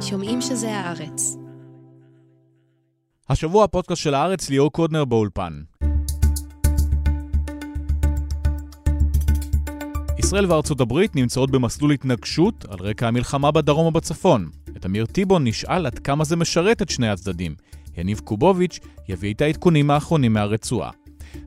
שומעים 0.00 0.40
שזה 0.40 0.76
הארץ. 0.76 1.36
השבוע 3.28 3.64
הפודקאסט 3.64 4.02
של 4.02 4.14
הארץ, 4.14 4.50
ליאור 4.50 4.72
קודנר 4.72 5.04
באולפן. 5.04 5.52
ישראל 10.18 10.46
וארצות 10.46 10.80
הברית 10.80 11.16
נמצאות 11.16 11.50
במסלול 11.50 11.92
התנגשות 11.92 12.64
על 12.68 12.78
רקע 12.80 13.08
המלחמה 13.08 13.50
בדרום 13.50 13.86
ובצפון. 13.86 14.48
את 14.76 14.86
אמיר 14.86 15.06
טיבון 15.06 15.46
נשאל 15.46 15.86
עד 15.86 15.98
כמה 15.98 16.24
זה 16.24 16.36
משרת 16.36 16.82
את 16.82 16.88
שני 16.88 17.08
הצדדים. 17.08 17.54
יניב 17.96 18.20
קובוביץ' 18.24 18.80
יביא 19.08 19.34
את 19.34 19.40
העדכונים 19.40 19.90
האחרונים 19.90 20.32
מהרצועה. 20.32 20.90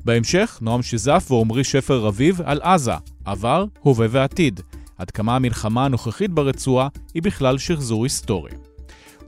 בהמשך, 0.06 0.60
נועם 0.62 0.82
שיזף 0.82 1.28
ועמרי 1.32 1.64
שפר 1.64 2.00
רביב 2.00 2.42
על 2.42 2.62
עזה, 2.62 2.94
עבר, 3.26 3.66
הווה 3.82 4.08
ועתיד. 4.10 4.62
עד 5.00 5.12
כמה 5.12 5.36
המלחמה 5.36 5.86
הנוכחית 5.86 6.32
ברצועה 6.32 6.88
היא 7.14 7.24
בכלל 7.24 7.58
שחזור 7.58 8.04
היסטורי. 8.04 8.52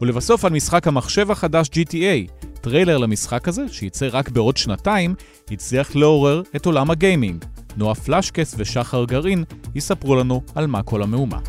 ולבסוף 0.02 0.46
על 0.46 0.52
משחק 0.52 0.88
המחשב 0.88 1.32
החדש 1.32 1.68
GTA, 1.68 2.32
טריילר 2.62 2.98
למשחק 2.98 3.48
הזה, 3.48 3.66
שייצא 3.72 4.08
רק 4.12 4.30
בעוד 4.30 4.58
שנתיים, 4.58 5.16
הצליח 5.52 5.96
לעורר 5.96 6.42
את 6.56 6.66
עולם 6.66 6.92
הגיימינג. 6.92 7.46
נועה 7.78 7.96
פלשקס 7.96 8.56
ושחר 8.58 9.06
גרעין 9.06 9.44
יספרו 9.76 10.16
לנו 10.16 10.42
על 10.56 10.68
מה 10.68 10.84
כל 10.84 11.04
המהומה. 11.04 11.40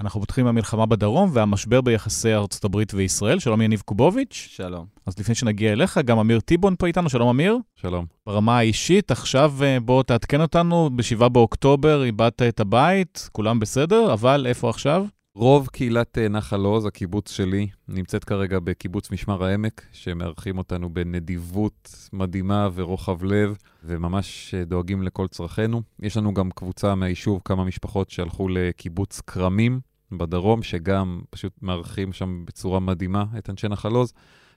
אנחנו 0.00 0.20
פותחים 0.20 0.46
במלחמה 0.46 0.86
בדרום 0.86 1.30
והמשבר 1.32 1.80
ביחסי 1.80 2.34
ארצות 2.34 2.64
הברית 2.64 2.94
וישראל. 2.94 3.38
שלום 3.38 3.60
יניב 3.60 3.80
קובוביץ'. 3.80 4.48
שלום. 4.50 4.86
אז 5.06 5.18
לפני 5.18 5.34
שנגיע 5.34 5.72
אליך, 5.72 5.98
גם 5.98 6.18
אמיר 6.18 6.40
טיבון 6.40 6.74
פה 6.78 6.86
איתנו. 6.86 7.08
שלום 7.08 7.28
אמיר. 7.28 7.58
שלום. 7.76 8.06
ברמה 8.26 8.58
האישית, 8.58 9.10
עכשיו 9.10 9.52
אה, 9.62 9.80
בוא 9.80 10.02
תעדכן 10.02 10.40
אותנו, 10.40 10.90
ב-7 10.96 11.28
באוקטובר 11.28 12.04
איבדת 12.04 12.42
את 12.42 12.60
הבית, 12.60 13.28
כולם 13.32 13.60
בסדר, 13.60 14.12
אבל 14.12 14.46
איפה 14.48 14.70
עכשיו? 14.70 15.06
רוב 15.34 15.68
קהילת 15.72 16.18
אה, 16.18 16.28
נחל 16.28 16.60
עוז, 16.60 16.86
הקיבוץ 16.86 17.30
שלי, 17.30 17.68
נמצאת 17.88 18.24
כרגע 18.24 18.58
בקיבוץ 18.58 19.10
משמר 19.10 19.44
העמק, 19.44 19.82
שמארחים 19.92 20.58
אותנו 20.58 20.94
בנדיבות 20.94 22.08
מדהימה 22.12 22.68
ורוחב 22.74 23.24
לב, 23.24 23.56
וממש 23.84 24.54
אה, 24.54 24.64
דואגים 24.64 25.02
לכל 25.02 25.28
צרכינו. 25.28 25.82
יש 26.02 26.16
לנו 26.16 26.34
גם 26.34 26.50
קבוצה 26.50 26.94
מהיישוב, 26.94 27.40
כמה 27.44 27.64
משפחות 27.64 28.10
שהלכו 28.10 28.48
לקיבוץ 28.48 29.20
כרמים 29.20 29.80
בדרום, 30.12 30.62
שגם 30.62 31.20
פשוט 31.30 31.52
מארחים 31.62 32.12
שם 32.12 32.44
בצורה 32.46 32.80
מדהימה 32.80 33.24
את 33.38 33.50
אנשי 33.50 33.68
נחל 33.68 33.92
עוז. 33.92 34.12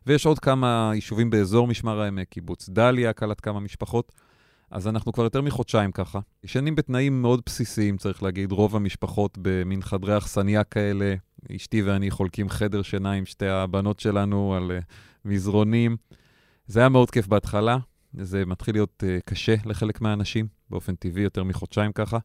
ויש 0.06 0.26
עוד 0.26 0.40
כמה 0.40 0.92
יישובים 0.96 1.30
באזור 1.30 1.68
משמר 1.68 2.02
העמק, 2.02 2.30
קיבוץ 2.30 2.70
דליה, 2.70 3.14
קלט 3.14 3.40
כמה 3.42 3.60
משפחות. 3.60 4.12
אז 4.72 4.88
אנחנו 4.88 5.14
כבר 5.14 5.24
יותר 5.24 5.42
מחודשיים 5.42 5.92
ככה. 5.92 6.20
ישנים 6.44 6.76
בתנאים 6.76 7.22
מאוד 7.22 7.42
בסיסיים, 7.46 7.98
צריך 7.98 8.24
להגיד, 8.24 8.52
רוב 8.52 8.76
המשפחות 8.76 9.38
במין 9.42 9.82
חדרי 9.82 10.18
אכסניה 10.18 10.64
כאלה. 10.64 11.16
אשתי 11.56 11.82
ואני 11.82 12.12
חולקים 12.12 12.50
חדר 12.50 12.82
שינה 12.82 13.12
עם 13.12 13.26
שתי 13.26 13.48
הבנות 13.48 14.00
שלנו 14.00 14.56
על 14.56 14.72
uh, 14.72 14.84
מזרונים. 15.26 15.98
זה 16.68 16.80
היה 16.80 16.90
מאוד 16.90 17.12
כיף 17.12 17.28
בהתחלה, 17.28 17.78
זה 18.14 18.46
מתחיל 18.46 18.76
להיות 18.76 19.04
uh, 19.04 19.22
קשה 19.26 19.56
לחלק 19.66 20.02
מהאנשים, 20.02 20.48
באופן 20.70 20.96
טבעי 20.96 21.24
יותר 21.24 21.44
מחודשיים 21.44 21.92
ככה. 21.92 22.18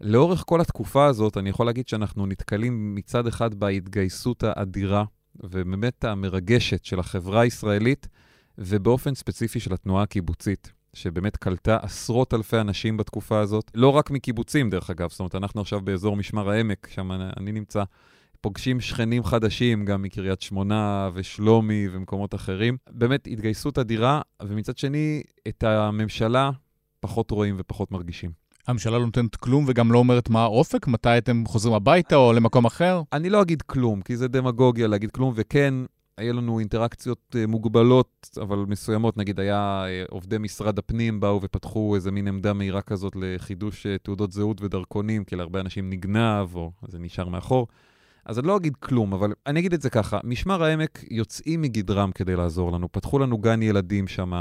לאורך 0.00 0.44
כל 0.46 0.60
התקופה 0.60 1.06
הזאת, 1.06 1.36
אני 1.36 1.50
יכול 1.50 1.66
להגיד 1.66 1.88
שאנחנו 1.88 2.26
נתקלים 2.26 2.94
מצד 2.94 3.26
אחד 3.26 3.54
בהתגייסות 3.54 4.44
האדירה 4.44 5.04
ובאמת 5.42 6.04
המרגשת 6.04 6.84
של 6.84 7.00
החברה 7.00 7.40
הישראלית, 7.40 8.08
ובאופן 8.58 9.14
ספציפי 9.14 9.60
של 9.60 9.72
התנועה 9.74 10.02
הקיבוצית. 10.02 10.72
שבאמת 10.94 11.36
קלטה 11.36 11.78
עשרות 11.82 12.34
אלפי 12.34 12.60
אנשים 12.60 12.96
בתקופה 12.96 13.40
הזאת, 13.40 13.70
לא 13.74 13.88
רק 13.88 14.10
מקיבוצים 14.10 14.70
דרך 14.70 14.90
אגב, 14.90 15.10
זאת 15.10 15.20
אומרת, 15.20 15.34
אנחנו 15.34 15.60
עכשיו 15.60 15.80
באזור 15.80 16.16
משמר 16.16 16.50
העמק, 16.50 16.88
שם 16.90 17.12
אני 17.12 17.52
נמצא, 17.52 17.84
פוגשים 18.40 18.80
שכנים 18.80 19.24
חדשים, 19.24 19.84
גם 19.84 20.02
מקריית 20.02 20.42
שמונה 20.42 21.10
ושלומי 21.14 21.88
ומקומות 21.92 22.34
אחרים. 22.34 22.76
באמת 22.90 23.26
התגייסות 23.26 23.78
אדירה, 23.78 24.20
ומצד 24.42 24.78
שני, 24.78 25.22
את 25.48 25.64
הממשלה 25.64 26.50
פחות 27.00 27.30
רואים 27.30 27.54
ופחות 27.58 27.90
מרגישים. 27.90 28.30
הממשלה 28.66 28.98
לא 28.98 29.04
נותנת 29.04 29.36
כלום 29.36 29.64
וגם 29.68 29.92
לא 29.92 29.98
אומרת 29.98 30.30
מה 30.30 30.42
האופק? 30.42 30.86
מתי 30.86 31.18
אתם 31.18 31.42
חוזרים 31.46 31.74
הביתה 31.74 32.16
או 32.16 32.32
למקום 32.32 32.64
אחר? 32.64 33.02
אני 33.12 33.30
לא 33.30 33.42
אגיד 33.42 33.62
כלום, 33.62 34.02
כי 34.02 34.16
זה 34.16 34.28
דמגוגיה 34.28 34.86
להגיד 34.86 35.10
כלום, 35.10 35.32
וכן, 35.36 35.74
היה 36.16 36.32
לנו 36.32 36.58
אינטראקציות 36.58 37.36
אה, 37.38 37.46
מוגבלות, 37.46 38.28
אבל 38.42 38.58
מסוימות, 38.58 39.16
נגיד 39.16 39.40
היה 39.40 39.84
אה, 39.86 40.04
עובדי 40.10 40.38
משרד 40.38 40.78
הפנים 40.78 41.20
באו 41.20 41.42
ופתחו 41.42 41.94
איזה 41.94 42.10
מין 42.10 42.28
עמדה 42.28 42.52
מהירה 42.52 42.82
כזאת 42.82 43.16
לחידוש 43.16 43.86
אה, 43.86 43.98
תעודות 43.98 44.32
זהות 44.32 44.60
ודרכונים, 44.60 45.24
כי 45.24 45.36
להרבה 45.36 45.60
אנשים 45.60 45.90
נגנב, 45.90 46.54
או 46.54 46.72
זה 46.88 46.98
נשאר 46.98 47.28
מאחור. 47.28 47.66
אז 48.24 48.38
אני 48.38 48.46
לא 48.46 48.56
אגיד 48.56 48.76
כלום, 48.76 49.12
אבל 49.12 49.32
אני 49.46 49.60
אגיד 49.60 49.72
את 49.72 49.82
זה 49.82 49.90
ככה, 49.90 50.18
משמר 50.24 50.64
העמק 50.64 51.04
יוצאים 51.10 51.62
מגדרם 51.62 52.12
כדי 52.12 52.36
לעזור 52.36 52.72
לנו. 52.72 52.92
פתחו 52.92 53.18
לנו 53.18 53.38
גן 53.38 53.62
ילדים 53.62 54.08
שם, 54.08 54.32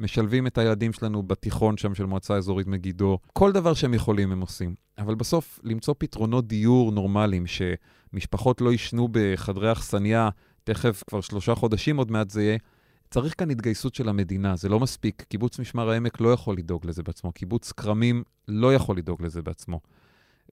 משלבים 0.00 0.46
את 0.46 0.58
הילדים 0.58 0.92
שלנו 0.92 1.22
בתיכון 1.22 1.76
שם 1.76 1.94
של 1.94 2.06
מועצה 2.06 2.34
אזורית 2.34 2.66
מגידו. 2.66 3.18
כל 3.32 3.52
דבר 3.52 3.74
שהם 3.74 3.94
יכולים 3.94 4.32
הם 4.32 4.40
עושים. 4.40 4.74
אבל 4.98 5.14
בסוף, 5.14 5.60
למצוא 5.62 5.94
פתרונות 5.98 6.46
דיור 6.46 6.92
נורמליים, 6.92 7.44
שמשפחות 7.46 8.60
לא 8.60 8.72
יישנו 8.72 9.08
בחדרי 9.12 9.72
אכסניה, 9.72 10.28
תכף 10.64 11.02
כבר 11.06 11.20
שלושה 11.20 11.54
חודשים 11.54 11.96
עוד 11.96 12.10
מעט 12.10 12.30
זה 12.30 12.42
יהיה. 12.42 12.58
צריך 13.10 13.34
כאן 13.38 13.50
התגייסות 13.50 13.94
של 13.94 14.08
המדינה, 14.08 14.56
זה 14.56 14.68
לא 14.68 14.80
מספיק. 14.80 15.22
קיבוץ 15.28 15.58
משמר 15.58 15.90
העמק 15.90 16.20
לא 16.20 16.32
יכול 16.32 16.56
לדאוג 16.56 16.86
לזה 16.86 17.02
בעצמו, 17.02 17.32
קיבוץ 17.32 17.72
כרמים 17.72 18.22
לא 18.48 18.74
יכול 18.74 18.96
לדאוג 18.96 19.22
לזה 19.22 19.42
בעצמו. 19.42 19.80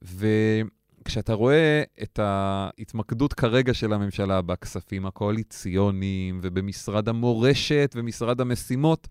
וכשאתה 0.01 1.33
רואה 1.33 1.83
את 2.03 2.19
ההתמקדות 2.19 3.33
כרגע 3.33 3.73
של 3.73 3.93
הממשלה 3.93 4.41
בכספים 4.41 5.05
הקואליציוניים 5.05 6.39
ובמשרד 6.41 7.09
המורשת 7.09 7.93
ומשרד 7.95 8.41
המשימות, 8.41 9.07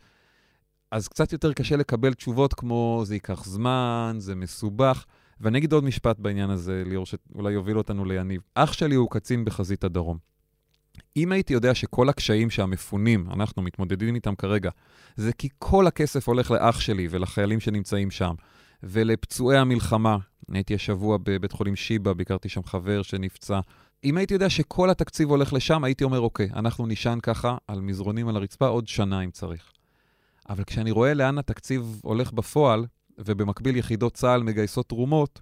אז 0.90 1.08
קצת 1.08 1.32
יותר 1.32 1.52
קשה 1.52 1.76
לקבל 1.76 2.14
תשובות 2.14 2.54
כמו 2.54 3.02
זה 3.06 3.14
ייקח 3.14 3.44
זמן, 3.44 4.16
זה 4.18 4.34
מסובך. 4.34 5.04
ואני 5.40 5.58
אגיד 5.58 5.72
עוד 5.72 5.84
משפט 5.84 6.18
בעניין 6.18 6.50
הזה, 6.50 6.82
ליאור, 6.86 7.06
שאולי 7.06 7.52
יוביל 7.52 7.78
אותנו 7.78 8.04
ליניב. 8.04 8.40
אח 8.54 8.72
שלי 8.72 8.94
הוא 8.94 9.10
קצין 9.10 9.44
בחזית 9.44 9.84
הדרום. 9.84 10.18
אם 11.16 11.32
הייתי 11.32 11.52
יודע 11.52 11.74
שכל 11.74 12.08
הקשיים 12.08 12.50
שהמפונים, 12.50 13.26
אנחנו 13.30 13.62
מתמודדים 13.62 14.14
איתם 14.14 14.34
כרגע, 14.34 14.70
זה 15.16 15.32
כי 15.32 15.48
כל 15.58 15.86
הכסף 15.86 16.28
הולך 16.28 16.50
לאח 16.50 16.80
שלי 16.80 17.08
ולחיילים 17.10 17.60
שנמצאים 17.60 18.10
שם, 18.10 18.34
ולפצועי 18.82 19.58
המלחמה, 19.58 20.16
הייתי 20.52 20.74
השבוע 20.74 21.18
בבית 21.22 21.52
חולים 21.52 21.76
שיבא, 21.76 22.12
ביקרתי 22.12 22.48
שם 22.48 22.62
חבר 22.62 23.02
שנפצע. 23.02 23.60
אם 24.04 24.16
הייתי 24.16 24.34
יודע 24.34 24.50
שכל 24.50 24.90
התקציב 24.90 25.30
הולך 25.30 25.52
לשם, 25.52 25.84
הייתי 25.84 26.04
אומר, 26.04 26.20
אוקיי, 26.20 26.48
אנחנו 26.56 26.86
נישן 26.86 27.18
ככה 27.22 27.56
על 27.68 27.80
מזרונים 27.80 28.28
על 28.28 28.36
הרצפה 28.36 28.66
עוד 28.66 28.88
שנה 28.88 29.20
אם 29.20 29.30
צריך. 29.30 29.72
אבל 30.48 30.64
כשאני 30.64 30.90
רואה 30.90 31.14
לאן 31.14 31.38
התקציב 31.38 32.00
הולך 32.02 32.32
בפועל, 32.32 32.86
ובמקביל 33.18 33.76
יחידות 33.76 34.14
צה"ל 34.14 34.42
מגייסות 34.42 34.88
תרומות, 34.88 35.40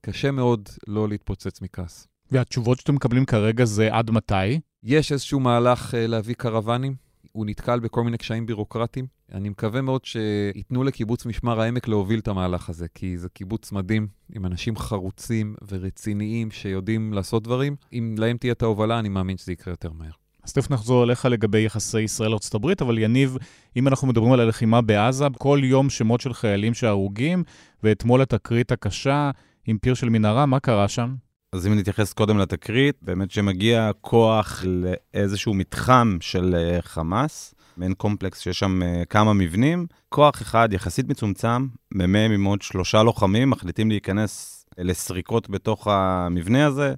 קשה 0.00 0.30
מאוד 0.30 0.68
לא 0.86 1.08
להתפוצץ 1.08 1.60
מכעס. 1.60 2.08
והתשובות 2.30 2.78
שאתם 2.78 2.94
מקבלים 2.94 3.24
כרגע 3.24 3.64
זה 3.64 3.94
עד 3.94 4.10
מתי? 4.10 4.60
יש 4.82 5.12
איזשהו 5.12 5.40
מהלך 5.40 5.90
uh, 5.90 5.96
להביא 5.96 6.34
קרוונים, 6.34 6.94
הוא 7.32 7.46
נתקל 7.46 7.80
בכל 7.80 8.04
מיני 8.04 8.18
קשיים 8.18 8.46
בירוקרטיים. 8.46 9.06
אני 9.32 9.48
מקווה 9.48 9.80
מאוד 9.80 10.04
שייתנו 10.04 10.84
לקיבוץ 10.84 11.26
משמר 11.26 11.60
העמק 11.60 11.88
להוביל 11.88 12.18
את 12.18 12.28
המהלך 12.28 12.68
הזה, 12.68 12.86
כי 12.94 13.18
זה 13.18 13.28
קיבוץ 13.28 13.72
מדהים, 13.72 14.08
עם 14.34 14.46
אנשים 14.46 14.76
חרוצים 14.76 15.54
ורציניים 15.68 16.50
שיודעים 16.50 17.12
לעשות 17.12 17.42
דברים. 17.42 17.76
אם 17.92 18.14
להם 18.18 18.36
תהיה 18.36 18.52
את 18.52 18.62
ההובלה, 18.62 18.98
אני 18.98 19.08
מאמין 19.08 19.36
שזה 19.36 19.52
יקרה 19.52 19.72
יותר 19.72 19.92
מהר. 19.92 20.23
אז 20.44 20.52
תכף 20.52 20.70
נחזור 20.70 21.04
אליך 21.04 21.24
לגבי 21.24 21.60
יחסי 21.60 22.00
ישראל-ארצות 22.00 22.54
הברית, 22.54 22.82
אבל 22.82 22.98
יניב, 22.98 23.36
אם 23.76 23.88
אנחנו 23.88 24.08
מדברים 24.08 24.32
על 24.32 24.40
הלחימה 24.40 24.80
בעזה, 24.80 25.26
כל 25.38 25.60
יום 25.62 25.90
שמות 25.90 26.20
של 26.20 26.32
חיילים 26.34 26.74
שהרוגים, 26.74 27.44
ואתמול 27.82 28.22
התקרית 28.22 28.72
הקשה 28.72 29.30
עם 29.66 29.78
פיר 29.78 29.94
של 29.94 30.08
מנהרה, 30.08 30.46
מה 30.46 30.60
קרה 30.60 30.88
שם? 30.88 31.14
אז 31.52 31.66
אם 31.66 31.78
נתייחס 31.78 32.12
קודם 32.12 32.38
לתקרית, 32.38 32.96
באמת 33.02 33.30
שמגיע 33.30 33.90
כוח 34.00 34.64
לאיזשהו 34.66 35.54
מתחם 35.54 36.18
של 36.20 36.54
אה, 36.54 36.82
חמאס, 36.82 37.54
מעין 37.76 37.94
קומפלקס 37.94 38.40
שיש 38.40 38.58
שם 38.58 38.82
אה, 38.82 39.02
כמה 39.04 39.32
מבנים, 39.32 39.86
כוח 40.08 40.42
אחד 40.42 40.68
יחסית 40.72 41.08
מצומצם, 41.08 41.66
מ"מ 41.94 42.16
עם 42.16 42.44
עוד 42.44 42.62
שלושה 42.62 43.02
לוחמים, 43.02 43.50
מחליטים 43.50 43.90
להיכנס 43.90 44.64
לסריקות 44.78 45.50
בתוך 45.50 45.88
המבנה 45.90 46.66
הזה, 46.66 46.94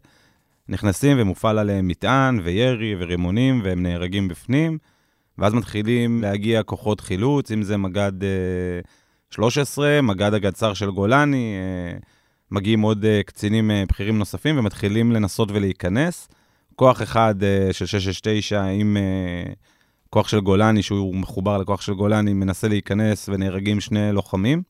נכנסים 0.69 1.17
ומופעל 1.21 1.59
עליהם 1.59 1.89
מטען 1.89 2.41
וירי 2.45 2.95
ורימונים, 2.99 3.61
והם 3.65 3.83
נהרגים 3.83 4.29
בפנים, 4.29 4.79
ואז 5.39 5.55
מתחילים 5.55 6.23
להגיע 6.23 6.63
כוחות 6.63 7.01
חילוץ, 7.01 7.51
אם 7.51 7.63
זה 7.63 7.77
מג"ד 7.77 8.13
13, 9.31 9.87
אה, 9.89 10.03
מג"ד 10.03 10.35
הגדס"ר 10.35 10.75
של 10.75 10.91
גולני, 10.91 11.57
מגיעים 12.51 12.81
עוד 12.81 13.05
uh, 13.05 13.23
קצינים 13.27 13.71
uh, 13.71 13.89
בכירים 13.89 14.19
נוספים 14.19 14.59
ומתחילים 14.59 15.13
לנסות 15.13 15.51
ולהיכנס. 15.51 16.29
כוח 16.75 17.03
אחד 17.03 17.35
uh, 17.41 17.73
של 17.73 17.87
669 17.87 18.63
עם 18.63 18.97
uh, 18.97 19.55
כוח 20.11 20.29
של 20.29 20.41
גולני, 20.41 20.83
שהוא 20.83 21.15
מחובר 21.15 21.59
לכוח 21.59 21.81
של 21.81 21.95
גולני, 21.95 22.33
מנסה 22.33 22.69
להיכנס 22.69 23.29
ונהרגים 23.29 23.81
שני 23.81 24.13
לוחמים. 24.13 24.63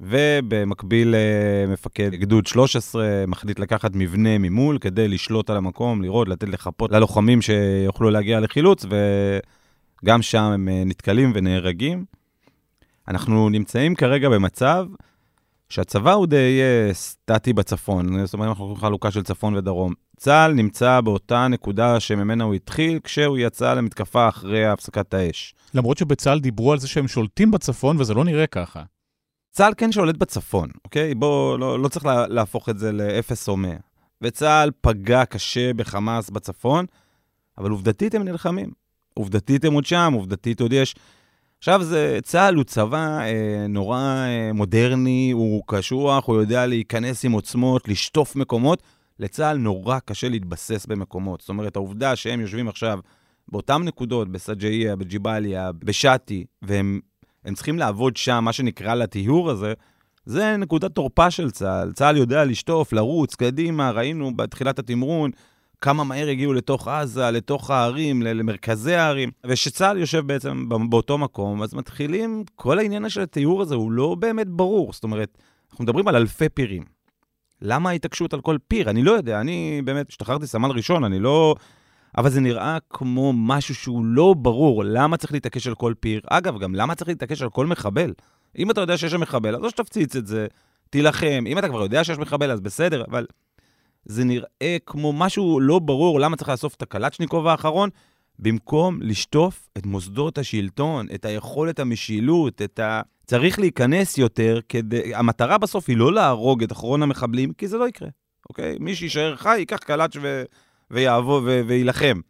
ובמקביל 0.00 1.14
אה, 1.14 1.72
מפקד 1.72 2.10
גדוד 2.10 2.46
13 2.46 3.24
מחליט 3.26 3.58
לקחת 3.58 3.90
מבנה 3.94 4.38
ממול 4.38 4.78
כדי 4.78 5.08
לשלוט 5.08 5.50
על 5.50 5.56
המקום, 5.56 6.02
לראות, 6.02 6.28
לתת 6.28 6.48
לחפות 6.48 6.92
ללוחמים 6.92 7.42
שיוכלו 7.42 8.10
להגיע 8.10 8.40
לחילוץ, 8.40 8.86
וגם 10.02 10.22
שם 10.22 10.42
הם 10.42 10.68
אה, 10.68 10.82
נתקלים 10.86 11.32
ונהרגים. 11.34 12.04
אנחנו 13.08 13.48
נמצאים 13.48 13.94
כרגע 13.94 14.28
במצב 14.28 14.86
שהצבא 15.68 16.12
הוא 16.12 16.26
די 16.26 16.60
סטטי 16.92 17.52
בצפון, 17.52 18.26
זאת 18.26 18.34
אומרת, 18.34 18.48
אנחנו 18.48 18.74
חלוקה 18.74 19.10
של 19.10 19.22
צפון 19.22 19.56
ודרום. 19.56 19.92
צה"ל 20.16 20.52
נמצא 20.52 21.00
באותה 21.00 21.48
נקודה 21.48 22.00
שממנה 22.00 22.44
הוא 22.44 22.54
התחיל, 22.54 22.98
כשהוא 23.04 23.38
יצא 23.38 23.74
למתקפה 23.74 24.28
אחרי 24.28 24.66
הפסקת 24.66 25.14
האש. 25.14 25.54
למרות 25.74 25.98
שבצה"ל 25.98 26.40
דיברו 26.40 26.72
על 26.72 26.78
זה 26.78 26.88
שהם 26.88 27.08
שולטים 27.08 27.50
בצפון, 27.50 27.96
וזה 28.00 28.14
לא 28.14 28.24
נראה 28.24 28.46
ככה. 28.46 28.82
צה"ל 29.58 29.72
כן 29.76 29.92
שולט 29.92 30.16
בצפון, 30.16 30.68
אוקיי? 30.84 31.14
בואו, 31.14 31.58
לא, 31.58 31.78
לא 31.78 31.88
צריך 31.88 32.06
לה, 32.06 32.26
להפוך 32.26 32.68
את 32.68 32.78
זה 32.78 32.92
לאפס 32.92 33.48
או 33.48 33.56
מאה. 33.56 33.76
וצה"ל 34.22 34.70
פגע 34.80 35.24
קשה 35.24 35.72
בחמאס 35.72 36.30
בצפון, 36.30 36.86
אבל 37.58 37.70
עובדתית 37.70 38.14
הם 38.14 38.24
נלחמים. 38.24 38.70
עובדתית 39.14 39.64
הם 39.64 39.72
עוד 39.72 39.86
שם, 39.86 40.12
עובדתית 40.14 40.60
עוד 40.60 40.72
יש 40.72 40.94
עכשיו, 41.58 41.84
זה, 41.84 42.18
צה"ל 42.22 42.54
הוא 42.54 42.64
צבא 42.64 43.18
אה, 43.20 43.66
נורא 43.68 43.98
אה, 43.98 44.52
מודרני, 44.52 45.30
הוא 45.30 45.62
קשוח, 45.66 46.26
הוא 46.26 46.36
יודע 46.36 46.66
להיכנס 46.66 47.24
עם 47.24 47.32
עוצמות, 47.32 47.88
לשטוף 47.88 48.36
מקומות. 48.36 48.82
לצה"ל 49.18 49.56
נורא 49.56 49.98
קשה 49.98 50.28
להתבסס 50.28 50.86
במקומות. 50.86 51.40
זאת 51.40 51.48
אומרת, 51.48 51.76
העובדה 51.76 52.16
שהם 52.16 52.40
יושבים 52.40 52.68
עכשיו 52.68 53.00
באותן 53.48 53.82
נקודות, 53.82 54.28
בסג'איה, 54.28 54.96
בג'יבאליה, 54.96 55.72
בשאטי, 55.72 56.44
והם 56.62 57.00
צריכים 57.54 57.78
לעבוד 57.78 58.16
שם, 58.16 58.44
מה 58.44 58.52
שנקרא 58.52 58.94
לטיהור 58.94 59.50
הזה, 59.50 59.74
זה 60.24 60.56
נקודת 60.56 60.92
תורפה 60.92 61.30
של 61.30 61.50
צה"ל. 61.50 61.92
צה"ל 61.92 62.16
יודע 62.16 62.44
לשטוף, 62.44 62.92
לרוץ, 62.92 63.34
קדימה, 63.34 63.90
ראינו 63.90 64.36
בתחילת 64.36 64.78
התמרון, 64.78 65.30
כמה 65.80 66.04
מהר 66.04 66.28
הגיעו 66.28 66.52
לתוך 66.52 66.88
עזה, 66.88 67.30
לתוך 67.30 67.70
הערים, 67.70 68.22
למרכזי 68.22 68.94
הערים. 68.94 69.30
וכשצה"ל 69.46 69.98
יושב 69.98 70.26
בעצם 70.26 70.68
באותו 70.90 71.18
מקום, 71.18 71.62
אז 71.62 71.74
מתחילים, 71.74 72.44
כל 72.54 72.78
העניין 72.78 73.08
של 73.08 73.20
התיאור 73.20 73.62
הזה 73.62 73.74
הוא 73.74 73.92
לא 73.92 74.14
באמת 74.14 74.48
ברור. 74.48 74.92
זאת 74.92 75.04
אומרת, 75.04 75.38
אנחנו 75.70 75.84
מדברים 75.84 76.08
על 76.08 76.16
אלפי 76.16 76.48
פירים. 76.48 76.82
למה 77.62 77.90
ההתעקשות 77.90 78.34
על 78.34 78.40
כל 78.40 78.56
פיר? 78.68 78.90
אני 78.90 79.02
לא 79.02 79.12
יודע, 79.12 79.40
אני 79.40 79.82
באמת 79.84 80.08
השתחררתי 80.08 80.46
סמל 80.46 80.70
ראשון, 80.70 81.04
אני 81.04 81.18
לא... 81.18 81.54
אבל 82.16 82.30
זה 82.30 82.40
נראה 82.40 82.78
כמו 82.90 83.32
משהו 83.32 83.74
שהוא 83.74 84.04
לא 84.04 84.34
ברור. 84.38 84.84
למה 84.84 85.16
צריך 85.16 85.32
להתעקש 85.32 85.66
על 85.66 85.74
כל 85.74 85.94
פיר? 86.00 86.20
אגב, 86.30 86.58
גם 86.58 86.74
למה 86.74 86.94
צריך 86.94 87.08
להתעקש 87.08 87.42
על 87.42 87.50
כל 87.50 87.66
מחבל? 87.66 88.12
אם 88.58 88.70
אתה 88.70 88.80
יודע 88.80 88.96
שיש 88.96 89.12
שם 89.12 89.20
מחבל, 89.20 89.56
אז 89.56 89.64
או 89.64 89.70
שתפציץ 89.70 90.16
את 90.16 90.26
זה, 90.26 90.46
תילחם. 90.90 91.44
אם 91.46 91.58
אתה 91.58 91.68
כבר 91.68 91.82
יודע 91.82 92.04
שיש 92.04 92.18
מחבל, 92.18 92.50
אז 92.50 92.60
בסדר, 92.60 93.04
אבל 93.08 93.26
זה 94.04 94.24
נראה 94.24 94.76
כמו 94.86 95.12
משהו 95.12 95.60
לא 95.60 95.78
ברור 95.78 96.20
למה 96.20 96.36
צריך 96.36 96.48
לאסוף 96.48 96.74
את 96.74 96.82
הקלצ'ניקוב 96.82 97.46
האחרון, 97.46 97.90
במקום 98.38 98.98
לשטוף 99.02 99.68
את 99.78 99.86
מוסדות 99.86 100.38
השלטון, 100.38 101.06
את 101.14 101.24
היכולת 101.24 101.78
המשילות, 101.78 102.62
את 102.62 102.78
ה... 102.78 103.00
צריך 103.26 103.58
להיכנס 103.58 104.18
יותר 104.18 104.60
כדי... 104.68 105.14
המטרה 105.14 105.58
בסוף 105.58 105.88
היא 105.88 105.96
לא 105.96 106.12
להרוג 106.12 106.62
את 106.62 106.72
אחרון 106.72 107.02
המחבלים, 107.02 107.52
כי 107.52 107.68
זה 107.68 107.78
לא 107.78 107.88
יקרה, 107.88 108.08
אוקיי? 108.48 108.76
מי 108.80 108.94
שיישאר 108.94 109.36
חי, 109.36 109.58
ייקח 109.58 109.76
קלאץ' 109.76 110.16
ו... 110.22 110.42
ויעבור. 110.90 111.40
ויילחם. 111.66 112.20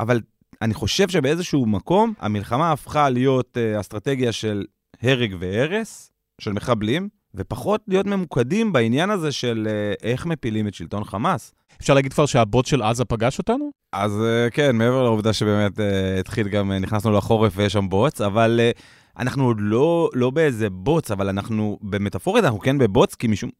אבל 0.00 0.20
אני 0.62 0.74
חושב 0.74 1.08
שבאיזשהו 1.08 1.66
מקום 1.66 2.14
המלחמה 2.18 2.72
הפכה 2.72 3.10
להיות 3.10 3.56
uh, 3.56 3.80
אסטרטגיה 3.80 4.32
של 4.32 4.64
הרג 5.02 5.36
והרס, 5.38 6.12
של 6.40 6.52
מחבלים, 6.52 7.08
ופחות 7.34 7.80
להיות 7.88 8.06
ממוקדים 8.06 8.72
בעניין 8.72 9.10
הזה 9.10 9.32
של 9.32 9.68
uh, 9.70 10.04
איך 10.06 10.26
מפילים 10.26 10.68
את 10.68 10.74
שלטון 10.74 11.04
חמאס. 11.04 11.54
אפשר 11.80 11.94
להגיד 11.94 12.12
כבר 12.12 12.26
שהבוט 12.26 12.66
של 12.66 12.82
עזה 12.82 13.04
פגש 13.04 13.38
אותנו? 13.38 13.70
אז 13.92 14.12
uh, 14.12 14.50
כן, 14.50 14.76
מעבר 14.76 15.02
לעובדה 15.02 15.32
שבאמת 15.32 15.78
uh, 15.78 15.82
התחיל 16.20 16.48
גם, 16.48 16.72
uh, 16.72 16.74
נכנסנו 16.74 17.12
לחורף 17.12 17.52
ויש 17.56 17.72
שם 17.72 17.88
בוץ, 17.88 18.20
אבל 18.20 18.60
uh, 18.74 18.80
אנחנו 19.18 19.44
עוד 19.44 19.56
לא, 19.60 20.10
לא 20.14 20.30
באיזה 20.30 20.70
בוץ, 20.70 21.10
אבל 21.10 21.28
אנחנו, 21.28 21.78
במטאפורית 21.82 22.44
אנחנו 22.44 22.60
כן 22.60 22.78
בבוץ, 22.78 23.14
כי 23.14 23.26
משום 23.26 23.50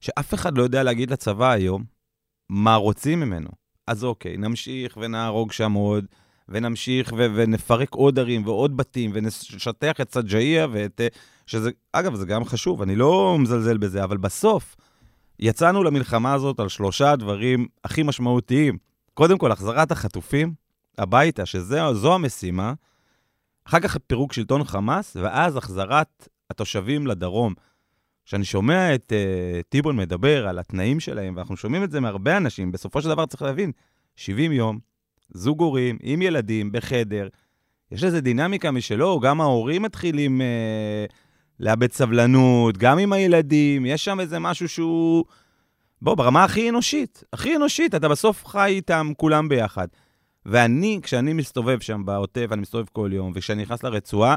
שאף 0.00 0.34
אחד 0.34 0.58
לא 0.58 0.62
יודע 0.62 0.82
להגיד 0.82 1.10
לצבא 1.10 1.50
היום 1.50 1.93
מה 2.48 2.74
רוצים 2.74 3.20
ממנו. 3.20 3.48
אז 3.86 4.04
אוקיי, 4.04 4.36
נמשיך 4.36 4.98
ונהרוג 5.00 5.52
שם 5.52 5.72
עוד. 5.72 6.04
ונמשיך 6.48 7.12
ו- 7.16 7.26
ונפרק 7.34 7.94
עוד 7.94 8.18
ערים 8.18 8.46
ועוד 8.46 8.76
בתים, 8.76 9.10
ונשטח 9.14 10.00
את 10.00 10.14
סג'איה 10.14 10.66
ואת... 10.72 11.00
שזה, 11.46 11.70
אגב, 11.92 12.14
זה 12.14 12.26
גם 12.26 12.44
חשוב, 12.44 12.82
אני 12.82 12.96
לא 12.96 13.36
מזלזל 13.38 13.76
בזה, 13.76 14.04
אבל 14.04 14.16
בסוף 14.16 14.76
יצאנו 15.38 15.82
למלחמה 15.82 16.34
הזאת 16.34 16.60
על 16.60 16.68
שלושה 16.68 17.16
דברים 17.16 17.66
הכי 17.84 18.02
משמעותיים. 18.02 18.78
קודם 19.14 19.38
כל, 19.38 19.52
החזרת 19.52 19.92
החטופים 19.92 20.54
הביתה, 20.98 21.46
שזו 21.46 22.14
המשימה, 22.14 22.72
אחר 23.64 23.80
כך 23.80 23.96
פירוק 24.06 24.32
שלטון 24.32 24.64
חמאס, 24.64 25.16
ואז 25.16 25.56
החזרת 25.56 26.28
התושבים 26.50 27.06
לדרום. 27.06 27.54
כשאני 28.24 28.44
שומע 28.44 28.94
את 28.94 29.12
uh, 29.12 29.62
טיבון 29.68 29.96
מדבר 29.96 30.48
על 30.48 30.58
התנאים 30.58 31.00
שלהם, 31.00 31.36
ואנחנו 31.36 31.56
שומעים 31.56 31.84
את 31.84 31.90
זה 31.90 32.00
מהרבה 32.00 32.36
אנשים, 32.36 32.72
בסופו 32.72 33.02
של 33.02 33.08
דבר 33.08 33.26
צריך 33.26 33.42
להבין, 33.42 33.72
70 34.16 34.52
יום, 34.52 34.78
זוג 35.30 35.60
הורים 35.60 35.98
עם 36.02 36.22
ילדים 36.22 36.72
בחדר, 36.72 37.28
יש 37.92 38.04
לזה 38.04 38.20
דינמיקה 38.20 38.70
משלו, 38.70 39.20
גם 39.20 39.40
ההורים 39.40 39.82
מתחילים 39.82 40.40
uh, 40.40 41.14
לאבד 41.60 41.92
סבלנות, 41.92 42.78
גם 42.78 42.98
עם 42.98 43.12
הילדים, 43.12 43.86
יש 43.86 44.04
שם 44.04 44.20
איזה 44.20 44.38
משהו 44.38 44.68
שהוא... 44.68 45.24
בוא, 46.02 46.14
ברמה 46.14 46.44
הכי 46.44 46.70
אנושית, 46.70 47.24
הכי 47.32 47.56
אנושית, 47.56 47.94
אתה 47.94 48.08
בסוף 48.08 48.46
חי 48.46 48.70
איתם 48.70 49.12
כולם 49.16 49.48
ביחד. 49.48 49.88
ואני, 50.46 51.00
כשאני 51.02 51.32
מסתובב 51.32 51.80
שם 51.80 52.04
בעוטף, 52.04 52.48
אני 52.52 52.60
מסתובב 52.60 52.86
כל 52.92 53.10
יום, 53.12 53.32
וכשאני 53.34 53.62
נכנס 53.62 53.82
לרצועה, 53.82 54.36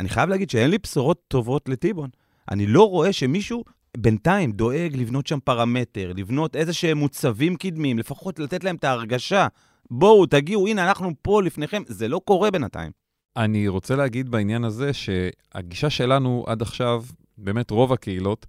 אני 0.00 0.08
חייב 0.08 0.28
להגיד 0.28 0.50
שאין 0.50 0.70
לי 0.70 0.78
בשורות 0.78 1.22
טובות 1.28 1.68
לטיבון. 1.68 2.10
אני 2.50 2.66
לא 2.66 2.88
רואה 2.88 3.12
שמישהו 3.12 3.64
בינתיים 3.96 4.52
דואג 4.52 4.96
לבנות 4.96 5.26
שם 5.26 5.38
פרמטר, 5.44 6.12
לבנות 6.16 6.56
איזה 6.56 6.72
שהם 6.72 6.98
מוצבים 6.98 7.56
קדמיים, 7.56 7.98
לפחות 7.98 8.38
לתת 8.38 8.64
להם 8.64 8.76
את 8.76 8.84
ההרגשה. 8.84 9.46
בואו, 9.90 10.26
תגיעו, 10.26 10.66
הנה, 10.66 10.88
אנחנו 10.88 11.10
פה 11.22 11.42
לפניכם. 11.42 11.82
זה 11.86 12.08
לא 12.08 12.20
קורה 12.24 12.50
בינתיים. 12.50 12.92
אני 13.36 13.68
רוצה 13.68 13.96
להגיד 13.96 14.28
בעניין 14.28 14.64
הזה 14.64 14.90
שהגישה 14.92 15.90
שלנו 15.90 16.44
עד 16.46 16.62
עכשיו, 16.62 17.04
באמת 17.38 17.70
רוב 17.70 17.92
הקהילות, 17.92 18.46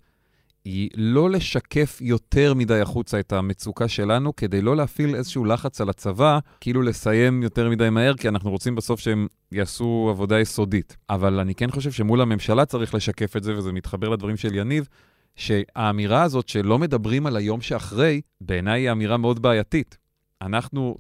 היא 0.66 0.90
לא 0.96 1.30
לשקף 1.30 1.98
יותר 2.02 2.54
מדי 2.54 2.80
החוצה 2.80 3.20
את 3.20 3.34
המצוקה 3.34 3.88
שלנו, 3.88 4.36
כדי 4.36 4.62
לא 4.62 4.76
להפעיל 4.76 5.16
איזשהו 5.16 5.46
לחץ 5.46 5.82
על 5.82 5.90
הצבא, 5.90 6.40
כאילו 6.62 6.82
לסיים 6.82 7.44
יותר 7.44 7.70
מדי 7.70 7.90
מהר, 7.90 8.14
כי 8.18 8.30
אנחנו 8.30 8.52
רוצים 8.52 8.76
בסוף 8.76 9.00
שהם 9.00 9.28
יעשו 9.52 10.08
עבודה 10.10 10.40
יסודית. 10.40 10.98
אבל 11.10 11.40
אני 11.40 11.56
כן 11.56 11.72
חושב 11.72 11.92
שמול 11.92 12.22
הממשלה 12.22 12.66
צריך 12.66 12.94
לשקף 12.94 13.38
את 13.38 13.44
זה, 13.44 13.58
וזה 13.58 13.72
מתחבר 13.72 14.10
לדברים 14.10 14.38
של 14.38 14.56
יניב, 14.56 14.88
שהאמירה 15.36 16.24
הזאת 16.24 16.50
שלא 16.50 16.80
מדברים 16.80 17.26
על 17.26 17.38
היום 17.38 17.62
שאחרי, 17.62 18.22
בעיניי 18.42 18.82
היא 18.82 18.92
אמירה 18.92 19.18
מאוד 19.18 19.42
בעייתית. 19.42 19.98
אנחנו 20.42 20.98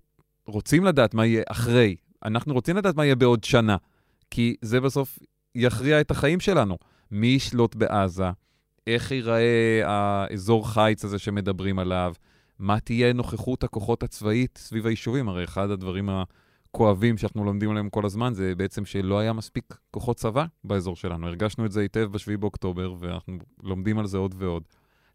רוצים 0.47 0.83
לדעת 0.83 1.13
מה 1.13 1.25
יהיה 1.25 1.43
אחרי, 1.47 1.95
אנחנו 2.25 2.53
רוצים 2.53 2.77
לדעת 2.77 2.95
מה 2.95 3.05
יהיה 3.05 3.15
בעוד 3.15 3.43
שנה, 3.43 3.77
כי 4.31 4.55
זה 4.61 4.81
בסוף 4.81 5.19
יכריע 5.55 6.01
את 6.01 6.11
החיים 6.11 6.39
שלנו. 6.39 6.77
מי 7.11 7.27
ישלוט 7.27 7.75
בעזה, 7.75 8.29
איך 8.87 9.11
ייראה 9.11 9.81
האזור 9.85 10.73
חיץ 10.73 11.05
הזה 11.05 11.19
שמדברים 11.19 11.79
עליו, 11.79 12.13
מה 12.59 12.79
תהיה 12.79 13.13
נוכחות 13.13 13.63
הכוחות 13.63 14.03
הצבאית 14.03 14.57
סביב 14.57 14.87
היישובים. 14.87 15.29
הרי 15.29 15.43
אחד 15.43 15.69
הדברים 15.69 16.09
הכואבים 16.09 17.17
שאנחנו 17.17 17.45
לומדים 17.45 17.69
עליהם 17.69 17.89
כל 17.89 18.05
הזמן 18.05 18.33
זה 18.33 18.55
בעצם 18.55 18.85
שלא 18.85 19.19
היה 19.19 19.33
מספיק 19.33 19.77
כוחות 19.91 20.17
צבא 20.17 20.45
באזור 20.63 20.95
שלנו. 20.95 21.27
הרגשנו 21.27 21.65
את 21.65 21.71
זה 21.71 21.81
היטב 21.81 22.09
ב-7 22.11 22.37
באוקטובר, 22.39 22.95
ואנחנו 22.99 23.37
לומדים 23.63 23.99
על 23.99 24.07
זה 24.07 24.17
עוד 24.17 24.35
ועוד. 24.37 24.63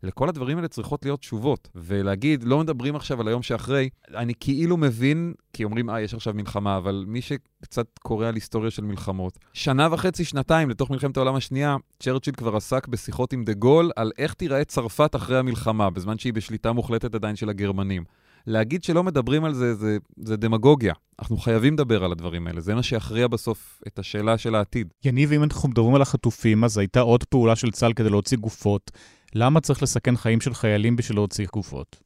לכל 0.03 0.29
הדברים 0.29 0.57
האלה 0.57 0.69
צריכות 0.69 1.05
להיות 1.05 1.21
תשובות. 1.21 1.69
ולהגיד, 1.75 2.45
לא 2.45 2.59
מדברים 2.59 2.97
עכשיו 2.97 3.21
על 3.21 3.29
היום 3.29 3.43
שאחרי, 3.43 3.89
אני 4.15 4.33
כאילו 4.41 4.77
מבין, 4.77 5.35
כי 5.53 5.65
אומרים, 5.65 5.91
אה, 5.91 6.01
יש 6.01 6.15
עכשיו 6.15 6.35
מלחמה, 6.35 6.77
אבל 6.77 7.05
מי 7.09 7.21
שקצת 7.21 7.87
קורא 7.99 8.27
על 8.27 8.35
היסטוריה 8.35 8.71
של 8.71 8.85
מלחמות, 8.85 9.39
שנה 9.53 9.89
וחצי, 9.93 10.25
שנתיים 10.25 10.71
לתוך 10.71 10.91
מלחמת 10.91 11.17
העולם 11.17 11.35
השנייה, 11.35 11.77
צ'רצ'יל 12.01 12.35
כבר 12.35 12.57
עסק 12.57 12.89
בשיחות 12.89 13.33
עם 13.33 13.45
דה 13.45 13.53
גול 13.53 13.91
על 13.97 14.13
איך 14.19 14.35
תיראה 14.35 14.65
צרפת 14.65 15.17
אחרי 15.17 15.39
המלחמה, 15.39 15.91
בזמן 15.91 16.19
שהיא 16.19 16.33
בשליטה 16.33 16.73
מוחלטת 16.73 17.15
עדיין 17.15 17.37
של 17.37 17.49
הגרמנים. 17.49 18.05
להגיד 18.47 18.85
שלא 18.85 19.05
מדברים 19.05 19.45
על 19.45 19.55
זה, 19.55 19.75
זה, 19.75 19.99
זה 20.17 20.37
דמגוגיה. 20.37 20.95
אנחנו 21.19 21.37
חייבים 21.37 21.75
לדבר 21.75 22.05
על 22.05 22.13
הדברים 22.13 22.47
האלה, 22.47 22.61
זה 22.61 22.75
מה 22.75 22.83
שיכריע 22.83 23.27
בסוף 23.27 23.83
את 23.87 23.99
השאלה 23.99 24.39
של 24.39 24.55
העתיד. 24.55 24.89
יניב, 25.05 25.33
אם 25.33 25.43
אנחנו 25.43 25.69
מדברים 25.69 25.95
על 25.95 26.03
החטופים, 26.03 26.65
אז 26.65 26.79
הייתה 26.79 27.01
עוד 27.01 27.25
פעולה 27.25 27.57
של 27.57 27.71
צה"ל 27.71 27.93
כדי 27.93 28.11
להוציא 28.11 28.37
גופות. 28.37 28.91
למה 29.35 29.61
צריך 29.61 29.83
לסכן 29.83 30.17
חיים 30.17 30.41
של 30.41 30.55
חיילים 30.55 30.97
בשביל 30.97 31.19
להוציא 31.19 31.47
גופות? 31.53 31.97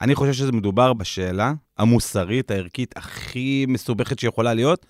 אני 0.00 0.14
חושב 0.14 0.32
שזה 0.32 0.52
מדובר 0.52 0.92
בשאלה 0.92 1.52
המוסרית, 1.78 2.50
הערכית, 2.50 2.96
הכי 2.96 3.66
מסובכת 3.68 4.18
שיכולה 4.18 4.54
להיות, 4.54 4.86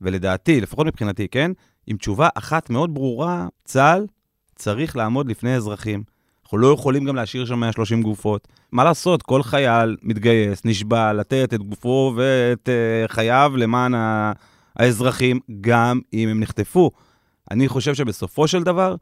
ולדעתי, 0.00 0.60
לפחות 0.60 0.86
מבחינתי, 0.86 1.28
כן, 1.28 1.50
עם 1.86 1.96
תשובה 1.96 2.28
אחת 2.34 2.70
מאוד 2.70 2.94
ברורה, 2.94 3.48
צה"ל 3.64 4.06
צריך 4.54 4.96
לעמוד 4.96 5.28
לפני 5.28 5.56
אזרחים. 5.56 6.02
אנחנו 6.44 6.58
לא 6.58 6.74
יכולים 6.74 7.04
גם 7.04 7.16
להשאיר 7.16 7.44
שם 7.44 7.60
130 7.60 8.02
גופות. 8.02 8.48
מה 8.72 8.84
לעשות, 8.84 9.22
כל 9.22 9.42
חייל 9.42 9.96
מתגייס, 10.02 10.64
נשבע 10.64 11.12
לתת 11.12 11.54
את 11.54 11.62
גופו 11.62 12.12
ואת 12.16 12.68
uh, 12.68 13.12
חייו 13.12 13.52
למען 13.56 13.92
האזרחים, 14.76 15.40
גם 15.60 16.00
אם 16.12 16.28
הם 16.28 16.40
נחטפו. 16.40 16.90
אני 17.50 17.68
חושב 17.68 17.94
שבסופו 17.94 18.48
של 18.48 18.62
דבר, 18.62 18.94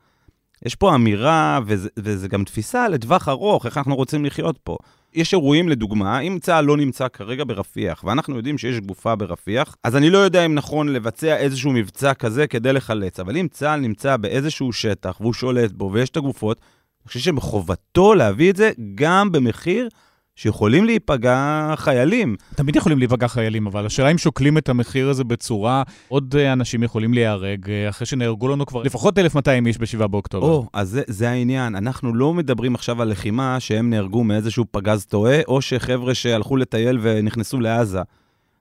יש 0.66 0.74
פה 0.74 0.94
אמירה, 0.94 1.60
וזה, 1.66 1.88
וזה 1.98 2.28
גם 2.28 2.44
תפיסה 2.44 2.88
לטווח 2.88 3.28
ארוך, 3.28 3.66
איך 3.66 3.78
אנחנו 3.78 3.96
רוצים 3.96 4.24
לחיות 4.24 4.58
פה. 4.64 4.76
יש 5.14 5.32
אירועים, 5.32 5.68
לדוגמה, 5.68 6.20
אם 6.20 6.38
צה"ל 6.40 6.64
לא 6.64 6.76
נמצא 6.76 7.08
כרגע 7.08 7.44
ברפיח, 7.46 8.04
ואנחנו 8.04 8.36
יודעים 8.36 8.58
שיש 8.58 8.78
גופה 8.78 9.16
ברפיח, 9.16 9.76
אז 9.84 9.96
אני 9.96 10.10
לא 10.10 10.18
יודע 10.18 10.46
אם 10.46 10.54
נכון 10.54 10.88
לבצע 10.88 11.36
איזשהו 11.36 11.72
מבצע 11.72 12.14
כזה 12.14 12.46
כדי 12.46 12.72
לחלץ, 12.72 13.20
אבל 13.20 13.36
אם 13.36 13.46
צה"ל 13.50 13.80
נמצא 13.80 14.16
באיזשהו 14.16 14.72
שטח 14.72 15.20
והוא 15.20 15.32
שולט 15.32 15.72
בו 15.72 15.90
ויש 15.92 16.10
את 16.10 16.16
הגופות, 16.16 16.60
אני 17.02 17.08
חושב 17.08 17.20
שבחובתו 17.20 18.14
להביא 18.14 18.50
את 18.50 18.56
זה 18.56 18.70
גם 18.94 19.32
במחיר 19.32 19.88
שיכולים 20.36 20.84
להיפגע 20.84 21.72
חיילים. 21.76 22.36
תמיד 22.54 22.76
יכולים 22.76 22.98
להיפגע 22.98 23.28
חיילים, 23.28 23.66
אבל 23.66 23.86
השאלה 23.86 24.10
אם 24.10 24.18
שוקלים 24.18 24.58
את 24.58 24.68
המחיר 24.68 25.08
הזה 25.08 25.24
בצורה, 25.24 25.82
עוד 26.08 26.34
אה, 26.38 26.52
אנשים 26.52 26.82
יכולים 26.82 27.14
להיהרג, 27.14 27.70
אה, 27.70 27.88
אחרי 27.88 28.06
שנהרגו 28.06 28.48
לנו 28.48 28.66
כבר 28.66 28.82
לפחות 28.82 29.18
1,200 29.18 29.66
איש 29.66 29.78
ב-7 29.78 30.06
באוקטובר. 30.06 30.46
או, 30.46 30.66
אז 30.72 30.88
זה, 30.88 31.02
זה 31.06 31.30
העניין. 31.30 31.76
אנחנו 31.76 32.14
לא 32.14 32.34
מדברים 32.34 32.74
עכשיו 32.74 33.02
על 33.02 33.10
לחימה 33.10 33.60
שהם 33.60 33.90
נהרגו 33.90 34.24
מאיזשהו 34.24 34.64
פגז 34.70 35.04
טועה, 35.04 35.40
או 35.48 35.62
שחבר'ה 35.62 36.14
שהלכו 36.14 36.56
לטייל 36.56 36.98
ונכנסו 37.02 37.60
לעזה. 37.60 38.00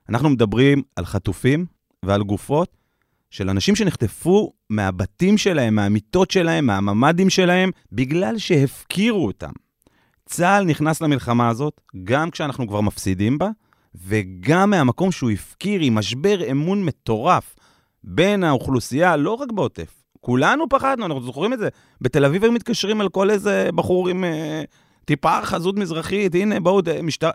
אנחנו 0.08 0.30
מדברים 0.30 0.82
על 0.96 1.04
חטופים 1.04 1.66
ועל 2.04 2.22
גופות 2.22 2.76
של 3.30 3.50
אנשים 3.50 3.76
שנחטפו 3.76 4.52
מהבתים 4.70 5.38
שלהם, 5.38 5.74
מהמיטות 5.74 6.30
שלהם, 6.30 6.66
מהממ"דים 6.66 7.30
שלהם, 7.30 7.70
בגלל 7.92 8.38
שהפקירו 8.38 9.26
אותם. 9.26 9.50
צה"ל 10.32 10.64
נכנס 10.64 11.00
למלחמה 11.00 11.48
הזאת, 11.48 11.80
גם 12.04 12.30
כשאנחנו 12.30 12.68
כבר 12.68 12.80
מפסידים 12.80 13.38
בה, 13.38 13.50
וגם 14.06 14.70
מהמקום 14.70 15.12
שהוא 15.12 15.30
הפקיר 15.30 15.80
עם 15.80 15.94
משבר 15.94 16.50
אמון 16.50 16.84
מטורף 16.84 17.56
בין 18.04 18.44
האוכלוסייה, 18.44 19.16
לא 19.16 19.34
רק 19.34 19.52
בעוטף. 19.52 20.04
כולנו 20.20 20.68
פחדנו, 20.68 21.06
אנחנו 21.06 21.22
זוכרים 21.22 21.52
את 21.52 21.58
זה. 21.58 21.68
בתל 22.00 22.24
אביב 22.24 22.44
הם 22.44 22.54
מתקשרים 22.54 23.00
על 23.00 23.08
כל 23.08 23.30
איזה 23.30 23.70
בחור 23.74 24.08
עם 24.08 24.24
אה, 24.24 24.62
טיפה 25.04 25.42
חזות 25.42 25.76
מזרחית, 25.76 26.34
הנה, 26.34 26.60
בואו, 26.60 26.80
משטר... 27.02 27.30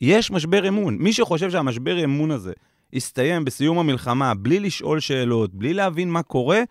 יש 0.00 0.30
משבר 0.30 0.68
אמון. 0.68 0.96
מי 0.98 1.12
שחושב 1.12 1.50
שהמשבר 1.50 2.04
אמון 2.04 2.30
הזה 2.30 2.52
יסתיים 2.92 3.44
בסיום 3.44 3.78
המלחמה 3.78 4.34
בלי 4.34 4.60
לשאול 4.60 5.00
שאלות, 5.00 5.54
בלי 5.54 5.74
להבין 5.74 6.10
מה 6.10 6.22
קורה, 6.22 6.62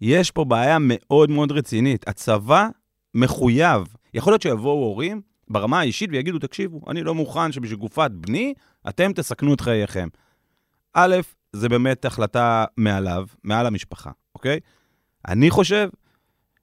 יש 0.00 0.30
פה 0.30 0.44
בעיה 0.44 0.76
מאוד 0.80 1.30
מאוד 1.30 1.52
רצינית. 1.52 2.08
הצבא 2.08 2.68
מחויב 3.14 3.86
יכול 4.14 4.32
להיות 4.32 4.42
שיבואו 4.42 4.74
הורים 4.74 5.20
ברמה 5.48 5.80
האישית 5.80 6.10
ויגידו, 6.12 6.38
תקשיבו, 6.38 6.80
אני 6.88 7.02
לא 7.02 7.14
מוכן 7.14 7.52
שבשביל 7.52 7.78
גופת 7.78 8.10
בני, 8.10 8.54
אתם 8.88 9.12
תסכנו 9.12 9.54
את 9.54 9.60
חייכם. 9.60 10.08
א', 10.94 11.16
זה 11.52 11.68
באמת 11.68 12.04
החלטה 12.04 12.64
מעליו, 12.76 13.26
מעל 13.44 13.66
המשפחה, 13.66 14.10
אוקיי? 14.34 14.60
אני 15.28 15.50
חושב 15.50 15.88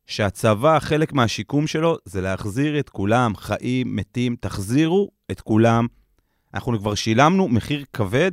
שהצבא, 0.06 0.80
חלק 0.80 1.14
מהשיקום 1.14 1.68
שלו 1.68 1.98
זה 2.06 2.22
להחזיר 2.22 2.80
את 2.80 2.90
כולם, 2.90 3.36
חיים, 3.36 3.96
מתים, 3.96 4.36
תחזירו 4.40 5.10
את 5.32 5.42
כולם. 5.42 5.88
אנחנו 6.54 6.80
כבר 6.80 6.96
שילמנו 6.96 7.48
מחיר 7.48 7.86
כבד, 7.94 8.32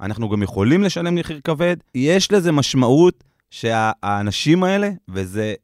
אנחנו 0.00 0.28
גם 0.28 0.42
יכולים 0.42 0.82
לשלם 0.82 1.14
מחיר 1.14 1.40
כבד. 1.44 1.76
יש 1.94 2.32
לזה 2.32 2.52
משמעות 2.52 3.24
שהאנשים 3.50 4.64
האלה, 4.64 4.90
וזה 5.08 5.54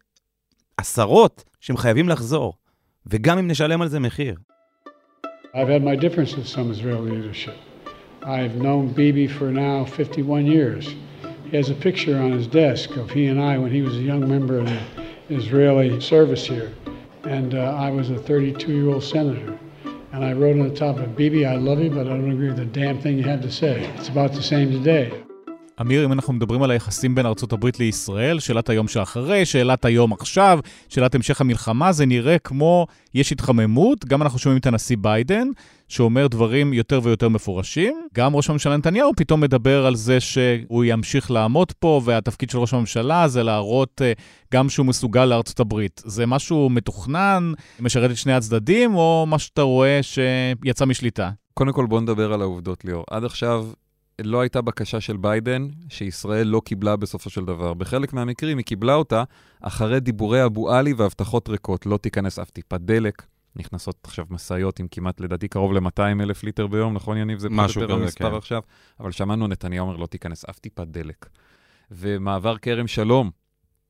עשרות, 0.76 1.44
שהם 1.60 1.76
חייבים 1.76 2.08
לחזור. 2.08 2.59
וגם 3.07 3.37
אם 3.37 3.47
נשלם 3.47 3.81
על 3.81 3.87
זה 3.87 3.99
מחיר. 3.99 4.35
I've 5.53 5.69
had 5.69 5.83
my 5.83 5.95
differences 5.95 6.35
with 6.35 6.47
some 6.47 6.69
Israeli 6.69 7.11
leadership. 7.11 7.55
I've 8.23 8.55
known 8.55 8.91
Bibi 8.91 9.27
for 9.27 9.51
now 9.51 9.85
51 9.85 10.45
years. 10.45 10.95
He 11.49 11.55
has 11.55 11.69
a 11.69 11.75
picture 11.75 12.17
on 12.17 12.31
his 12.31 12.47
desk 12.47 12.89
of 12.97 13.09
he 13.11 13.27
and 13.27 13.39
I 13.39 13.57
when 13.57 13.71
he 13.71 13.81
was 13.81 13.95
a 13.95 14.01
young 14.01 14.27
member 14.27 14.59
of 14.59 14.65
the 14.65 14.81
Israeli 15.29 16.01
service 16.01 16.45
here. 16.45 16.73
And 17.23 17.55
uh, 17.55 17.85
I 17.87 17.89
was 17.89 18.09
a 18.09 18.17
32 18.17 18.71
year 18.71 18.89
old 18.89 19.03
senator. 19.03 19.57
And 20.11 20.25
I 20.25 20.33
wrote 20.33 20.59
on 20.59 20.67
the 20.67 20.75
top 20.75 20.97
of 20.97 21.15
Bibi, 21.15 21.45
I 21.45 21.55
love 21.55 21.79
you, 21.79 21.89
but 21.89 22.07
I 22.07 22.09
don't 22.09 22.31
agree 22.31 22.47
with 22.47 22.57
the 22.57 22.65
damn 22.65 22.99
thing 22.99 23.17
you 23.17 23.23
have 23.23 23.41
to 23.41 23.51
say. 23.51 23.85
It's 23.95 24.09
about 24.09 24.33
the 24.33 24.43
same 24.43 24.71
today. 24.71 25.13
אמיר, 25.80 26.04
אם 26.04 26.12
אנחנו 26.12 26.32
מדברים 26.32 26.62
על 26.62 26.70
היחסים 26.70 27.14
בין 27.14 27.26
הברית 27.52 27.80
לישראל, 27.80 28.38
שאלת 28.38 28.68
היום 28.68 28.88
שאחרי, 28.88 29.44
שאלת 29.46 29.84
היום 29.84 30.12
עכשיו, 30.12 30.58
שאלת 30.88 31.14
המשך 31.14 31.40
המלחמה, 31.40 31.92
זה 31.92 32.06
נראה 32.06 32.38
כמו 32.38 32.86
יש 33.14 33.32
התחממות. 33.32 34.04
גם 34.04 34.22
אנחנו 34.22 34.38
שומעים 34.38 34.60
את 34.60 34.66
הנשיא 34.66 34.96
ביידן, 35.00 35.48
שאומר 35.88 36.26
דברים 36.26 36.72
יותר 36.72 37.00
ויותר 37.02 37.28
מפורשים. 37.28 38.06
גם 38.14 38.36
ראש 38.36 38.50
הממשלה 38.50 38.76
נתניהו 38.76 39.12
פתאום 39.16 39.40
מדבר 39.40 39.86
על 39.86 39.94
זה 39.94 40.20
שהוא 40.20 40.84
ימשיך 40.84 41.30
לעמוד 41.30 41.72
פה, 41.72 42.00
והתפקיד 42.04 42.50
של 42.50 42.58
ראש 42.58 42.74
הממשלה 42.74 43.28
זה 43.28 43.42
להראות 43.42 44.00
uh, 44.00 44.20
גם 44.54 44.68
שהוא 44.68 44.86
מסוגל 44.86 45.24
לארצות 45.24 45.60
הברית. 45.60 46.02
זה 46.04 46.26
משהו 46.26 46.70
מתוכנן, 46.70 47.52
משרת 47.80 48.10
את 48.10 48.16
שני 48.16 48.32
הצדדים, 48.32 48.94
או 48.94 49.26
מה 49.28 49.38
שאתה 49.38 49.62
רואה 49.62 50.00
שיצא 50.02 50.84
משליטה? 50.84 51.30
קודם 51.54 51.72
כל 51.72 51.86
בוא 51.86 52.00
נדבר 52.00 52.32
על 52.32 52.42
העובדות, 52.42 52.84
ליאור. 52.84 53.04
עד 53.10 53.24
עכשיו 53.24 53.66
לא 54.24 54.40
הייתה 54.40 54.60
בקשה 54.60 55.00
של 55.00 55.16
ביידן 55.16 55.68
שישראל 55.88 56.46
לא 56.46 56.62
קיבלה 56.64 56.96
בסופו 56.96 57.30
של 57.30 57.44
דבר. 57.44 57.74
בחלק 57.74 58.12
מהמקרים 58.12 58.58
היא 58.58 58.64
קיבלה 58.64 58.94
אותה 58.94 59.24
אחרי 59.60 60.00
דיבורי 60.00 60.44
אבו 60.44 60.70
עלי 60.72 60.92
והבטחות 60.92 61.48
ריקות. 61.48 61.86
לא 61.86 61.96
תיכנס 61.96 62.38
אף 62.38 62.50
טיפת 62.50 62.80
דלק. 62.80 63.22
נכנסות 63.56 63.96
עכשיו 64.04 64.24
משאיות 64.30 64.80
עם 64.80 64.86
כמעט, 64.90 65.20
לדעתי, 65.20 65.48
קרוב 65.48 65.72
ל-200 65.72 66.22
אלף 66.22 66.42
ליטר 66.42 66.66
ביום, 66.66 66.94
נכון 66.94 67.16
יניב? 67.16 67.38
זה 67.38 67.48
משהו 67.50 67.82
כזה, 67.82 67.92
המספר 67.92 68.30
כן. 68.30 68.36
עכשיו. 68.36 68.62
אבל 69.00 69.10
שמענו 69.10 69.46
נתניהו 69.46 69.86
אומר, 69.86 69.96
לא 69.96 70.06
תיכנס 70.06 70.44
אף 70.44 70.58
טיפת 70.58 70.86
דלק. 70.86 71.28
ומעבר 71.90 72.58
כרם 72.58 72.86
שלום, 72.86 73.30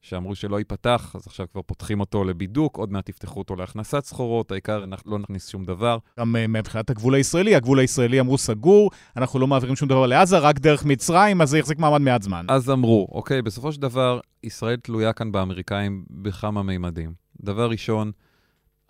שאמרו 0.02 0.34
שלא 0.34 0.58
ייפתח, 0.58 1.12
אז 1.14 1.26
עכשיו 1.26 1.46
כבר 1.52 1.62
פותחים 1.62 2.00
אותו 2.00 2.24
לבידוק, 2.24 2.76
עוד 2.76 2.92
מעט 2.92 3.08
יפתחו 3.08 3.38
אותו 3.38 3.56
להכנסת 3.56 4.04
סחורות, 4.04 4.52
העיקר 4.52 4.84
לא 5.06 5.18
נכניס 5.18 5.48
שום 5.48 5.64
דבר. 5.64 5.98
גם 6.18 6.36
uh, 6.36 6.48
מבחינת 6.48 6.90
הגבול 6.90 7.14
הישראלי, 7.14 7.54
הגבול 7.54 7.78
הישראלי 7.78 8.20
אמרו 8.20 8.38
סגור, 8.38 8.90
אנחנו 9.16 9.38
לא 9.38 9.46
מעבירים 9.46 9.76
שום 9.76 9.88
דבר 9.88 10.06
לעזה, 10.06 10.38
רק 10.38 10.58
דרך 10.58 10.84
מצרים, 10.84 11.40
אז 11.40 11.50
זה 11.50 11.58
יחזיק 11.58 11.78
מעמד 11.78 12.00
מעט 12.00 12.22
זמן. 12.22 12.46
אז 12.48 12.70
אמרו, 12.70 13.08
אוקיי, 13.12 13.42
בסופו 13.42 13.72
של 13.72 13.80
דבר, 13.80 14.20
ישראל 14.42 14.76
תלויה 14.76 15.12
כאן 15.12 15.32
באמריקאים 15.32 16.04
בכמה 16.10 16.62
מימדים. 16.62 17.12
דבר 17.40 17.70
ראשון, 17.70 18.12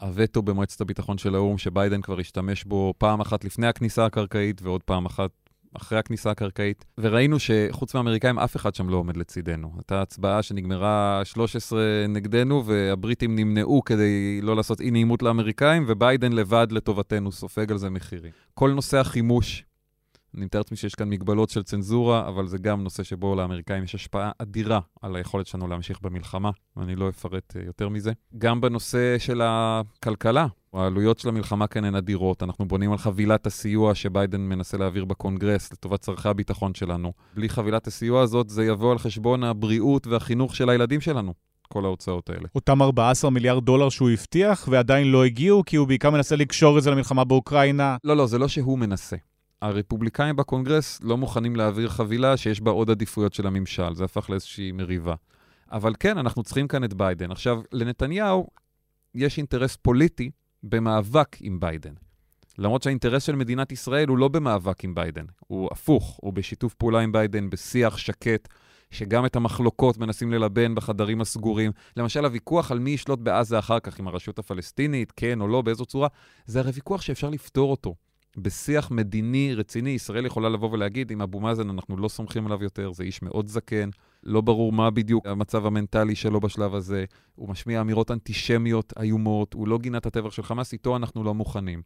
הווטו 0.01 0.43
במועצת 0.43 0.81
הביטחון 0.81 1.19
של 1.19 1.35
האו"ם, 1.35 1.59
שביידן 1.59 2.01
כבר 2.01 2.21
השתמש 2.21 2.65
בו 2.65 2.95
פעם 2.99 3.21
אחת 3.21 3.45
לפני 3.45 3.67
הכניסה 3.67 4.07
הקרקעית 4.07 4.63
ועוד 4.63 4.83
פעם 4.83 5.07
אחת 5.07 5.31
אחרי 5.77 5.99
הכניסה 5.99 6.31
הקרקעית, 6.31 6.85
וראינו 6.99 7.37
שחוץ 7.39 7.95
מהאמריקאים 7.95 8.39
אף 8.39 8.57
אחד 8.57 8.75
שם 8.75 8.89
לא 8.89 8.97
עומד 8.97 9.17
לצידנו. 9.17 9.73
הייתה 9.77 10.03
הצבעה 10.03 10.43
שנגמרה 10.43 11.21
13 11.25 11.81
נגדנו, 12.09 12.67
והבריטים 12.67 13.37
נמנעו 13.37 13.85
כדי 13.85 14.41
לא 14.43 14.57
לעשות 14.57 14.81
אי 14.81 14.91
נעימות 14.91 15.23
לאמריקאים, 15.23 15.85
וביידן 15.89 16.33
לבד 16.33 16.67
לטובתנו 16.71 17.33
סופג 17.33 17.71
על 17.71 17.79
זה 17.79 17.91
מחירים. 17.91 18.33
כל 18.55 18.71
נושא 18.71 18.99
החימוש, 18.99 19.65
אני 20.35 20.45
מתאר 20.45 20.61
לעצמי 20.61 20.77
שיש 20.77 20.95
כאן 20.95 21.09
מגבלות 21.09 21.51
של 21.51 21.63
צנזורה, 21.63 22.29
אבל 22.29 22.47
זה 22.47 22.59
גם 22.59 22.83
נושא 22.83 23.03
שבו 23.03 23.35
לאמריקאים 23.35 23.85
יש 23.85 23.95
השפעה 23.95 24.31
אדירה 24.39 24.81
על 25.03 25.17
היכולת 25.17 25.47
שלנו 25.47 25.69
להמשיך 25.69 26.01
במלחמה, 26.03 26.51
ואני 26.77 26.97
לא 26.97 27.09
אפרט 27.09 27.57
אה, 27.57 27.63
יותר 27.67 27.89
מזה. 27.89 28.13
גם 28.39 28.61
בנושא 28.61 29.19
של 29.19 29.41
הכלכלה, 29.45 30.47
העלויות 30.73 31.19
של 31.19 31.29
המלחמה 31.29 31.67
כאן 31.67 31.85
הן 31.85 31.95
אדירות. 31.95 32.43
אנחנו 32.43 32.69
בונים 32.69 32.93
על 32.93 32.99
חבילת 32.99 33.47
הסיוע 33.47 33.95
שביידן 33.95 34.41
מנסה 34.41 34.77
להעביר 34.77 35.05
בקונגרס 35.05 35.73
לטובת 35.73 36.01
צורכי 36.01 36.29
הביטחון 36.29 36.75
שלנו. 36.75 37.13
בלי 37.35 37.49
חבילת 37.49 37.87
הסיוע 37.87 38.23
הזאת 38.23 38.49
זה 38.49 38.65
יבוא 38.65 38.93
על 38.93 38.99
חשבון 38.99 39.45
הבריאות 39.45 40.07
והחינוך 40.07 40.57
של 40.57 40.71
הילדים 40.71 41.01
שלנו. 41.01 41.35
כל 41.73 41.85
ההוצאות 41.85 42.31
האלה. 42.31 42.49
אותם 42.55 42.83
14 42.83 43.31
מיליארד 43.31 43.65
דולר 43.65 43.89
שהוא 43.89 44.11
הבטיח 44.11 44.69
ועדיין 44.71 45.13
לא 45.13 45.25
הגיעו, 45.25 45.63
כי 45.67 45.77
הוא 45.77 45.89
בעיקר 45.89 46.11
מנסה 46.11 46.37
לקשור 46.37 46.79
את 46.79 46.83
זה 46.83 46.91
למלחמה 46.91 47.25
באוקראינה. 47.25 47.97
לא, 48.05 48.17
לא, 48.17 48.27
זה 48.27 48.39
לא 48.39 48.49
שהוא 48.49 48.79
מנסה. 48.79 49.17
הרפובליקאים 49.63 50.37
בקונגרס 50.37 51.01
לא 51.03 51.17
מוכנים 51.17 51.57
להעביר 51.57 51.89
חבילה 51.89 52.37
שיש 52.37 52.61
בה 52.61 52.71
עוד 52.71 52.91
עדיפויות 52.91 53.35
של 53.35 53.47
הממשל. 53.47 53.95
זה 53.95 54.05
הפך 54.05 54.31
לאיזושהי 54.31 54.73
מריבה. 54.73 55.15
אבל 55.73 55.95
כן, 56.01 56.19
אנחנו 56.19 56.43
צריכים 56.43 56.69
כאן 56.69 56.85
את 56.85 56.95
ביידן. 56.95 57.31
עכשיו, 57.31 57.61
לנתניהו 57.73 58.47
יש 59.15 59.39
אינטרס 59.39 59.77
פוליטי 59.77 60.31
במאבק 60.63 61.37
עם 61.41 61.61
ביידן. 61.61 61.93
למרות 62.59 62.83
שהאינטרס 62.83 63.23
של 63.23 63.37
מדינת 63.37 63.73
ישראל 63.73 64.09
הוא 64.09 64.19
לא 64.19 64.29
במאבק 64.29 64.85
עם 64.85 64.95
ביידן, 64.95 65.25
הוא 65.39 65.69
הפוך, 65.73 66.19
הוא 66.23 66.33
בשיתוף 66.33 66.75
פעולה 66.75 67.01
עם 67.01 67.13
ביידן, 67.13 67.51
בשיח 67.51 67.97
שקט, 67.97 68.49
שגם 68.91 69.27
את 69.27 69.37
המחלוקות 69.37 69.99
מנסים 69.99 70.33
ללבן 70.33 70.75
בחדרים 70.75 71.21
הסגורים. 71.21 71.73
למשל, 71.97 72.25
הוויכוח 72.25 72.71
על 72.71 72.79
מי 72.79 72.91
ישלוט 72.91 73.19
בעזה 73.19 73.59
אחר 73.59 73.81
כך, 73.81 73.99
עם 73.99 74.09
הרשות 74.09 74.39
הפלסטינית, 74.39 75.13
כן 75.17 75.41
או 75.41 75.49
לא, 75.49 75.63
באיזו 75.63 75.87
צורה, 75.87 76.09
זה 76.47 76.61
הרי 76.61 76.71
ויכוח 76.71 77.03
שאפשר 77.03 77.31
לפתור 77.31 77.71
אותו. 77.71 77.95
בשיח 78.37 78.91
מדיני 78.91 79.55
רציני, 79.55 79.91
ישראל 79.91 80.27
יכולה 80.27 80.49
לבוא 80.49 80.71
ולהגיד, 80.73 81.11
עם 81.11 81.23
אבו 81.23 81.41
מאזן 81.41 81.71
אנחנו 81.71 81.97
לא 81.97 82.09
סומכים 82.09 82.47
עליו 82.47 82.63
יותר, 82.63 82.93
זה 82.93 83.05
איש 83.05 83.23
מאוד 83.23 83.49
זקן, 83.49 83.91
לא 84.23 84.41
ברור 84.41 84.73
מה 84.73 84.91
בדיוק 84.91 85.27
המצב 85.27 85.67
המנטלי 85.67 86.15
שלו 86.15 86.41
בשלב 86.41 86.75
הזה. 86.75 87.05
הוא 87.35 87.49
משמיע 87.49 87.81
אמירות 87.81 88.11
אנטישמיות 88.11 88.93
איומות, 89.01 89.55
הוא 89.55 89.69
לא 89.69 89.79
גינה 89.79 89.99
את 89.99 90.07
הטבח 90.07 90.31
של 90.31 90.43
חמאס, 90.43 90.73
איתו 90.73 90.97
אנחנו 90.97 91.25
לא 91.25 91.35
מוכנים. 91.35 91.83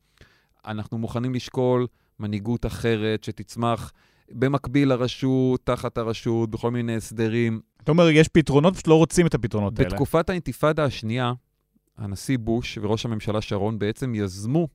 אנחנו 0.67 0.99
מוכנים 0.99 1.35
לשקול 1.35 1.87
מנהיגות 2.21 2.67
אחרת 2.67 3.25
שתצמח 3.25 3.93
במקביל 4.31 4.89
לרשות, 4.89 5.67
תחת 5.67 5.99
הרשות, 5.99 6.51
בכל 6.51 6.71
מיני 6.71 6.97
הסדרים. 6.97 7.61
אתה 7.83 7.93
אומר, 7.93 8.09
יש 8.09 8.29
פתרונות, 8.29 8.75
פשוט 8.75 8.89
לא 8.89 8.95
רוצים 8.95 9.27
את 9.27 9.35
הפתרונות 9.35 9.79
האלה. 9.79 9.91
בתקופת 9.91 10.31
האינתיפאדה 10.31 10.85
השנייה, 10.85 11.33
הנשיא 11.99 12.39
בוש 12.39 12.79
וראש 12.83 13.07
הממשלה 13.07 13.41
שרון 13.41 13.79
בעצם 13.79 14.15
יזמו 14.15 14.69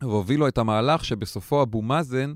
והובילו 0.00 0.48
את 0.48 0.58
המהלך 0.58 1.04
שבסופו 1.04 1.62
אבו 1.62 1.82
מאזן 1.82 2.32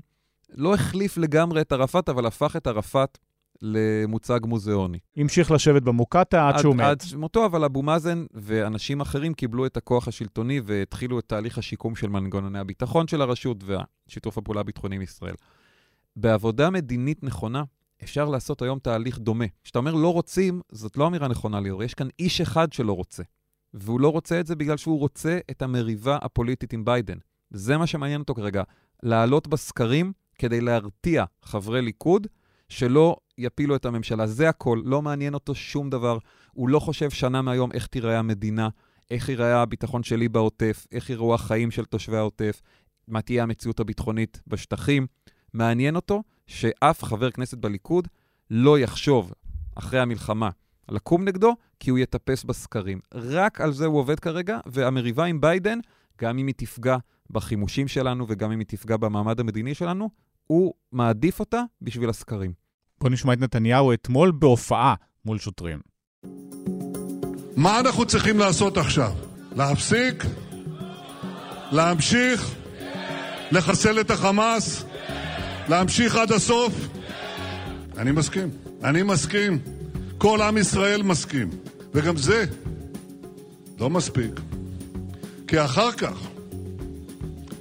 לא 0.49 0.73
החליף 0.73 1.17
לגמרי 1.17 1.61
את 1.61 1.71
ערפאת, 1.71 2.09
אבל 2.09 2.25
הפך 2.25 2.55
את 2.55 2.67
ערפאת 2.67 3.17
למוצג 3.61 4.39
מוזיאוני. 4.43 4.99
המשיך 5.17 5.51
לשבת 5.51 5.81
במוקטעה 5.81 6.49
עד 6.49 6.57
שהוא 6.57 6.75
מת. 6.75 6.83
עד 6.83 7.03
מותו, 7.15 7.45
אבל 7.45 7.63
אבו 7.63 7.81
מאזן 7.81 8.25
ואנשים 8.33 9.01
אחרים 9.01 9.33
קיבלו 9.33 9.65
את 9.65 9.77
הכוח 9.77 10.07
השלטוני 10.07 10.61
והתחילו 10.65 11.19
את 11.19 11.23
תהליך 11.27 11.57
השיקום 11.57 11.95
של 11.95 12.09
מנגנוני 12.09 12.59
הביטחון 12.59 13.07
של 13.07 13.21
הרשות 13.21 13.63
ושיתוף 14.07 14.37
הפעולה 14.37 14.59
הביטחוני 14.59 14.95
עם 14.95 15.01
ישראל. 15.01 15.35
בעבודה 16.15 16.69
מדינית 16.69 17.23
נכונה, 17.23 17.63
אפשר 18.03 18.29
לעשות 18.29 18.61
היום 18.61 18.79
תהליך 18.79 19.19
דומה. 19.19 19.45
כשאתה 19.63 19.79
אומר 19.79 19.93
לא 19.93 20.13
רוצים, 20.13 20.61
זאת 20.71 20.97
לא 20.97 21.07
אמירה 21.07 21.27
נכונה 21.27 21.59
ליאור, 21.59 21.83
יש 21.83 21.93
כאן 21.93 22.07
איש 22.19 22.41
אחד 22.41 22.73
שלא 22.73 22.93
רוצה. 22.93 23.23
והוא 23.73 23.99
לא 23.99 24.09
רוצה 24.09 24.39
את 24.39 24.47
זה 24.47 24.55
בגלל 24.55 24.77
שהוא 24.77 24.99
רוצה 24.99 25.39
את 25.51 25.61
המריבה 25.61 26.17
הפוליטית 26.21 26.73
עם 26.73 26.85
ביידן. 26.85 27.17
זה 27.51 27.77
מה 27.77 27.87
שמעניין 27.87 28.21
אותו 28.21 28.35
כרגע, 28.35 28.63
לעלות 29.03 29.47
בסקרים 29.47 30.11
כדי 30.35 30.61
להרתיע 30.61 31.25
חברי 31.43 31.81
ליכוד 31.81 32.27
שלא 32.69 33.15
יפילו 33.37 33.75
את 33.75 33.85
הממשלה. 33.85 34.27
זה 34.27 34.49
הכל, 34.49 34.81
לא 34.85 35.01
מעניין 35.01 35.33
אותו 35.33 35.55
שום 35.55 35.89
דבר. 35.89 36.17
הוא 36.53 36.69
לא 36.69 36.79
חושב 36.79 37.09
שנה 37.09 37.41
מהיום 37.41 37.71
איך 37.71 37.87
תיראה 37.87 38.19
המדינה, 38.19 38.69
איך 39.11 39.29
ייראה 39.29 39.61
הביטחון 39.61 40.03
שלי 40.03 40.29
בעוטף, 40.29 40.87
איך 40.91 41.09
יראו 41.09 41.33
החיים 41.33 41.71
של 41.71 41.85
תושבי 41.85 42.17
העוטף, 42.17 42.61
מה 43.07 43.21
תהיה 43.21 43.43
המציאות 43.43 43.79
הביטחונית 43.79 44.41
בשטחים. 44.47 45.07
מעניין 45.53 45.95
אותו 45.95 46.23
שאף 46.47 47.03
חבר 47.03 47.31
כנסת 47.31 47.57
בליכוד 47.57 48.07
לא 48.49 48.79
יחשוב 48.79 49.33
אחרי 49.75 49.99
המלחמה 49.99 50.49
לקום 50.89 51.23
נגדו, 51.23 51.55
כי 51.79 51.89
הוא 51.89 51.99
יטפס 51.99 52.43
בסקרים. 52.43 52.99
רק 53.13 53.61
על 53.61 53.71
זה 53.71 53.85
הוא 53.85 53.99
עובד 53.99 54.19
כרגע, 54.19 54.59
והמריבה 54.65 55.25
עם 55.25 55.41
ביידן, 55.41 55.79
גם 56.21 56.37
אם 56.37 56.47
היא 56.47 56.55
תפגע 56.57 56.97
בחימושים 57.31 57.87
שלנו 57.87 58.25
וגם 58.29 58.51
אם 58.51 58.59
היא 58.59 58.67
תפגע 58.67 58.97
במעמד 58.97 59.39
המדיני 59.39 59.73
שלנו, 59.73 60.09
הוא 60.47 60.73
מעדיף 60.91 61.39
אותה 61.39 61.63
בשביל 61.81 62.09
הסקרים. 62.09 62.53
בוא 63.01 63.09
נשמע 63.09 63.33
את 63.33 63.39
נתניהו 63.39 63.93
אתמול 63.93 64.31
בהופעה 64.31 64.95
מול 65.25 65.39
שוטרים. 65.39 65.79
מה 67.55 67.79
אנחנו 67.79 68.05
צריכים 68.05 68.39
לעשות 68.39 68.77
עכשיו? 68.77 69.11
להפסיק? 69.55 70.23
להמשיך? 71.71 72.55
לחסל 73.51 73.99
את 73.99 74.11
החמאס? 74.11 74.85
להמשיך 75.69 76.15
עד 76.15 76.31
הסוף? 76.31 76.73
אני 77.97 78.11
מסכים. 78.11 78.49
אני 78.83 79.03
מסכים. 79.03 79.59
כל 80.17 80.41
עם 80.41 80.57
ישראל 80.57 81.03
מסכים. 81.03 81.49
וגם 81.93 82.17
זה 82.17 82.45
לא 83.79 83.89
מספיק. 83.89 84.31
כי 85.47 85.65
אחר 85.65 85.91
כך, 85.91 86.30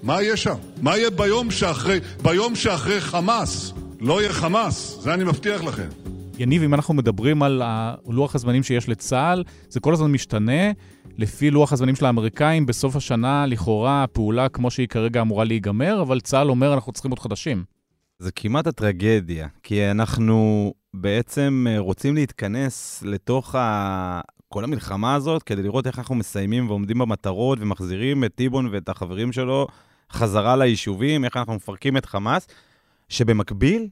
מה 0.03 0.23
יהיה 0.23 0.37
שם? 0.37 0.55
מה 0.83 0.97
יהיה 0.97 1.11
ביום 1.11 1.51
שאחרי, 1.51 1.99
ביום 2.23 2.55
שאחרי 2.55 3.01
חמאס? 3.01 3.73
לא 4.01 4.21
יהיה 4.21 4.33
חמאס, 4.33 4.99
זה 5.01 5.15
אני 5.15 5.25
מבטיח 5.25 5.63
לכם. 5.63 5.89
יניב, 6.39 6.63
אם 6.63 6.75
אנחנו 6.75 6.95
מדברים 6.95 7.43
על 7.43 7.63
לוח 8.09 8.35
הזמנים 8.35 8.63
שיש 8.63 8.89
לצה"ל, 8.89 9.45
זה 9.69 9.81
כל 9.81 9.93
הזמן 9.93 10.13
משתנה. 10.13 10.73
לפי 11.19 11.51
לוח 11.51 11.73
הזמנים 11.73 11.97
של 11.97 12.05
האמריקאים, 12.05 12.67
בסוף 12.67 12.97
השנה, 12.97 13.47
לכאורה, 13.47 14.03
הפעולה 14.03 14.49
כמו 14.49 14.71
שהיא 14.71 14.89
כרגע 14.89 15.21
אמורה 15.21 15.45
להיגמר, 15.45 16.03
אבל 16.03 16.21
צה"ל 16.21 16.51
אומר, 16.51 16.75
אנחנו 16.75 16.93
צריכים 16.93 17.11
עוד 17.11 17.19
חדשים. 17.19 17.65
זה 18.19 18.33
כמעט 18.33 18.67
הטרגדיה, 18.67 19.49
כי 19.63 19.91
אנחנו 19.91 20.73
בעצם 20.95 21.67
אה, 21.69 21.79
רוצים 21.79 22.15
להתכנס 22.15 23.03
לתוך 23.07 23.55
ה... 23.55 24.21
כל 24.49 24.65
המלחמה 24.65 25.15
הזאת 25.15 25.43
כדי 25.43 25.63
לראות 25.63 25.87
איך 25.87 25.99
אנחנו 25.99 26.15
מסיימים 26.15 26.69
ועומדים 26.69 26.99
במטרות 26.99 27.59
ומחזירים 27.61 28.25
את 28.25 28.35
טיבון 28.35 28.69
ואת 28.73 28.89
החברים 28.89 29.33
שלו 29.33 29.67
חזרה 30.13 30.57
ליישובים, 30.57 31.25
איך 31.25 31.37
אנחנו 31.37 31.55
מפרקים 31.55 31.97
את 31.97 32.07
חמאס, 32.07 32.47
שבמקביל, 33.09 33.89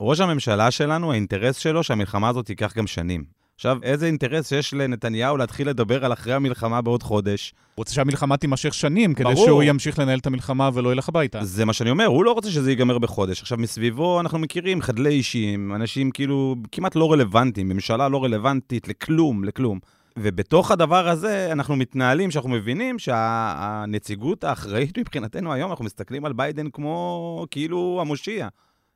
ראש 0.00 0.20
הממשלה 0.20 0.70
שלנו, 0.70 1.12
האינטרס 1.12 1.56
שלו 1.56 1.82
שהמלחמה 1.82 2.28
הזאת 2.28 2.46
תיקח 2.46 2.76
גם 2.76 2.86
שנים. 2.86 3.40
עכשיו, 3.60 3.78
איזה 3.82 4.06
אינטרס 4.06 4.52
יש 4.52 4.74
לנתניהו 4.74 5.36
להתחיל 5.36 5.68
לדבר 5.68 6.04
על 6.04 6.12
אחרי 6.12 6.34
המלחמה 6.34 6.80
בעוד 6.80 7.02
חודש? 7.02 7.54
הוא 7.74 7.82
רוצה 7.82 7.94
שהמלחמה 7.94 8.36
תימשך 8.36 8.74
שנים, 8.74 9.14
כדי 9.14 9.24
ברור. 9.24 9.46
שהוא 9.46 9.62
ימשיך 9.62 9.98
לנהל 9.98 10.18
את 10.18 10.26
המלחמה 10.26 10.70
ולא 10.74 10.92
ילך 10.92 11.08
הביתה. 11.08 11.44
זה 11.44 11.64
מה 11.64 11.72
שאני 11.72 11.90
אומר, 11.90 12.06
הוא 12.06 12.24
לא 12.24 12.32
רוצה 12.32 12.50
שזה 12.50 12.70
ייגמר 12.70 12.98
בחודש. 12.98 13.40
עכשיו, 13.40 13.58
מסביבו 13.58 14.20
אנחנו 14.20 14.38
מכירים 14.38 14.82
חדלי 14.82 15.10
אישים, 15.10 15.74
אנשים 15.74 16.10
כאילו 16.10 16.56
כמעט 16.72 16.96
לא 16.96 17.12
רלוונטיים, 17.12 17.68
ממשלה 17.68 18.08
לא 18.08 18.24
רלוונטית 18.24 18.88
לכלום, 18.88 19.44
לכלום. 19.44 19.78
ובתוך 20.18 20.70
הדבר 20.70 21.08
הזה 21.08 21.52
אנחנו 21.52 21.76
מתנהלים, 21.76 22.30
שאנחנו 22.30 22.50
מבינים 22.50 22.98
שהנציגות 22.98 24.44
האחראית 24.44 24.98
מבחינתנו 24.98 25.52
היום, 25.52 25.70
אנחנו 25.70 25.84
מסתכלים 25.84 26.24
על 26.24 26.32
ביידן 26.32 26.70
כמו 26.70 27.46
כאילו 27.50 27.98
המושיע. 28.00 28.48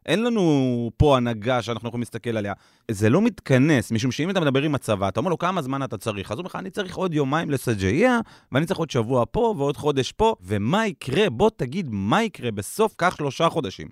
אין 0.06 0.22
לנו 0.22 0.90
פה 0.96 1.16
הנהגה 1.16 1.62
שאנחנו 1.62 1.88
יכולים 1.88 2.02
להסתכל 2.02 2.36
עליה. 2.36 2.52
זה 2.90 3.10
לא 3.10 3.22
מתכנס, 3.22 3.92
משום 3.92 4.12
שאם 4.12 4.30
אתה 4.30 4.40
מדבר 4.40 4.62
עם 4.62 4.74
הצבא, 4.74 5.08
אתה 5.08 5.20
אומר 5.20 5.30
לו 5.30 5.38
כמה 5.38 5.62
זמן 5.62 5.82
אתה 5.82 5.98
צריך, 5.98 6.30
אז 6.30 6.38
הוא 6.38 6.40
אומר 6.40 6.48
לך, 6.48 6.56
אני 6.56 6.70
צריך 6.70 6.96
עוד 6.96 7.14
יומיים 7.14 7.50
לסג'איה, 7.50 8.20
ואני 8.52 8.66
צריך 8.66 8.78
עוד 8.78 8.90
שבוע 8.90 9.24
פה 9.30 9.54
ועוד 9.58 9.76
חודש 9.76 10.12
פה, 10.12 10.34
ומה 10.40 10.86
יקרה? 10.86 11.30
בוא 11.30 11.50
תגיד 11.56 11.88
מה 11.90 12.22
יקרה 12.22 12.50
בסוף, 12.50 12.94
קח 12.96 13.16
שלושה 13.16 13.48
חודשים. 13.48 13.88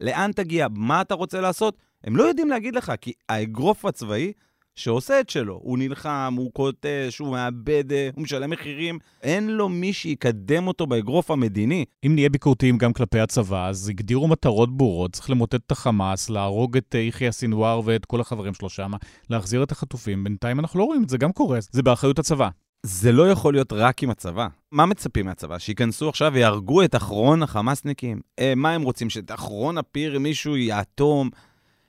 לאן 0.00 0.32
תגיע? 0.32 0.66
מה 0.70 1.00
אתה 1.00 1.14
רוצה 1.14 1.40
לעשות? 1.40 1.76
הם 2.04 2.16
לא 2.16 2.22
יודעים 2.22 2.48
להגיד 2.48 2.74
לך, 2.74 2.92
כי 3.00 3.12
האגרוף 3.28 3.84
הצבאי 3.84 4.32
שעושה 4.76 5.20
את 5.20 5.30
שלו. 5.30 5.60
הוא 5.62 5.78
נלחם, 5.78 6.34
הוא 6.36 6.52
קוטש, 6.52 7.18
הוא 7.18 7.32
מאבד, 7.32 7.92
אה, 7.92 8.08
הוא 8.14 8.22
משלם 8.22 8.50
מחירים. 8.50 8.98
אין 9.22 9.50
לו 9.50 9.68
מי 9.68 9.92
שיקדם 9.92 10.66
אותו 10.66 10.86
באגרוף 10.86 11.30
המדיני. 11.30 11.84
אם 12.06 12.14
נהיה 12.14 12.28
ביקורתיים 12.28 12.78
גם 12.78 12.92
כלפי 12.92 13.20
הצבא, 13.20 13.68
אז 13.68 13.88
הגדירו 13.88 14.28
מטרות 14.28 14.76
ברורות, 14.76 15.12
צריך 15.12 15.30
למוטט 15.30 15.54
את 15.54 15.72
החמאס, 15.72 16.30
להרוג 16.30 16.76
את 16.76 16.94
אה, 16.94 17.00
יחיא 17.00 17.30
סינואר 17.30 17.80
ואת 17.84 18.04
כל 18.04 18.20
החברים 18.20 18.54
שלו 18.54 18.68
שם, 18.68 18.92
להחזיר 19.30 19.62
את 19.62 19.72
החטופים. 19.72 20.24
בינתיים 20.24 20.60
אנחנו 20.60 20.78
לא 20.78 20.84
רואים 20.84 21.02
את 21.02 21.08
זה, 21.08 21.18
גם 21.18 21.32
קורה. 21.32 21.58
זה 21.70 21.82
באחריות 21.82 22.18
הצבא. 22.18 22.48
זה 22.86 23.12
לא 23.12 23.30
יכול 23.30 23.54
להיות 23.54 23.72
רק 23.72 24.02
עם 24.02 24.10
הצבא. 24.10 24.48
מה 24.72 24.86
מצפים 24.86 25.26
מהצבא? 25.26 25.58
שייכנסו 25.58 26.08
עכשיו 26.08 26.30
ויהרגו 26.34 26.82
את 26.84 26.94
אחרון 26.94 27.42
החמאסניקים? 27.42 28.20
אה, 28.38 28.52
מה 28.56 28.70
הם 28.70 28.82
רוצים? 28.82 29.10
שאת 29.10 29.30
אחרון 29.30 29.78
הפיר 29.78 30.18
מישהו 30.18 30.56
יאטום? 30.56 31.30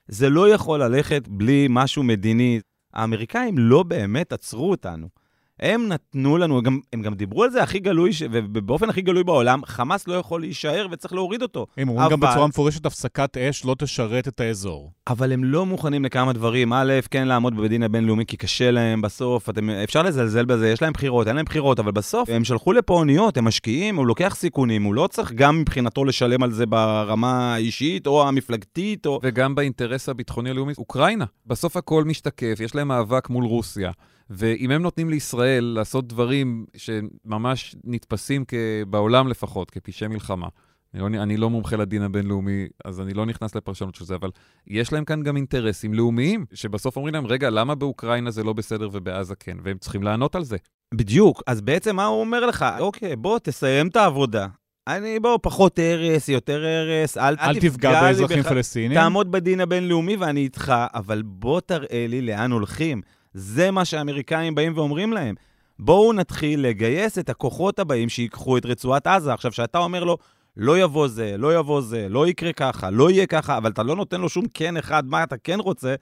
זה 0.08 0.30
לא 0.30 0.50
יכול 0.50 0.84
ללכת 0.84 1.28
בלי 1.28 1.68
משהו 1.70 2.04
מדיני. 2.04 2.60
האמריקאים 2.94 3.58
לא 3.58 3.84
באמת 3.84 4.34
עצרו 4.34 4.72
אותנו. 4.72 5.23
הם 5.60 5.88
נתנו 5.88 6.38
לנו, 6.38 6.58
הם 6.58 6.64
גם, 6.64 6.80
הם 6.94 7.02
גם 7.02 7.14
דיברו 7.14 7.44
על 7.44 7.50
זה 7.50 7.64
הכי 7.64 7.80
גלוי, 7.80 8.12
ובאופן 8.32 8.90
הכי 8.90 9.02
גלוי 9.02 9.24
בעולם, 9.24 9.66
חמאס 9.66 10.08
לא 10.08 10.14
יכול 10.14 10.42
להישאר 10.42 10.88
וצריך 10.92 11.14
להוריד 11.14 11.42
אותו. 11.42 11.68
הם 11.78 11.90
אומרים 11.90 12.06
אבל... 12.06 12.12
גם 12.12 12.20
בצורה 12.20 12.48
מפורשת, 12.48 12.86
הפסקת 12.86 13.38
אש 13.38 13.66
לא 13.66 13.76
תשרת 13.80 14.28
את 14.28 14.40
האזור. 14.40 14.92
אבל 15.08 15.32
הם 15.32 15.44
לא 15.44 15.66
מוכנים 15.66 16.06
לכמה 16.06 16.34
דברים. 16.34 16.74
א', 16.74 16.94
כן 17.12 17.28
לעמוד 17.28 17.58
בדין 17.58 17.84
הבינלאומי, 17.84 18.26
כי 18.26 18.38
קשה 18.38 18.72
להם 18.72 19.02
בסוף, 19.02 19.50
אתם, 19.50 19.70
אפשר 19.70 20.02
לזלזל 20.02 20.46
בזה, 20.46 20.70
יש 20.70 20.82
להם 20.82 20.94
בחירות, 20.94 21.28
אין 21.28 21.36
להם 21.36 21.46
בחירות, 21.46 21.80
אבל 21.80 21.92
בסוף 21.92 22.30
הם 22.30 22.44
שלחו 22.44 22.74
לפה 22.74 22.94
אוניות, 22.94 23.38
הם 23.38 23.46
משקיעים, 23.46 23.96
הוא 23.96 24.08
לוקח 24.08 24.36
סיכונים, 24.36 24.84
הוא 24.84 24.94
לא 24.94 25.08
צריך 25.12 25.32
גם 25.32 25.60
מבחינתו 25.60 26.06
לשלם 26.06 26.44
על 26.44 26.52
זה 26.52 26.66
ברמה 26.66 27.54
האישית 27.54 28.08
או 28.08 28.28
המפלגתית, 28.28 29.06
או... 29.06 29.20
וגם 29.24 29.56
באינטרס 29.56 30.10
הביטחוני 30.10 30.50
הלאומי, 30.50 30.74
אוקראינה. 30.78 31.26
בסוף 31.48 31.78
הכל 31.78 32.04
משתקף, 32.04 32.60
יש 32.60 32.76
להם 32.76 32.88
מאבק 32.88 33.30
מול 33.30 33.46
רוסיה. 33.46 33.92
ואם 34.30 34.72
הם 34.72 34.82
נותנים 34.82 35.10
לישראל 35.10 35.64
לעשות 35.64 36.08
דברים 36.08 36.66
שממש 36.78 37.76
נתפסים 37.84 38.44
בעולם 38.88 39.28
לפחות 39.28 39.72
כפשעי 39.72 40.08
מלחמה, 40.08 40.48
אני 40.94 41.02
לא, 41.02 41.08
אני 41.24 41.38
לא 41.38 41.50
מומחה 41.50 41.76
לדין 41.76 42.02
הבינלאומי, 42.02 42.68
אז 42.86 43.02
אני 43.02 43.14
לא 43.14 43.26
נכנס 43.26 43.56
לפרשנות 43.56 43.96
של 43.96 44.06
זה, 44.06 44.16
אבל 44.16 44.30
יש 44.68 44.94
להם 44.94 45.06
כאן 45.06 45.24
גם 45.24 45.36
אינטרסים 45.36 45.94
לאומיים, 45.94 46.46
שבסוף 46.54 46.96
אומרים 46.96 47.14
להם, 47.14 47.26
רגע, 47.26 47.50
למה 47.50 47.76
באוקראינה 47.76 48.32
זה 48.32 48.44
לא 48.44 48.54
בסדר 48.54 48.90
ובעזה 48.92 49.36
כן? 49.36 49.58
והם 49.64 49.78
צריכים 49.78 50.04
לענות 50.04 50.36
על 50.36 50.44
זה. 50.44 50.58
בדיוק, 50.94 51.44
אז 51.48 51.62
בעצם 51.62 51.96
מה 51.96 52.06
הוא 52.06 52.20
אומר 52.20 52.46
לך? 52.46 52.66
אוקיי, 52.80 53.16
בוא 53.16 53.40
תסיים 53.40 53.88
את 53.88 53.96
העבודה. 53.96 54.48
אני, 54.88 55.20
בוא, 55.20 55.40
פחות 55.42 55.80
הרס, 55.80 56.30
יותר 56.30 56.66
הרס, 56.66 57.18
אל, 57.18 57.36
אל, 57.40 57.60
תפגע 57.60 58.02
באזרחים 58.02 58.40
בח... 58.40 58.50
פלסטינים. 58.50 58.94
תעמוד 58.94 59.32
בדין 59.32 59.62
הבינלאומי 59.62 60.16
ואני 60.16 60.40
איתך, 60.40 60.74
אבל 60.94 61.22
בוא 61.26 61.62
תראה 61.62 62.06
לי 62.10 62.22
לאן 62.22 62.52
הולכים. 62.52 63.02
זה 63.34 63.72
מה 63.72 63.86
שהאמריקאים 63.86 64.56
באים 64.56 64.74
ואומרים 64.76 65.14
להם. 65.14 65.36
בואו 65.80 66.14
נתחיל 66.14 66.68
לגייס 66.68 67.18
את 67.18 67.30
הכוחות 67.30 67.80
הבאים 67.80 68.10
שיקחו 68.10 68.58
את 68.58 68.66
רצועת 68.66 69.08
עזה. 69.08 69.34
עכשיו, 69.34 69.52
כשאתה 69.52 69.78
אומר 69.78 70.04
לו, 70.04 70.18
לא 70.58 70.80
יבוא 70.80 71.08
זה, 71.08 71.38
לא 71.38 71.60
יבוא 71.60 71.82
זה, 71.82 72.10
לא 72.10 72.28
יקרה 72.28 72.54
ככה, 72.54 72.90
לא 72.90 73.12
יהיה 73.12 73.26
ככה, 73.26 73.58
אבל 73.58 73.72
אתה 73.72 73.84
לא 73.84 73.96
נותן 73.96 74.22
לו 74.22 74.30
שום 74.30 74.46
כן 74.54 74.78
אחד, 74.78 75.06
מה 75.06 75.24
אתה 75.24 75.38
כן 75.38 75.60
רוצה, 75.60 75.96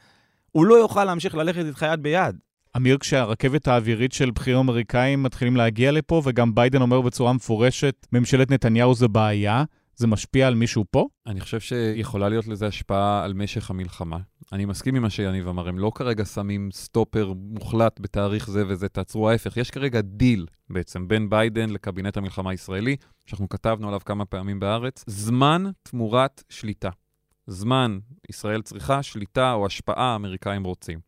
הוא 0.51 0.65
לא 0.65 0.75
יוכל 0.75 1.03
להמשיך 1.05 1.35
ללכת 1.35 1.65
איתך 1.65 1.85
יד 1.93 2.03
ביד. 2.03 2.35
אמיר, 2.77 2.97
כשהרכבת 2.97 3.67
האווירית 3.67 4.11
של 4.11 4.31
בכירים 4.31 4.59
אמריקאים 4.59 5.23
מתחילים 5.23 5.55
להגיע 5.55 5.91
לפה, 5.91 6.21
וגם 6.25 6.55
ביידן 6.55 6.81
אומר 6.81 7.01
בצורה 7.01 7.33
מפורשת, 7.33 8.07
ממשלת 8.11 8.51
נתניהו 8.51 8.93
זה 8.93 9.07
בעיה, 9.07 9.63
זה 9.95 10.07
משפיע 10.07 10.47
על 10.47 10.55
מישהו 10.55 10.85
פה? 10.91 11.07
אני 11.27 11.39
חושב 11.39 11.59
שיכולה 11.59 12.29
להיות 12.29 12.47
לזה 12.47 12.67
השפעה 12.67 13.23
על 13.23 13.33
משך 13.33 13.69
המלחמה. 13.69 14.17
אני 14.51 14.65
מסכים 14.65 14.95
עם 14.95 15.01
מה 15.01 15.09
שיניב 15.09 15.47
אמר, 15.47 15.67
הם 15.67 15.79
לא 15.79 15.91
כרגע 15.95 16.25
שמים 16.25 16.69
סטופר 16.71 17.33
מוחלט 17.35 17.99
בתאריך 17.99 18.49
זה 18.49 18.63
וזה, 18.67 18.89
תעצרו 18.89 19.29
ההפך. 19.29 19.57
יש 19.57 19.71
כרגע 19.71 20.01
דיל 20.01 20.45
בעצם 20.69 21.07
בין 21.07 21.29
ביידן 21.29 21.69
לקבינט 21.69 22.17
המלחמה 22.17 22.49
הישראלי, 22.49 22.95
שאנחנו 23.25 23.49
כתבנו 23.49 23.87
עליו 23.87 23.99
כמה 24.05 24.25
פעמים 24.25 24.59
בארץ, 24.59 25.03
זמן 25.07 25.63
תמורת 25.83 26.43
שליטה. 26.49 26.89
זמן 27.47 27.99
ישראל 28.29 28.61
צריכה, 28.61 29.03
שליטה 29.03 29.53
או 29.53 29.65
השפעה 29.65 30.13
האמריקאים 30.13 30.63
רוצים. 30.63 30.99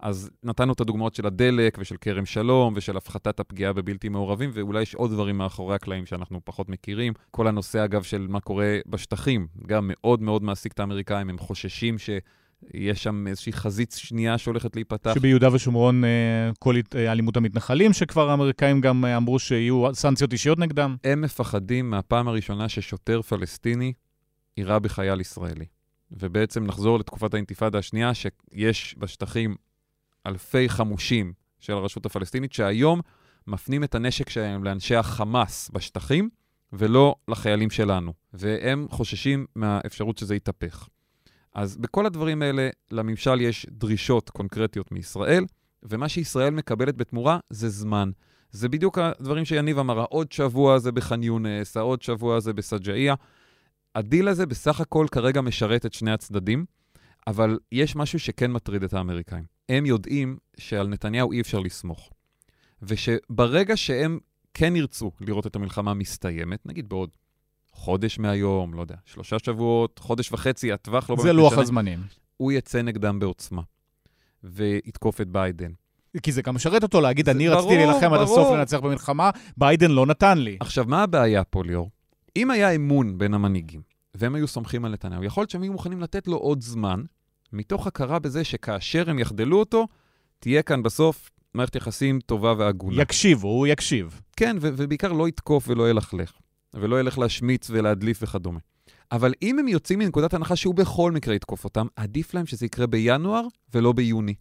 אז 0.00 0.30
נתנו 0.42 0.72
את 0.72 0.80
הדוגמאות 0.80 1.14
של 1.14 1.26
הדלק 1.26 1.76
ושל 1.80 1.96
כרם 2.00 2.26
שלום 2.26 2.72
ושל 2.76 2.96
הפחתת 2.96 3.40
הפגיעה 3.40 3.72
בבלתי 3.72 4.08
מעורבים, 4.08 4.50
ואולי 4.52 4.82
יש 4.82 4.94
עוד 4.94 5.10
דברים 5.10 5.38
מאחורי 5.38 5.74
הקלעים 5.74 6.06
שאנחנו 6.06 6.40
פחות 6.44 6.68
מכירים. 6.68 7.12
כל 7.30 7.46
הנושא, 7.46 7.84
אגב, 7.84 8.02
של 8.02 8.26
מה 8.28 8.40
קורה 8.40 8.78
בשטחים, 8.86 9.46
גם 9.66 9.90
מאוד 9.94 10.22
מאוד 10.22 10.42
מעסיק 10.42 10.72
את 10.72 10.80
האמריקאים, 10.80 11.30
הם 11.30 11.38
חוששים 11.38 11.98
ש... 11.98 12.10
יש 12.74 13.02
שם 13.02 13.26
איזושהי 13.26 13.52
חזית 13.52 13.92
שנייה 13.98 14.38
שהולכת 14.38 14.76
להיפתח. 14.76 15.14
שביהודה 15.14 15.54
ושומרון 15.54 16.04
אה, 16.04 16.50
כל 16.58 16.74
אה, 16.94 17.12
אלימות 17.12 17.36
המתנחלים, 17.36 17.92
שכבר 17.92 18.30
האמריקאים 18.30 18.80
גם 18.80 19.04
אה, 19.04 19.16
אמרו 19.16 19.38
שיהיו 19.38 19.94
סנקציות 19.94 20.32
אישיות 20.32 20.58
נגדם. 20.58 20.96
הם 21.04 21.20
מפחדים 21.20 21.90
מהפעם 21.90 22.28
הראשונה 22.28 22.68
ששוטר 22.68 23.22
פלסטיני 23.22 23.92
יירה 24.56 24.78
בחייל 24.78 25.20
ישראלי. 25.20 25.66
ובעצם 26.10 26.64
נחזור 26.64 26.98
לתקופת 26.98 27.34
האינתיפאדה 27.34 27.78
השנייה, 27.78 28.12
שיש 28.14 28.94
בשטחים 28.98 29.56
אלפי 30.26 30.68
חמושים 30.68 31.32
של 31.60 31.72
הרשות 31.72 32.06
הפלסטינית, 32.06 32.52
שהיום 32.52 33.00
מפנים 33.46 33.84
את 33.84 33.94
הנשק 33.94 34.28
שלהם 34.28 34.64
לאנשי 34.64 34.96
החמאס 34.96 35.70
בשטחים, 35.72 36.28
ולא 36.72 37.14
לחיילים 37.28 37.70
שלנו. 37.70 38.12
והם 38.32 38.86
חוששים 38.90 39.46
מהאפשרות 39.56 40.18
שזה 40.18 40.34
יתהפך. 40.34 40.88
אז 41.54 41.76
בכל 41.76 42.06
הדברים 42.06 42.42
האלה, 42.42 42.68
לממשל 42.90 43.40
יש 43.40 43.66
דרישות 43.70 44.30
קונקרטיות 44.30 44.92
מישראל, 44.92 45.44
ומה 45.82 46.08
שישראל 46.08 46.50
מקבלת 46.50 46.96
בתמורה 46.96 47.38
זה 47.50 47.68
זמן. 47.68 48.10
זה 48.50 48.68
בדיוק 48.68 48.98
הדברים 48.98 49.44
שיניב 49.44 49.78
אמר, 49.78 50.04
עוד 50.04 50.32
שבוע 50.32 50.78
זה 50.78 50.92
בח'אן 50.92 51.22
יונס, 51.22 51.76
העוד 51.76 52.02
שבוע 52.02 52.40
זה 52.40 52.52
בסג'אעיה. 52.52 53.14
הדיל 53.94 54.28
הזה 54.28 54.46
בסך 54.46 54.80
הכל 54.80 55.06
כרגע 55.10 55.40
משרת 55.40 55.86
את 55.86 55.92
שני 55.92 56.10
הצדדים, 56.10 56.64
אבל 57.26 57.58
יש 57.72 57.96
משהו 57.96 58.18
שכן 58.18 58.52
מטריד 58.52 58.82
את 58.82 58.94
האמריקאים. 58.94 59.44
הם 59.68 59.86
יודעים 59.86 60.38
שעל 60.56 60.88
נתניהו 60.88 61.32
אי 61.32 61.40
אפשר 61.40 61.60
לסמוך. 61.60 62.10
ושברגע 62.82 63.76
שהם 63.76 64.18
כן 64.54 64.76
ירצו 64.76 65.10
לראות 65.20 65.46
את 65.46 65.56
המלחמה 65.56 65.94
מסתיימת, 65.94 66.66
נגיד 66.66 66.88
בעוד 66.88 67.10
חודש 67.78 68.18
מהיום, 68.18 68.74
לא 68.74 68.80
יודע, 68.80 68.94
שלושה 69.04 69.36
שבועות, 69.38 69.98
חודש 69.98 70.32
וחצי, 70.32 70.72
הטווח 70.72 71.10
לא 71.10 71.16
משנה. 71.16 71.28
זה 71.28 71.32
לוח 71.32 71.58
הזמנים. 71.58 71.98
הוא 72.36 72.52
יצא 72.52 72.82
נגדם 72.82 73.18
בעוצמה, 73.18 73.62
ויתקוף 74.44 75.20
את 75.20 75.28
ביידן. 75.28 75.72
כי 76.22 76.32
זה 76.32 76.42
גם 76.42 76.54
משרת 76.54 76.82
אותו 76.82 77.00
להגיד, 77.00 77.28
אני 77.28 77.48
ברור, 77.48 77.58
רציתי 77.58 77.76
להילחם 77.76 78.12
עד 78.12 78.20
הסוף 78.20 78.50
לנצח 78.52 78.78
במלחמה, 78.78 79.30
ביידן 79.56 79.90
לא 79.90 80.06
נתן 80.06 80.38
לי. 80.38 80.56
עכשיו, 80.60 80.84
מה 80.88 81.02
הבעיה 81.02 81.44
פה, 81.44 81.64
ליאור? 81.64 81.90
אם 82.36 82.50
היה 82.50 82.70
אמון 82.70 83.18
בין 83.18 83.34
המנהיגים, 83.34 83.82
והם 84.14 84.34
היו 84.34 84.48
סומכים 84.48 84.84
על 84.84 84.92
נתניהו, 84.92 85.24
יכול 85.24 85.40
להיות 85.40 85.50
שהם 85.50 85.62
היו 85.62 85.72
מוכנים 85.72 86.00
לתת 86.00 86.28
לו 86.28 86.36
עוד 86.36 86.60
זמן, 86.60 87.02
מתוך 87.52 87.86
הכרה 87.86 88.18
בזה 88.18 88.44
שכאשר 88.44 89.10
הם 89.10 89.18
יחדלו 89.18 89.58
אותו, 89.58 89.86
תהיה 90.38 90.62
כאן 90.62 90.82
בסוף 90.82 91.30
מערכת 91.54 91.76
יחסים 91.76 92.20
טובה 92.20 92.54
והגונה. 92.58 93.02
יקשיבו, 93.02 93.48
הוא 93.48 93.66
יקשיב. 93.66 94.20
כן, 94.36 94.56
ובעיקר 94.60 95.12
לא 95.12 95.28
יתקוף 95.28 95.68
ולא 95.68 95.90
ילכלך, 95.90 96.32
ולא 96.74 97.00
ילך 97.00 97.18
להשמיץ 97.18 97.70
ולהדליף 97.70 98.18
וכדומה. 98.22 98.58
אבל 99.12 99.34
אם 99.42 99.58
הם 99.58 99.68
יוצאים 99.68 99.98
מנקודת 99.98 100.34
הנחה 100.34 100.56
שהוא 100.56 100.74
בכל 100.74 101.12
מקרה 101.12 101.34
יתקוף 101.34 101.64
אותם, 101.64 101.86
עדיף 101.96 102.34
להם 102.34 102.46
שזה 102.46 102.66
יקרה 102.66 102.86
בינואר 102.86 103.42
ולא 103.74 103.92
ביוני. 103.92 104.34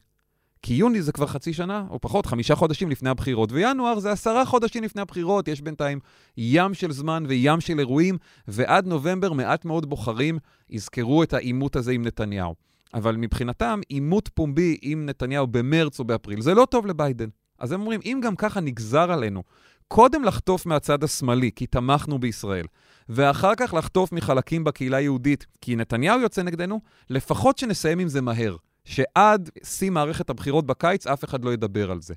כי 0.62 0.74
יוני 0.74 1.02
זה 1.02 1.12
כבר 1.12 1.28
חצי 1.28 1.54
שנה, 1.54 1.86
או 1.90 2.02
פחות, 2.02 2.26
חמישה 2.26 2.56
חודשים 2.56 2.90
לפני 2.90 3.10
הבחירות, 3.10 3.52
וינואר 3.52 4.00
זה 4.00 4.12
עשרה 4.12 4.46
חודשים 4.46 4.84
לפני 4.84 5.02
הבחירות, 5.02 5.48
יש 5.48 5.62
בינתיים 5.62 6.00
ים 6.38 6.74
של 6.74 6.92
זמן 6.92 7.24
וים 7.28 7.62
של 7.62 7.80
אירועים, 7.80 8.18
ועד 8.48 8.88
נובמבר 8.88 9.34
מעט 9.34 9.66
מאוד 9.66 9.90
בוחרים 9.90 10.38
יזכרו 10.70 11.24
את 11.24 11.34
העימות 11.34 11.76
הזה 11.76 11.92
עם 11.92 12.02
נתניהו. 12.02 12.56
אבל 12.94 13.16
מבחינתם, 13.16 13.80
עימות 13.90 14.30
פומבי 14.34 14.78
עם 14.82 15.06
נתניהו 15.06 15.48
במרץ 15.48 16.00
או 16.00 16.06
באפריל, 16.06 16.42
זה 16.42 16.54
לא 16.54 16.68
טוב 16.72 16.86
לביידן. 16.86 17.30
אז 17.60 17.72
הם 17.72 17.82
אומרים, 17.82 18.00
אם 18.06 18.20
גם 18.24 18.36
ככה 18.36 18.60
נגזר 18.60 19.12
עלינו, 19.12 19.44
קודם 19.88 20.24
לחטוף 20.24 20.66
מהצד 20.66 21.04
השמאלי, 21.04 21.52
כי 21.56 21.68
תמכנו 21.68 22.20
בישראל, 22.20 22.66
ואחר 23.10 23.56
כך 23.58 23.74
לחטוף 23.74 24.12
מחלקים 24.12 24.64
בקהילה 24.64 24.98
היהודית, 24.98 25.46
כי 25.62 25.76
נתניהו 25.76 26.20
יוצא 26.20 26.44
נגדנו, 26.44 26.82
לפחות 27.10 27.58
שנסיים 27.58 28.00
עם 28.00 28.08
זה 28.08 28.22
מהר. 28.22 28.56
שעד 28.88 29.50
שיא 29.64 29.90
מערכת 29.90 30.30
הבחירות 30.30 30.66
בקיץ 30.66 31.08
אף 31.08 31.24
אחד 31.24 31.46
לא 31.46 31.54
ידבר 31.54 31.92
על 31.92 32.02
זה. 32.02 32.14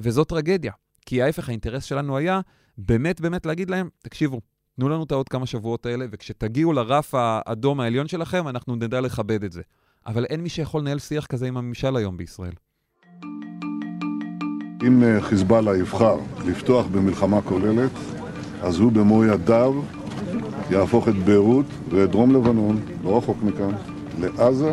וזו 0.00 0.24
טרגדיה, 0.24 0.72
כי 1.06 1.22
ההפך, 1.22 1.48
האינטרס 1.48 1.84
שלנו 1.84 2.16
היה 2.16 2.40
באמת 2.78 3.20
באמת 3.20 3.46
להגיד 3.46 3.70
להם, 3.70 3.88
תקשיבו, 3.98 4.40
תנו 4.76 4.88
לנו 4.88 5.04
את 5.04 5.12
העוד 5.12 5.28
כמה 5.28 5.46
שבועות 5.46 5.86
האלה, 5.86 6.06
וכשתגיעו 6.10 6.72
לרף 6.72 7.14
האדום 7.14 7.80
העליון 7.80 8.08
שלכם, 8.08 8.48
אנחנו 8.48 8.76
נדע 8.76 9.00
לכבד 9.00 9.44
את 9.44 9.52
זה. 9.52 9.62
אבל 10.06 10.24
אין 10.24 10.40
מי 10.40 10.48
שיכול 10.48 10.80
לנהל 10.80 10.98
שיח 10.98 11.26
כזה 11.26 11.46
עם 11.46 11.56
הממשל 11.56 11.96
היום 11.96 12.16
בישראל. 12.16 12.52
אם 14.86 15.02
אה, 15.02 15.20
חיזבאללה 15.20 15.76
יבחר 15.76 16.16
לפתוח 16.46 16.86
במלחמה 16.86 17.42
כוללת, 17.42 17.90
אז 18.62 18.78
הוא 18.78 18.92
במו 18.92 19.24
ידיו 19.24 19.74
יהפוך 20.70 21.08
את 21.08 21.14
ביירות 21.14 21.66
ואת 21.90 22.10
דרום 22.10 22.34
לבנון, 22.34 22.80
לא 23.04 23.18
רחוק 23.18 23.36
מכאן, 23.42 23.70
לעזה 24.20 24.72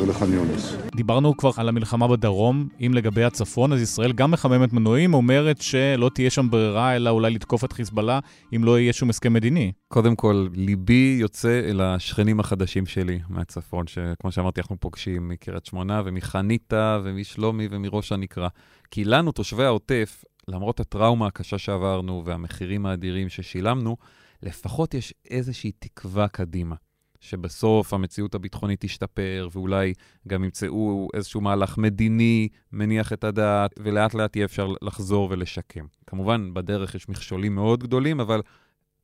ולח'אן 0.00 0.32
יונס. 0.32 0.76
דיברנו 0.96 1.36
כבר 1.36 1.50
על 1.56 1.68
המלחמה 1.68 2.08
בדרום, 2.08 2.68
אם 2.80 2.92
לגבי 2.94 3.24
הצפון, 3.24 3.72
אז 3.72 3.82
ישראל 3.82 4.12
גם 4.12 4.30
מחממת 4.30 4.72
מנועים, 4.72 5.14
אומרת 5.14 5.60
שלא 5.60 6.10
תהיה 6.14 6.30
שם 6.30 6.50
ברירה, 6.50 6.96
אלא 6.96 7.10
אולי 7.10 7.30
לתקוף 7.30 7.64
את 7.64 7.72
חיזבאללה, 7.72 8.18
אם 8.56 8.64
לא 8.64 8.78
יהיה 8.78 8.92
שום 8.92 9.10
הסכם 9.10 9.32
מדיני. 9.32 9.72
קודם 9.88 10.16
כל, 10.16 10.46
ליבי 10.54 11.16
יוצא 11.20 11.60
אל 11.70 11.80
השכנים 11.80 12.40
החדשים 12.40 12.86
שלי 12.86 13.20
מהצפון, 13.28 13.86
שכמו 13.86 14.32
שאמרתי, 14.32 14.60
אנחנו 14.60 14.76
פוגשים 14.80 15.28
מקריית 15.28 15.66
שמונה 15.66 16.02
ומחניתה 16.04 17.00
ומשלומי 17.04 17.68
ומראש 17.70 18.12
הנקרה. 18.12 18.48
כי 18.90 19.04
לנו, 19.04 19.32
תושבי 19.32 19.64
העוטף, 19.64 20.24
למרות 20.48 20.80
הטראומה 20.80 21.26
הקשה 21.26 21.58
שעברנו 21.58 22.22
והמחירים 22.26 22.86
האדירים 22.86 23.28
ששילמנו, 23.28 23.96
לפחות 24.42 24.94
יש 24.94 25.14
איזושהי 25.30 25.72
תקווה 25.78 26.28
קדימה. 26.28 26.76
שבסוף 27.20 27.94
המציאות 27.94 28.34
הביטחונית 28.34 28.80
תשתפר, 28.80 29.48
ואולי 29.52 29.94
גם 30.28 30.44
ימצאו 30.44 31.08
איזשהו 31.14 31.40
מהלך 31.40 31.78
מדיני 31.78 32.48
מניח 32.72 33.12
את 33.12 33.24
הדעת, 33.24 33.70
ולאט 33.78 34.14
לאט 34.14 34.36
יהיה 34.36 34.44
אפשר 34.44 34.72
לחזור 34.82 35.28
ולשקם. 35.30 35.86
כמובן, 36.06 36.54
בדרך 36.54 36.94
יש 36.94 37.08
מכשולים 37.08 37.54
מאוד 37.54 37.82
גדולים, 37.82 38.20
אבל 38.20 38.40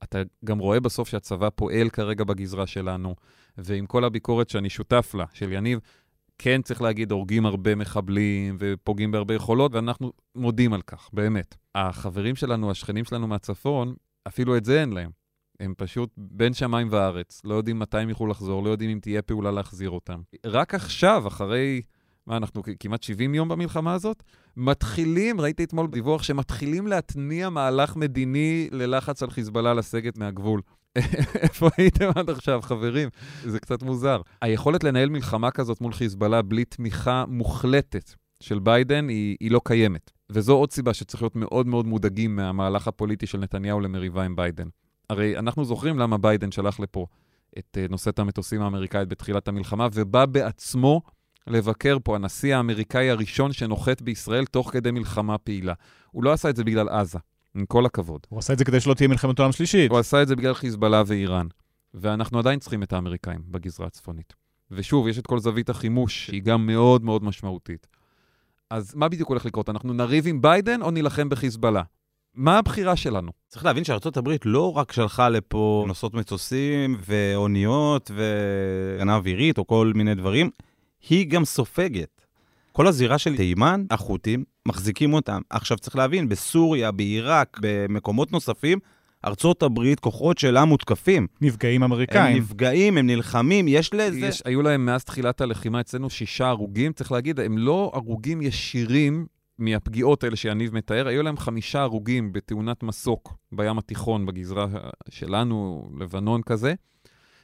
אתה 0.05 0.23
גם 0.45 0.59
רואה 0.59 0.81
בסוף 0.81 1.09
שהצבא 1.09 1.49
פועל 1.55 1.89
כרגע 1.89 2.25
בגזרה 2.25 2.67
שלנו, 2.67 3.15
ועם 3.59 3.87
כל 3.87 4.05
הביקורת 4.05 4.49
שאני 4.51 4.71
שותף 4.71 5.15
לה, 5.15 5.25
של 5.33 5.53
יניב, 5.53 5.81
כן 6.39 6.63
צריך 6.63 6.83
להגיד, 6.83 7.13
הורגים 7.13 7.47
הרבה 7.47 7.75
מחבלים 7.75 8.57
ופוגעים 8.59 9.11
בהרבה 9.11 9.35
יכולות, 9.35 9.75
ואנחנו 9.75 10.13
מודים 10.35 10.73
על 10.73 10.83
כך, 10.83 11.11
באמת. 11.13 11.57
החברים 11.75 12.37
שלנו, 12.37 12.71
השכנים 12.71 13.05
שלנו 13.05 13.27
מהצפון, 13.27 13.95
אפילו 14.29 14.57
את 14.57 14.65
זה 14.65 14.81
אין 14.81 14.93
להם. 14.93 15.11
הם 15.61 15.75
פשוט 15.77 16.11
בין 16.17 16.55
שמיים 16.55 16.89
וארץ, 16.91 17.43
לא 17.45 17.55
יודעים 17.55 17.79
מתי 17.79 17.99
הם 17.99 18.09
יוכלו 18.09 18.27
לחזור, 18.27 18.65
לא 18.65 18.71
יודעים 18.71 18.91
אם 18.91 18.99
תהיה 19.03 19.23
פעולה 19.23 19.51
להחזיר 19.51 19.91
אותם. 19.91 20.21
רק 20.47 20.75
עכשיו, 20.75 21.29
אחרי, 21.29 21.83
מה, 22.27 22.37
אנחנו 22.37 22.63
כמעט 22.81 23.03
70 23.03 23.35
יום 23.35 23.49
במלחמה 23.49 23.95
הזאת, 23.95 24.23
מתחילים, 24.57 25.41
ראיתי 25.41 25.65
אתמול 25.65 25.87
דיווח, 25.87 26.23
שמתחילים 26.23 26.87
להתניע 26.87 27.49
מהלך 27.49 27.97
מדיני 27.97 28.69
ללחץ 28.73 29.23
על 29.23 29.31
חיזבאללה 29.31 29.75
לסגת 29.75 30.19
מהגבול. 30.19 30.61
איפה 31.45 31.69
הייתם 31.77 32.11
עד 32.15 32.31
עכשיו, 32.31 32.63
חברים? 32.63 33.09
זה 33.45 33.61
קצת 33.61 33.83
מוזר. 33.83 34.21
היכולת 34.43 34.85
לנהל 34.85 35.09
מלחמה 35.09 35.51
כזאת 35.51 35.81
מול 35.81 35.93
חיזבאללה 35.93 36.43
בלי 36.43 36.65
תמיכה 36.65 37.25
מוחלטת 37.29 38.15
של 38.41 38.59
ביידן 38.59 39.09
היא, 39.09 39.37
היא 39.41 39.51
לא 39.51 39.61
קיימת. 39.65 40.11
וזו 40.31 40.53
עוד 40.53 40.73
סיבה 40.73 40.95
שצריך 40.95 41.23
להיות 41.23 41.37
מאוד 41.37 41.67
מאוד 41.67 41.87
מודאגים 41.87 42.37
מהמהלך 42.37 42.89
הפוליטי 42.89 43.27
של 43.27 43.39
נתניהו 43.39 43.81
למריבה 43.81 44.25
עם 44.25 44.37
ביידן. 44.37 44.69
הרי 45.11 45.39
אנחנו 45.39 45.65
זוכרים 45.65 45.99
למה 45.99 46.19
ביידן 46.19 46.53
שלח 46.53 46.81
לפה 46.81 47.07
את 47.59 47.77
uh, 47.77 47.91
נושאת 47.91 48.19
המטוסים 48.19 48.63
האמריקאית 48.63 49.09
בתחילת 49.09 49.49
המלחמה, 49.49 49.89
ובא 49.95 50.27
בעצמו 50.27 51.03
לבקר 51.47 51.97
פה, 52.05 52.15
הנשיא 52.15 52.57
האמריקאי 52.57 53.11
הראשון 53.11 53.53
שנוחת 53.53 54.03
בישראל 54.03 54.45
תוך 54.45 54.71
כדי 54.73 54.91
מלחמה 54.91 55.39
פעילה. 55.39 55.75
הוא 56.11 56.25
לא 56.25 56.33
עשה 56.33 56.51
את 56.51 56.57
זה 56.57 56.65
בגלל 56.65 56.89
עזה, 56.89 57.19
עם 57.55 57.67
כל 57.67 57.87
הכבוד. 57.87 58.21
הוא 58.29 58.39
עשה 58.39 58.53
את 58.53 58.59
זה 58.59 58.65
כדי 58.65 58.81
שלא 58.81 58.95
תהיה 58.95 59.09
מלחמת 59.09 59.39
עולם 59.39 59.53
שלישית. 59.53 59.91
הוא 59.91 59.99
עשה 59.99 60.23
את 60.23 60.29
זה 60.29 60.37
בגלל 60.37 60.55
חיזבאללה 60.55 61.03
ואיראן. 61.07 61.47
ואנחנו 61.95 62.39
עדיין 62.39 62.59
צריכים 62.59 62.83
את 62.83 62.93
האמריקאים 62.93 63.41
בגזרה 63.49 63.87
הצפונית. 63.87 64.33
ושוב, 64.71 65.09
יש 65.09 65.19
את 65.19 65.27
כל 65.27 65.39
זווית 65.39 65.71
החימוש, 65.71 66.27
שהיא 66.27 66.43
גם 66.43 66.67
מאוד 66.67 67.05
מאוד 67.05 67.25
משמעותית. 67.25 67.87
אז 68.71 68.95
מה 68.95 69.09
בדיוק 69.09 69.29
הולך 69.29 69.47
לקרות? 69.47 69.69
אנחנו 69.69 69.93
נריב 69.93 70.27
עם 70.27 70.43
ביידן 70.43 70.83
או 70.83 70.91
נילחם 70.91 71.29
בחיזבאללה? 71.29 71.83
מה 72.37 72.59
הבחירה 72.59 72.97
שלנו? 72.97 73.33
צריך 73.49 73.65
להבין 73.65 73.85
שארצות 73.85 74.17
הברית 74.17 74.47
לא 74.47 74.73
רק 74.77 74.93
שלחה 74.93 75.29
לפה 75.29 75.85
נוסעות 75.89 76.15
מטוסים 76.15 76.97
ואוניות 77.07 78.11
והגנה 78.15 79.15
אווירית 79.17 79.59
או 79.59 79.67
כל 79.67 79.93
מיני 79.95 80.15
דברים, 80.15 80.51
היא 81.09 81.27
גם 81.31 81.45
סופגת. 81.45 82.27
כל 82.73 82.87
הזירה 82.87 83.19
של 83.19 83.37
תימן, 83.37 83.85
החות'ים, 83.91 84.45
מחזיקים 84.67 85.15
אותם. 85.15 85.41
עכשיו 85.51 85.79
צריך 85.79 85.97
להבין, 85.97 86.29
בסוריה, 86.29 86.93
בעיראק, 86.93 87.59
במקומות 87.61 88.33
נוספים, 88.33 88.79
ארצות 89.25 89.63
הברית, 89.63 90.01
כוחות 90.01 90.39
שלה 90.39 90.65
מותקפים. 90.65 91.27
נפגעים 91.41 91.83
הם 91.83 91.93
אמריקאים. 91.93 92.37
נפגעים, 92.37 92.99
הם 92.99 93.07
נלחמים, 93.07 93.69
יש 93.69 93.95
לזה... 93.95 94.27
יש, 94.27 94.43
היו 94.45 94.63
להם 94.63 94.87
מאז 94.87 95.05
תחילת 95.05 95.41
הלחימה 95.41 95.81
אצלנו 95.81 96.11
שישה 96.11 96.49
הרוגים, 96.49 96.93
צריך 96.93 97.13
להגיד, 97.13 97.41
הם 97.41 97.59
לא 97.59 97.91
הרוגים 97.95 98.43
ישירים 98.43 99.27
מהפגיעות 99.59 100.25
האלה 100.25 100.37
שיניב 100.37 100.75
מתאר, 100.75 101.09
היו 101.09 101.23
להם 101.23 101.37
חמישה 101.37 101.83
הרוגים 101.83 102.33
בתאונת 102.33 102.83
מסוק 102.83 103.35
בים 103.53 103.79
התיכון, 103.79 104.27
בגזרה 104.27 104.67
שלנו, 105.11 105.89
לבנון 105.99 106.43
כזה. 106.43 106.75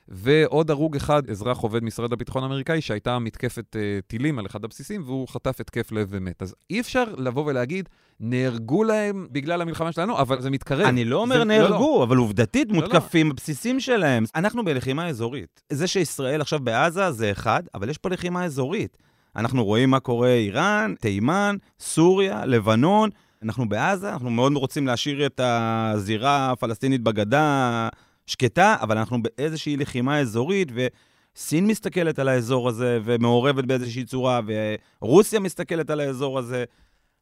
ועוד 0.09 0.71
הרוג 0.71 0.97
אחד, 0.97 1.31
אזרח 1.31 1.59
עובד 1.59 1.85
משרד 1.85 2.13
הביטחון 2.13 2.43
האמריקאי, 2.43 2.81
שהייתה 2.81 3.19
מתקפת 3.19 3.77
uh, 3.77 4.03
טילים 4.07 4.39
על 4.39 4.47
אחד 4.47 4.65
הבסיסים, 4.65 5.03
והוא 5.07 5.29
חטף 5.29 5.61
התקף 5.61 5.93
לב 5.93 6.07
ומת. 6.11 6.43
אז 6.43 6.55
אי 6.71 6.81
אפשר 6.81 7.05
לבוא 7.17 7.47
ולהגיד, 7.47 7.89
נהרגו 8.21 8.85
להם 8.85 9.27
בגלל 9.31 9.63
המלחמה 9.63 9.93
שלנו, 9.93 10.19
אבל 10.19 10.41
זה 10.41 10.51
מתקרב. 10.51 10.87
אני 10.87 11.05
לא 11.05 11.21
אומר 11.21 11.39
זה, 11.39 11.45
נהרגו, 11.45 11.71
לא, 11.71 11.79
לא. 11.79 12.05
אבל 12.05 12.17
עובדתית 12.17 12.69
לא, 12.69 12.75
לא. 12.75 12.83
מותקפים 12.83 13.29
בבסיסים 13.29 13.81
שלהם. 13.81 14.25
אנחנו 14.35 14.65
בלחימה 14.65 15.09
אזורית. 15.09 15.63
זה 15.73 15.87
שישראל 15.87 16.41
עכשיו 16.41 16.61
בעזה 16.61 17.11
זה 17.11 17.31
אחד, 17.31 17.63
אבל 17.75 17.89
יש 17.89 17.99
פה 17.99 18.09
לחימה 18.09 18.45
אזורית. 18.45 18.99
אנחנו 19.37 19.65
רואים 19.65 19.91
מה 19.91 20.01
קורה 20.01 20.29
איראן, 20.29 20.95
תימן, 21.01 21.57
סוריה, 21.81 22.47
לבנון. 22.47 23.11
אנחנו 23.43 23.69
בעזה, 23.69 24.13
אנחנו 24.13 24.31
מאוד 24.31 24.53
רוצים 24.57 24.87
להשאיר 24.87 25.27
את 25.27 25.41
הזירה 25.45 26.51
הפלסטינית 26.51 27.01
בגדה 27.01 27.89
שקטה, 28.27 28.77
אבל 28.81 28.99
אנחנו 28.99 29.23
באיזושהי 29.23 29.77
לחימה 29.77 30.19
אזורית, 30.19 30.73
וסין 30.75 31.67
מסתכלת 31.67 32.19
על 32.19 32.29
האזור 32.29 32.69
הזה 32.69 32.99
ומעורבת 33.05 33.65
באיזושהי 33.65 34.05
צורה, 34.05 34.41
ורוסיה 35.03 35.41
מסתכלת 35.41 35.91
על 35.91 36.01
האזור 36.01 36.39
הזה. 36.39 36.65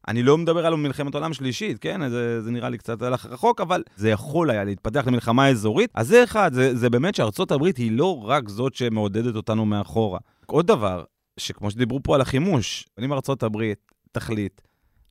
אני 0.08 0.22
לא 0.22 0.38
מדבר 0.38 0.66
על 0.66 0.74
מלחמת 0.74 1.14
עולם 1.14 1.32
שלישית, 1.32 1.78
כן? 1.78 2.08
זה, 2.08 2.42
זה 2.42 2.50
נראה 2.50 2.68
לי 2.68 2.78
קצת 2.78 3.02
הלך 3.02 3.26
רחוק, 3.26 3.60
אבל 3.60 3.82
זה 3.96 4.10
יכול 4.10 4.50
היה 4.50 4.64
להתפתח 4.64 5.06
למלחמה 5.06 5.48
אזורית. 5.48 5.90
אז 5.94 6.08
זה 6.08 6.24
אחד, 6.24 6.52
זה, 6.52 6.76
זה 6.76 6.90
באמת 6.90 7.14
שארצות 7.14 7.52
הברית 7.52 7.76
היא 7.76 7.92
לא 7.92 8.22
רק 8.24 8.48
זאת 8.48 8.74
שמעודדת 8.74 9.36
אותנו 9.36 9.66
מאחורה. 9.66 10.18
עוד 10.46 10.66
דבר, 10.66 11.04
שכמו 11.40 11.70
שדיברו 11.70 12.00
פה 12.02 12.14
על 12.14 12.20
החימוש, 12.20 12.88
אם 13.04 13.12
ארצות 13.12 13.42
הברית 13.42 13.92
תחליט 14.12 14.60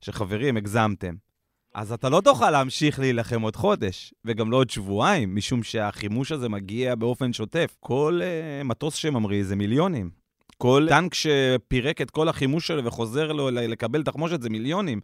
שחברים, 0.00 0.56
הגזמתם, 0.56 1.14
אז 1.74 1.92
אתה 1.92 2.08
לא 2.08 2.20
תוכל 2.20 2.50
להמשיך 2.50 2.98
להילחם 2.98 3.40
עוד 3.40 3.56
חודש, 3.56 4.14
וגם 4.24 4.50
לא 4.50 4.56
עוד 4.56 4.70
שבועיים, 4.70 5.36
משום 5.36 5.62
שהחימוש 5.62 6.32
הזה 6.32 6.48
מגיע 6.48 6.94
באופן 6.94 7.32
שוטף. 7.32 7.76
כל 7.80 8.20
uh, 8.22 8.64
מטוס 8.64 8.94
שממריא 8.94 9.44
זה 9.44 9.56
מיליונים. 9.56 10.10
כל 10.58 10.86
טנק 10.88 11.14
שפירק 11.14 12.00
את 12.00 12.10
כל 12.10 12.28
החימוש 12.28 12.66
שלו 12.66 12.84
וחוזר 12.84 13.32
לו 13.32 13.50
לקבל 13.50 14.02
תחמושת 14.02 14.42
זה 14.42 14.50
מיליונים. 14.50 15.00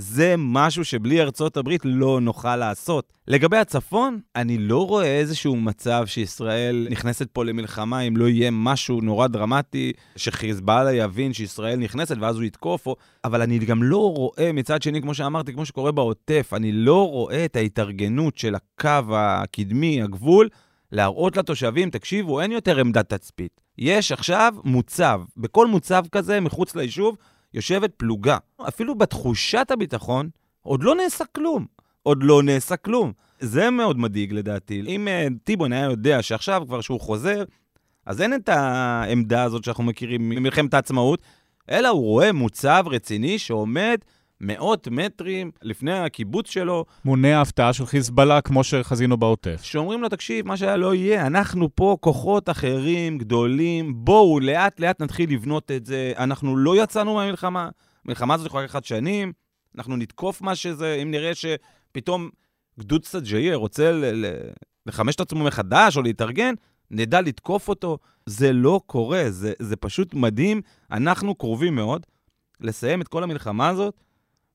זה 0.00 0.34
משהו 0.38 0.84
שבלי 0.84 1.20
ארצות 1.20 1.56
הברית 1.56 1.80
לא 1.84 2.20
נוכל 2.20 2.56
לעשות. 2.56 3.12
לגבי 3.28 3.56
הצפון, 3.56 4.20
אני 4.36 4.58
לא 4.58 4.86
רואה 4.86 5.18
איזשהו 5.18 5.56
מצב 5.56 6.02
שישראל 6.06 6.86
נכנסת 6.90 7.28
פה 7.32 7.44
למלחמה 7.44 8.00
אם 8.00 8.16
לא 8.16 8.28
יהיה 8.28 8.50
משהו 8.50 9.00
נורא 9.00 9.26
דרמטי, 9.26 9.92
שחיזבאללה 10.16 10.92
יבין 10.92 11.32
שישראל 11.32 11.78
נכנסת 11.78 12.16
ואז 12.20 12.36
הוא 12.36 12.44
יתקוף, 12.44 12.86
או... 12.86 12.96
אבל 13.24 13.42
אני 13.42 13.58
גם 13.58 13.82
לא 13.82 14.12
רואה 14.12 14.52
מצד 14.52 14.82
שני, 14.82 15.02
כמו 15.02 15.14
שאמרתי, 15.14 15.52
כמו 15.52 15.66
שקורה 15.66 15.92
בעוטף, 15.92 16.50
אני 16.56 16.72
לא 16.72 17.08
רואה 17.08 17.44
את 17.44 17.56
ההתארגנות 17.56 18.38
של 18.38 18.54
הקו 18.54 19.16
הקדמי, 19.16 20.02
הגבול, 20.02 20.48
להראות 20.92 21.36
לתושבים, 21.36 21.90
תקשיבו, 21.90 22.40
אין 22.40 22.52
יותר 22.52 22.78
עמדת 22.80 23.14
תצפית. 23.14 23.60
יש 23.78 24.12
עכשיו 24.12 24.54
מוצב. 24.64 25.20
בכל 25.36 25.66
מוצב 25.66 26.04
כזה, 26.12 26.40
מחוץ 26.40 26.76
ליישוב, 26.76 27.16
יושבת 27.54 27.94
פלוגה. 27.96 28.36
אפילו 28.68 28.94
בתחושת 28.94 29.70
הביטחון, 29.70 30.28
עוד 30.62 30.82
לא 30.82 30.94
נעשה 30.94 31.24
כלום. 31.24 31.66
עוד 32.02 32.22
לא 32.22 32.42
נעשה 32.42 32.76
כלום. 32.76 33.12
זה 33.40 33.70
מאוד 33.70 33.98
מדאיג 33.98 34.32
לדעתי. 34.32 34.82
אם 34.86 35.08
uh, 35.08 35.32
טיבון 35.44 35.72
היה 35.72 35.84
יודע 35.84 36.22
שעכשיו 36.22 36.62
כבר 36.66 36.80
שהוא 36.80 37.00
חוזר, 37.00 37.44
אז 38.06 38.22
אין 38.22 38.34
את 38.34 38.48
העמדה 38.48 39.42
הזאת 39.42 39.64
שאנחנו 39.64 39.84
מכירים 39.84 40.28
ממלחמת 40.28 40.74
העצמאות, 40.74 41.22
אלא 41.70 41.88
הוא 41.88 42.02
רואה 42.02 42.32
מוצב 42.32 42.84
רציני 42.86 43.38
שעומד 43.38 43.98
מאות 44.40 44.88
מטרים 44.88 45.50
לפני 45.62 45.98
הקיבוץ 45.98 46.50
שלו. 46.50 46.84
מונע 47.04 47.40
הפתעה 47.40 47.72
של 47.72 47.86
חיזבאללה 47.86 48.40
כמו 48.40 48.64
שחזינו 48.64 49.16
בעוטף. 49.16 49.60
שאומרים 49.62 50.02
לו, 50.02 50.08
תקשיב, 50.08 50.46
מה 50.46 50.56
שהיה 50.56 50.76
לא 50.76 50.94
יהיה, 50.94 51.26
אנחנו 51.26 51.68
פה 51.74 51.96
כוחות 52.00 52.48
אחרים, 52.48 53.18
גדולים, 53.18 54.04
בואו 54.04 54.40
לאט 54.40 54.80
לאט 54.80 55.02
נתחיל 55.02 55.32
לבנות 55.32 55.70
את 55.70 55.86
זה. 55.86 56.12
אנחנו 56.16 56.56
לא 56.56 56.82
יצאנו 56.82 57.14
מהמלחמה, 57.14 57.68
המלחמה 58.04 58.34
הזאת 58.34 58.46
יכולה 58.46 58.64
לקחת 58.64 58.84
שנים, 58.84 59.32
אנחנו 59.78 59.96
נתקוף 59.96 60.42
מה 60.42 60.54
שזה, 60.54 60.94
אם 61.02 61.10
נראה 61.10 61.32
שפתאום 61.34 62.30
גדוד 62.78 63.04
סג'איה 63.04 63.56
רוצה 63.56 63.92
ל- 63.92 64.26
ל- 64.26 64.50
לחמש 64.86 65.14
את 65.14 65.20
עצמו 65.20 65.44
מחדש 65.44 65.96
או 65.96 66.02
להתארגן, 66.02 66.54
נדע 66.90 67.20
לתקוף 67.20 67.68
אותו. 67.68 67.98
זה 68.26 68.52
לא 68.52 68.80
קורה, 68.86 69.24
זה, 69.28 69.52
זה 69.58 69.76
פשוט 69.76 70.14
מדהים. 70.14 70.60
אנחנו 70.92 71.34
קרובים 71.34 71.74
מאוד 71.74 72.06
לסיים 72.60 73.00
את 73.00 73.08
כל 73.08 73.22
המלחמה 73.22 73.68
הזאת 73.68 73.94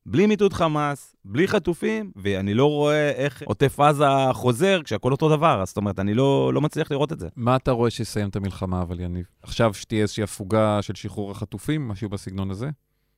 בלי 0.05 0.25
מיטוט 0.25 0.53
חמאס, 0.53 1.15
בלי 1.25 1.47
חטופים, 1.47 2.11
ואני 2.15 2.53
לא 2.53 2.65
רואה 2.65 3.09
איך 3.09 3.43
עוטף 3.45 3.79
עזה 3.79 4.05
חוזר 4.33 4.81
כשהכול 4.83 5.11
אותו 5.11 5.29
דבר, 5.29 5.63
זאת 5.65 5.77
אומרת, 5.77 5.99
אני 5.99 6.13
לא, 6.13 6.51
לא 6.53 6.61
מצליח 6.61 6.91
לראות 6.91 7.11
את 7.11 7.19
זה. 7.19 7.27
מה 7.35 7.55
אתה 7.55 7.71
רואה 7.71 7.89
שיסיים 7.89 8.29
את 8.29 8.35
המלחמה, 8.35 8.81
אבל 8.81 8.99
יניב? 8.99 9.25
עכשיו 9.41 9.73
שתהיה 9.73 10.01
איזושהי 10.01 10.23
הפוגה 10.23 10.81
של 10.81 10.95
שחרור 10.95 11.31
החטופים, 11.31 11.87
משהו 11.87 12.09
בסגנון 12.09 12.51
הזה? 12.51 12.69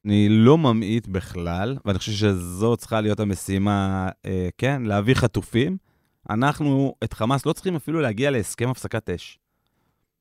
אני 0.05 0.29
לא 0.29 0.57
ממעיט 0.57 1.07
בכלל, 1.07 1.77
ואני 1.85 1.99
חושב 1.99 2.11
שזו 2.11 2.75
צריכה 2.77 3.01
להיות 3.01 3.19
המשימה, 3.19 4.09
אה, 4.25 4.49
כן, 4.57 4.81
להביא 4.85 5.13
חטופים. 5.13 5.77
אנחנו, 6.29 6.95
את 7.03 7.13
חמאס, 7.13 7.45
לא 7.45 7.53
צריכים 7.53 7.75
אפילו 7.75 8.01
להגיע 8.01 8.31
להסכם 8.31 8.69
הפסקת 8.69 9.09
אש. 9.09 9.39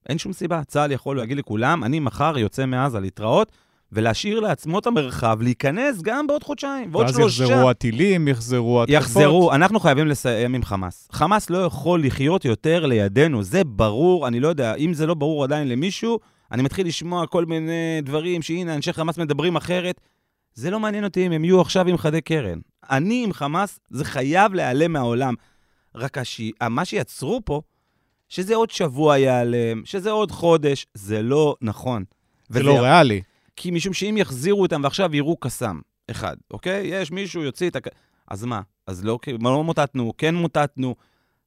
אין 0.08 0.18
שום 0.18 0.32
סיבה, 0.32 0.64
צה"ל 0.64 0.92
יכול 0.92 1.16
להגיד 1.16 1.36
לכולם, 1.38 1.84
אני 1.84 2.00
מחר 2.00 2.38
יוצא 2.38 2.66
מעזה 2.66 3.00
להתראות, 3.00 3.52
ולהשאיר 3.92 4.40
לעצמו 4.40 4.78
את 4.78 4.86
המרחב 4.86 5.38
להיכנס 5.42 6.02
גם 6.02 6.26
בעוד 6.26 6.44
חודשיים, 6.44 6.88
ועוד 6.92 7.06
ואז 7.06 7.16
שלושה. 7.16 7.44
יחזרו 7.44 7.70
הטילים, 7.70 8.28
יחזרו 8.28 8.82
התקפות. 8.82 9.02
יחזרו, 9.02 9.52
אנחנו 9.52 9.80
חייבים 9.80 10.06
לסיים 10.06 10.54
עם 10.54 10.62
חמאס. 10.62 11.08
חמאס 11.12 11.50
לא 11.50 11.58
יכול 11.58 12.04
לחיות 12.04 12.44
יותר 12.44 12.86
לידינו, 12.86 13.42
זה 13.42 13.64
ברור, 13.64 14.28
אני 14.28 14.40
לא 14.40 14.48
יודע, 14.48 14.74
אם 14.74 14.94
זה 14.94 15.06
לא 15.06 15.14
ברור 15.14 15.44
עדיין 15.44 15.68
למישהו, 15.68 16.18
אני 16.52 16.62
מתחיל 16.62 16.86
לשמוע 16.86 17.26
כל 17.26 17.44
מיני 17.44 18.00
דברים 18.02 18.42
שהנה, 18.42 18.74
אנשי 18.74 18.92
חמאס 18.92 19.18
מדברים 19.18 19.56
אחרת. 19.56 20.00
זה 20.54 20.70
לא 20.70 20.80
מעניין 20.80 21.04
אותי 21.04 21.26
אם 21.26 21.32
הם 21.32 21.44
יהיו 21.44 21.60
עכשיו 21.60 21.88
עם 21.88 21.96
חדי 21.96 22.20
קרן. 22.20 22.58
אני 22.90 23.24
עם 23.24 23.32
חמאס, 23.32 23.78
זה 23.90 24.04
חייב 24.04 24.54
להיעלם 24.54 24.92
מהעולם. 24.92 25.34
רק 25.94 26.18
השי... 26.18 26.52
מה 26.70 26.84
שיצרו 26.84 27.40
פה, 27.44 27.60
שזה 28.28 28.54
עוד 28.54 28.70
שבוע 28.70 29.16
ייעלם, 29.18 29.82
שזה 29.84 30.10
עוד 30.10 30.30
חודש, 30.30 30.86
זה 30.94 31.22
לא 31.22 31.54
נכון. 31.62 32.04
זה 32.48 32.62
לא 32.62 32.78
ריאלי. 32.82 33.22
כי 33.56 33.70
משום 33.70 33.92
שאם 33.92 34.16
יחזירו 34.16 34.62
אותם 34.62 34.80
ועכשיו 34.84 35.16
יראו 35.16 35.36
קסאם, 35.36 35.80
אחד, 36.10 36.36
אוקיי? 36.50 36.86
יש 36.86 37.10
מישהו, 37.10 37.42
יוציא 37.42 37.70
את 37.70 37.76
הק... 37.76 37.86
אז 38.30 38.44
מה? 38.44 38.60
אז 38.86 39.04
לא, 39.04 39.18
לא 39.40 39.64
מוטטנו, 39.64 40.12
כן 40.18 40.34
מוטטנו. 40.34 40.94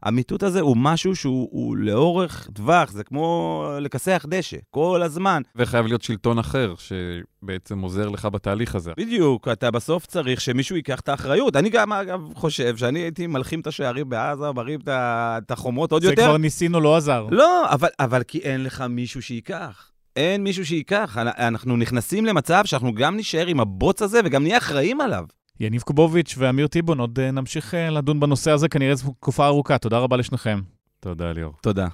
המיטוט 0.03 0.43
הזה 0.43 0.61
הוא 0.61 0.77
משהו 0.77 1.15
שהוא 1.15 1.49
הוא 1.51 1.77
לאורך 1.77 2.49
טווח, 2.53 2.91
זה 2.91 3.03
כמו 3.03 3.63
לכסח 3.81 4.25
דשא, 4.29 4.57
כל 4.69 5.01
הזמן. 5.03 5.41
וחייב 5.55 5.85
להיות 5.85 6.01
שלטון 6.01 6.39
אחר, 6.39 6.73
שבעצם 6.77 7.79
עוזר 7.79 8.09
לך 8.09 8.25
בתהליך 8.25 8.75
הזה. 8.75 8.91
בדיוק, 8.97 9.47
אתה 9.47 9.71
בסוף 9.71 10.05
צריך 10.05 10.41
שמישהו 10.41 10.75
ייקח 10.75 10.99
את 10.99 11.09
האחריות. 11.09 11.55
אני 11.55 11.69
גם, 11.69 11.93
אגב, 11.93 12.21
חושב 12.33 12.77
שאני 12.77 12.99
הייתי 12.99 13.27
מלחים 13.27 13.59
את 13.59 13.67
השערים 13.67 14.09
בעזה, 14.09 14.51
מרים 14.51 14.79
את 14.87 15.51
החומות 15.51 15.91
עוד 15.91 16.01
זה 16.01 16.09
יותר. 16.09 16.23
כבר 16.23 16.37
ניסינו, 16.37 16.79
לא 16.79 16.97
עזר. 16.97 17.27
לא, 17.31 17.73
אבל, 17.73 17.89
אבל 17.99 18.23
כי 18.23 18.39
אין 18.39 18.63
לך 18.63 18.83
מישהו 18.89 19.21
שייקח. 19.21 19.91
אין 20.17 20.43
מישהו 20.43 20.65
שייקח. 20.65 21.17
אנחנו 21.17 21.77
נכנסים 21.77 22.25
למצב 22.25 22.61
שאנחנו 22.65 22.93
גם 22.93 23.15
נישאר 23.15 23.47
עם 23.47 23.59
הבוץ 23.59 24.01
הזה 24.01 24.19
וגם 24.25 24.43
נהיה 24.43 24.57
אחראים 24.57 25.01
עליו. 25.01 25.25
יניב 25.59 25.81
קובוביץ' 25.81 26.35
ואמיר 26.37 26.67
טיבון, 26.67 26.99
עוד 26.99 27.19
אה, 27.19 27.31
נמשיך 27.31 27.73
אה, 27.73 27.89
לדון 27.89 28.19
בנושא 28.19 28.51
הזה 28.51 28.69
כנראה 28.69 28.95
זו 28.95 29.11
תקופה 29.11 29.45
ארוכה. 29.45 29.77
תודה 29.77 29.97
רבה 29.97 30.17
לשניכם. 30.17 30.59
תודה, 30.99 31.31
ליאור. 31.31 31.53
תודה. 31.61 31.87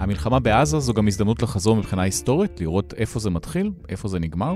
המלחמה 0.00 0.40
בעזה 0.40 0.78
זו 0.78 0.94
גם 0.94 1.06
הזדמנות 1.06 1.42
לחזור 1.42 1.76
מבחינה 1.76 2.02
היסטורית, 2.02 2.60
לראות 2.60 2.94
איפה 2.96 3.20
זה 3.20 3.30
מתחיל, 3.30 3.70
איפה 3.88 4.08
זה 4.08 4.18
נגמר. 4.18 4.54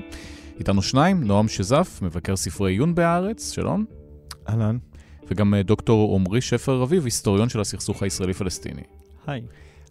איתנו 0.59 0.83
שניים, 0.83 1.25
נועם 1.25 1.49
שזף, 1.49 1.99
מבקר 2.03 2.37
ספרי 2.37 2.73
עיון 2.73 2.95
בהארץ, 2.95 3.53
שלום. 3.53 3.85
אהלן. 4.49 4.79
וגם 5.31 5.55
אה, 5.55 5.63
דוקטור 5.63 6.15
עמרי 6.15 6.41
שפר 6.41 6.77
רביב, 6.77 7.05
היסטוריון 7.05 7.49
של 7.49 7.61
הסכסוך 7.61 8.03
הישראלי-פלסטיני. 8.03 8.83
היי. 9.27 9.43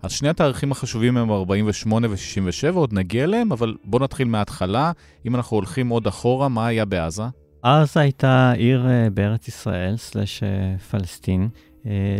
אז 0.03 0.11
שני 0.11 0.29
התאריכים 0.29 0.71
החשובים 0.71 1.17
הם 1.17 1.31
48 1.31 2.07
ו-67, 2.09 2.75
עוד 2.75 2.93
נגיע 2.93 3.23
אליהם, 3.23 3.51
אבל 3.51 3.75
בואו 3.83 4.03
נתחיל 4.03 4.27
מההתחלה. 4.27 4.91
אם 5.25 5.35
אנחנו 5.35 5.57
הולכים 5.57 5.89
עוד 5.89 6.07
אחורה, 6.07 6.47
מה 6.47 6.67
היה 6.67 6.85
בעזה? 6.85 7.23
עזה 7.61 7.99
הייתה 7.99 8.51
עיר 8.51 8.87
אה, 8.87 9.09
בארץ 9.13 9.47
ישראל, 9.47 9.97
סלש 9.97 10.43
אה, 10.43 10.77
פלסטין, 10.77 11.49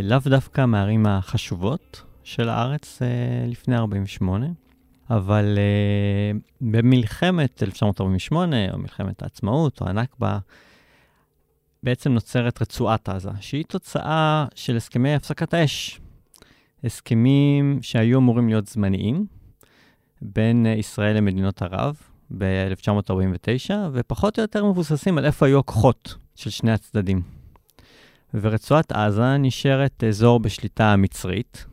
לאו 0.02 0.18
דווקא 0.24 0.66
מהערים 0.66 1.06
החשובות 1.06 2.02
של 2.24 2.48
הארץ 2.48 3.02
לפני 3.46 3.76
48', 3.76 4.46
אבל 5.10 5.58
במלחמת 6.60 7.62
1948, 7.62 8.56
או 8.72 8.78
מלחמת 8.78 9.22
העצמאות, 9.22 9.80
או 9.80 9.88
הנכבה, 9.88 10.38
בעצם 11.86 12.12
נוצרת 12.12 12.62
רצועת 12.62 13.08
עזה, 13.08 13.30
שהיא 13.40 13.64
תוצאה 13.68 14.46
של 14.54 14.76
הסכמי 14.76 15.14
הפסקת 15.14 15.54
האש. 15.54 16.00
הסכמים 16.84 17.78
שהיו 17.82 18.18
אמורים 18.18 18.48
להיות 18.48 18.66
זמניים 18.66 19.26
בין 20.22 20.66
ישראל 20.66 21.16
למדינות 21.16 21.62
ערב 21.62 21.96
ב-1949, 22.38 23.74
ופחות 23.92 24.38
או 24.38 24.42
יותר 24.42 24.64
מבוססים 24.64 25.18
על 25.18 25.24
איפה 25.24 25.46
היו 25.46 25.58
הכוחות 25.58 26.14
של 26.34 26.50
שני 26.50 26.72
הצדדים. 26.72 27.22
ורצועת 28.34 28.92
עזה 28.92 29.36
נשארת 29.36 30.04
אזור 30.04 30.40
בשליטה 30.40 30.96
מצרית, 30.96 31.66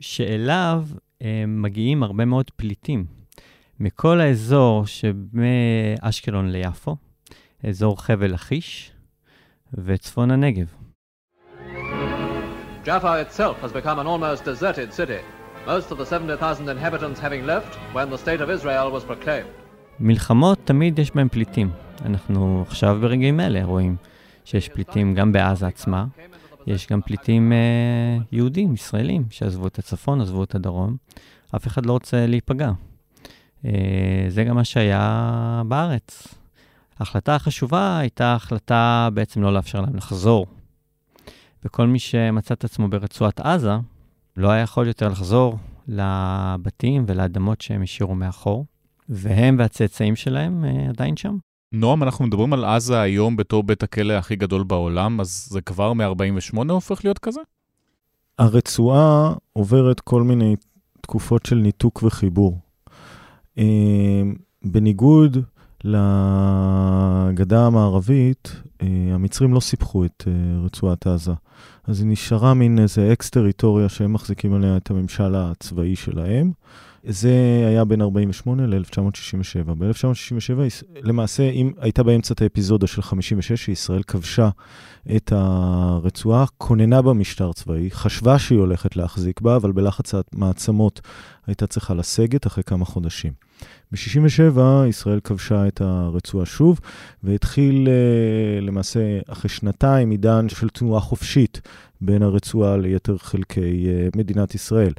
שאליו 0.00 0.86
אה, 1.22 1.44
מגיעים 1.46 2.02
הרבה 2.02 2.24
מאוד 2.24 2.50
פליטים. 2.56 3.04
מכל 3.80 4.20
האזור 4.20 4.84
שמאשקלון 4.86 6.50
ליפו, 6.50 6.96
אזור 7.64 8.02
חבל 8.02 8.32
לכיש, 8.32 8.92
וצפון 9.74 10.30
הנגב. 10.30 10.66
Jaffa 12.84 13.20
itself 13.20 13.56
has 13.62 13.72
become 13.72 13.98
an 13.98 14.06
almost 14.06 14.44
deserted 14.44 14.92
city, 14.92 15.20
most 15.66 15.90
of 15.92 15.98
the 15.98 16.06
70,000 16.06 16.68
inhabitants 16.68 17.20
having 17.20 17.46
left 17.46 17.76
when 17.92 18.08
the 18.10 18.18
state 18.18 18.40
of 18.40 18.50
Israel 18.50 18.90
was 18.90 19.04
proclaimed. 19.04 19.50
מלחמות 20.00 20.58
תמיד 20.64 20.98
יש 20.98 21.10
בהן 21.10 21.28
פליטים. 21.28 21.70
אנחנו 22.04 22.64
עכשיו 22.66 22.98
ברגעים 23.00 23.40
אלה 23.40 23.64
רואים 23.64 23.96
שיש 24.44 24.68
פליטים 24.68 25.14
גם 25.14 25.32
בעזה 25.32 25.66
עצמה, 25.66 26.04
יש 26.66 26.86
גם 26.86 27.00
פליטים 27.02 27.52
אה, 27.52 28.18
יהודים, 28.32 28.74
ישראלים, 28.74 29.24
שעזבו 29.30 29.66
את 29.66 29.78
הצפון, 29.78 30.20
עזבו 30.20 30.44
את 30.44 30.54
הדרום. 30.54 30.96
אף 31.56 31.66
אחד 31.66 31.86
לא 31.86 31.92
רוצה 31.92 32.26
להיפגע. 32.26 32.70
אה, 33.64 33.70
זה 34.28 34.44
גם 34.44 34.56
מה 34.56 34.64
שהיה 34.64 35.62
בארץ. 35.68 36.39
ההחלטה 37.00 37.34
החשובה 37.34 37.98
הייתה 37.98 38.34
החלטה 38.34 39.08
בעצם 39.14 39.42
לא 39.42 39.54
לאפשר 39.54 39.80
להם 39.80 39.96
לחזור. 39.96 40.46
וכל 41.64 41.86
מי 41.86 41.98
שמצא 41.98 42.54
את 42.54 42.64
עצמו 42.64 42.88
ברצועת 42.88 43.40
עזה, 43.40 43.72
לא 44.36 44.48
היה 44.50 44.62
יכול 44.62 44.86
יותר 44.86 45.08
לחזור 45.08 45.58
לבתים 45.88 47.04
ולאדמות 47.06 47.60
שהם 47.60 47.82
השאירו 47.82 48.14
מאחור, 48.14 48.66
והם 49.08 49.56
והצאצאים 49.58 50.16
שלהם 50.16 50.64
אה, 50.64 50.88
עדיין 50.88 51.16
שם. 51.16 51.36
נועם, 51.72 52.02
אנחנו 52.02 52.26
מדברים 52.26 52.52
על 52.52 52.64
עזה 52.64 53.00
היום 53.00 53.36
בתור 53.36 53.62
בית 53.62 53.82
הכלא 53.82 54.12
הכי 54.12 54.36
גדול 54.36 54.62
בעולם, 54.62 55.20
אז 55.20 55.46
זה 55.50 55.60
כבר 55.60 55.92
מ-48 55.92 56.72
הופך 56.72 57.04
להיות 57.04 57.18
כזה? 57.18 57.40
הרצועה 58.38 59.34
עוברת 59.52 60.00
כל 60.00 60.22
מיני 60.22 60.56
תקופות 61.00 61.46
של 61.46 61.56
ניתוק 61.56 62.02
וחיבור. 62.02 62.58
אה, 63.58 64.22
בניגוד 64.64 65.38
לגדה 65.84 67.66
המערבית, 67.66 68.56
אה, 68.82 68.86
המצרים 69.14 69.54
לא 69.54 69.60
סיפחו 69.60 70.04
את 70.04 70.24
אה, 70.26 70.32
רצועת 70.64 71.06
עזה. 71.06 71.32
אז 71.86 72.00
היא 72.00 72.08
נשארה 72.08 72.54
מין 72.54 72.78
איזה 72.78 73.12
אקס-טריטוריה 73.12 73.88
שהם 73.88 74.12
מחזיקים 74.12 74.54
עליה 74.54 74.76
את 74.76 74.90
הממשל 74.90 75.34
הצבאי 75.34 75.96
שלהם. 75.96 76.52
זה 77.04 77.64
היה 77.68 77.84
בין 77.84 78.00
48 78.00 78.66
ל-1967. 78.66 79.74
ב-1967, 79.78 80.52
למעשה, 81.02 81.50
אם 81.50 81.72
הייתה 81.78 82.02
באמצע 82.02 82.34
את 82.34 82.42
האפיזודה 82.42 82.86
של 82.86 83.02
56, 83.02 83.64
שישראל 83.64 84.02
כבשה 84.02 84.48
את 85.16 85.32
הרצועה, 85.36 86.44
כוננה 86.58 87.02
במשטר 87.02 87.52
צבאי, 87.52 87.90
חשבה 87.90 88.38
שהיא 88.38 88.58
הולכת 88.58 88.96
להחזיק 88.96 89.40
בה, 89.40 89.56
אבל 89.56 89.72
בלחץ 89.72 90.14
המעצמות 90.14 91.00
הייתה 91.50 91.66
צריכה 91.66 91.94
לסגת 91.94 92.46
אחרי 92.46 92.64
כמה 92.64 92.84
חודשים. 92.84 93.32
ב-67' 93.92 94.60
ישראל 94.88 95.20
כבשה 95.20 95.68
את 95.68 95.80
הרצועה 95.80 96.46
שוב, 96.46 96.80
והתחיל 97.24 97.88
uh, 97.88 98.64
למעשה 98.64 99.00
אחרי 99.28 99.48
שנתיים 99.48 100.10
עידן 100.10 100.48
של 100.48 100.68
תנועה 100.68 101.00
חופשית 101.00 101.60
בין 102.00 102.22
הרצועה 102.22 102.76
ליתר 102.76 103.18
חלקי 103.18 103.86
uh, 103.86 104.18
מדינת 104.18 104.54
ישראל. 104.54 104.92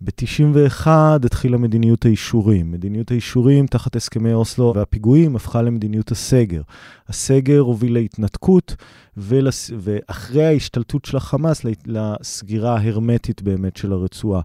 ב-91' 0.00 0.86
התחילה 1.24 1.58
מדיניות 1.58 2.04
האישורים. 2.04 2.72
מדיניות 2.72 3.10
האישורים 3.10 3.66
תחת 3.66 3.96
הסכמי 3.96 4.32
אוסלו 4.32 4.72
והפיגועים 4.76 5.36
הפכה 5.36 5.62
למדיניות 5.62 6.10
הסגר. 6.10 6.62
הסגר 7.08 7.58
הוביל 7.58 7.92
להתנתקות, 7.92 8.76
ולס... 9.16 9.70
ואחרי 9.78 10.46
ההשתלטות 10.46 11.04
של 11.04 11.16
החמאס 11.16 11.62
לסגירה 11.86 12.78
ההרמטית 12.78 13.42
באמת 13.42 13.76
של 13.76 13.92
הרצועה. 13.92 14.40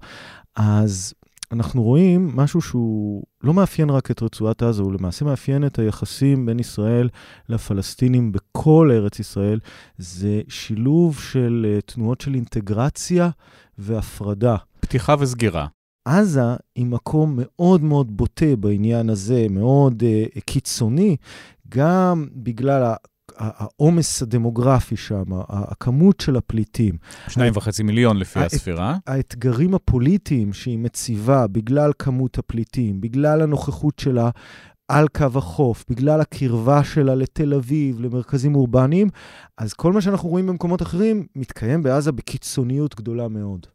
אז 0.55 1.13
אנחנו 1.53 1.83
רואים 1.83 2.31
משהו 2.35 2.61
שהוא 2.61 3.23
לא 3.43 3.53
מאפיין 3.53 3.89
רק 3.89 4.11
את 4.11 4.23
רצועת 4.23 4.63
עזה, 4.63 4.81
הוא 4.81 4.93
למעשה 4.93 5.25
מאפיין 5.25 5.65
את 5.65 5.79
היחסים 5.79 6.45
בין 6.45 6.59
ישראל 6.59 7.09
לפלסטינים 7.49 8.31
בכל 8.31 8.89
ארץ 8.93 9.19
ישראל. 9.19 9.59
זה 9.97 10.41
שילוב 10.47 11.19
של 11.19 11.65
uh, 11.79 11.93
תנועות 11.93 12.21
של 12.21 12.35
אינטגרציה 12.35 13.29
והפרדה. 13.77 14.55
פתיחה 14.79 15.15
וסגירה. 15.19 15.67
עזה 16.05 16.55
היא 16.75 16.85
מקום 16.85 17.39
מאוד 17.41 17.83
מאוד 17.83 18.17
בוטה 18.17 18.55
בעניין 18.59 19.09
הזה, 19.09 19.45
מאוד 19.49 20.03
uh, 20.03 20.39
קיצוני, 20.45 21.15
גם 21.69 22.27
בגלל 22.35 22.93
העומס 23.37 24.21
הדמוגרפי 24.21 24.95
שם, 24.95 25.23
הכמות 25.49 26.19
של 26.19 26.35
הפליטים. 26.35 26.97
שניים 27.29 27.53
וחצי 27.55 27.83
מיליון 27.83 28.17
לפי 28.17 28.39
האת, 28.39 28.53
הספירה. 28.53 28.95
האתגרים 29.07 29.73
הפוליטיים 29.73 30.53
שהיא 30.53 30.77
מציבה 30.77 31.47
בגלל 31.47 31.91
כמות 31.99 32.37
הפליטים, 32.37 33.01
בגלל 33.01 33.41
הנוכחות 33.41 33.99
שלה 33.99 34.29
על 34.87 35.07
קו 35.07 35.27
החוף, 35.35 35.85
בגלל 35.89 36.21
הקרבה 36.21 36.83
שלה 36.83 37.15
לתל 37.15 37.53
אביב, 37.53 38.01
למרכזים 38.01 38.55
אורבניים, 38.55 39.09
אז 39.57 39.73
כל 39.73 39.93
מה 39.93 40.01
שאנחנו 40.01 40.29
רואים 40.29 40.47
במקומות 40.47 40.81
אחרים 40.81 41.27
מתקיים 41.35 41.83
בעזה 41.83 42.11
בקיצוניות 42.11 42.95
גדולה 42.95 43.27
מאוד. 43.27 43.67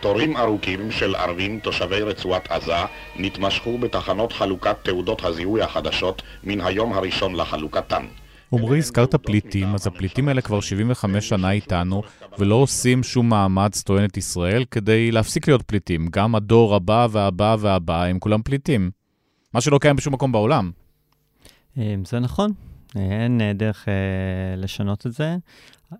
תורים 0.00 0.36
ארוכים 0.36 0.90
של 0.90 1.14
ערבים 1.14 1.60
תושבי 1.60 2.00
רצועת 2.00 2.50
עזה 2.50 2.84
נתמשכו 3.16 3.78
בתחנות 3.78 4.32
חלוקת 4.32 4.76
תעודות 4.82 5.24
הזיהוי 5.24 5.62
החדשות 5.62 6.22
מן 6.44 6.60
היום 6.60 6.92
הראשון 6.92 7.34
לחלוקתן. 7.34 8.06
עמרי, 8.52 8.78
הזכרת 8.78 9.14
פליטים, 9.14 9.74
אז 9.74 9.86
הפליטים 9.86 10.28
האלה 10.28 10.40
כבר 10.40 10.60
75 10.60 11.28
שנה 11.28 11.50
איתנו, 11.50 12.02
ולא 12.38 12.54
עושים 12.54 13.02
שום 13.02 13.28
מאמץ, 13.28 13.82
טוענת 13.82 14.16
ישראל, 14.16 14.64
כדי 14.70 15.10
להפסיק 15.10 15.48
להיות 15.48 15.62
פליטים. 15.62 16.08
גם 16.10 16.34
הדור 16.34 16.74
הבא 16.74 17.06
והבא 17.10 17.56
והבא 17.60 18.04
הם 18.04 18.18
כולם 18.18 18.42
פליטים. 18.42 18.90
מה 19.54 19.60
שלא 19.60 19.78
קיים 19.78 19.96
בשום 19.96 20.14
מקום 20.14 20.32
בעולם. 20.32 20.70
אה, 21.78 21.94
זה 22.06 22.18
נכון, 22.18 22.52
אין 22.96 23.40
אה, 23.40 23.52
דרך 23.52 23.88
אה, 23.88 24.56
לשנות 24.56 25.06
את 25.06 25.12
זה. 25.12 25.36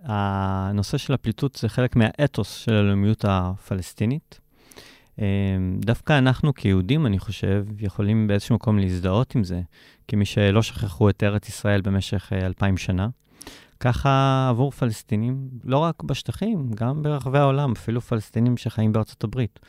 הנושא 0.04 0.98
של 0.98 1.12
הפליטות 1.12 1.54
זה 1.54 1.68
חלק 1.68 1.96
מהאתוס 1.96 2.54
של 2.54 2.74
הלאומיות 2.74 3.24
הפלסטינית. 3.28 4.38
דווקא 5.80 6.18
אנחנו 6.18 6.54
כיהודים, 6.54 7.06
אני 7.06 7.18
חושב, 7.18 7.66
יכולים 7.78 8.26
באיזשהו 8.26 8.54
מקום 8.54 8.78
להזדהות 8.78 9.34
עם 9.34 9.44
זה. 9.44 9.60
כמי 10.08 10.24
שלא 10.24 10.62
שכחו 10.62 11.10
את 11.10 11.22
ארץ 11.22 11.48
ישראל 11.48 11.80
במשך 11.80 12.32
אה, 12.32 12.46
אלפיים 12.46 12.76
שנה. 12.76 13.08
ככה 13.80 14.46
עבור 14.50 14.70
פלסטינים, 14.70 15.48
לא 15.64 15.78
רק 15.78 16.02
בשטחים, 16.02 16.70
גם 16.74 17.02
ברחבי 17.02 17.38
העולם, 17.38 17.72
אפילו 17.72 18.00
פלסטינים 18.00 18.56
שחיים 18.56 18.92
בארצות 18.92 19.24
הברית, 19.24 19.60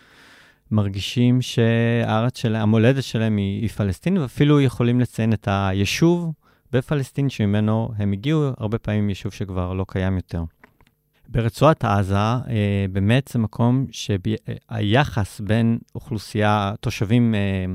מרגישים 0.71 1.41
שהארץ 1.41 2.37
שלהם, 2.37 2.61
המולדת 2.61 3.03
שלהם 3.03 3.37
היא, 3.37 3.61
היא 3.61 3.69
פלסטין, 3.69 4.17
ואפילו 4.17 4.61
יכולים 4.61 4.99
לציין 4.99 5.33
את 5.33 5.47
היישוב 5.51 6.31
בפלסטין 6.71 7.29
שממנו 7.29 7.89
הם 7.97 8.11
הגיעו, 8.11 8.49
הרבה 8.57 8.77
פעמים 8.77 9.09
יישוב 9.09 9.33
שכבר 9.33 9.73
לא 9.73 9.85
קיים 9.87 10.15
יותר. 10.15 10.43
ברצועת 11.27 11.85
עזה, 11.85 12.15
אה, 12.15 12.85
באמת 12.91 13.27
זה 13.33 13.39
מקום 13.39 13.85
שהיחס 13.91 15.39
בין 15.39 15.77
אוכלוסייה, 15.95 16.73
תושבים 16.81 17.35
אה, 17.35 17.65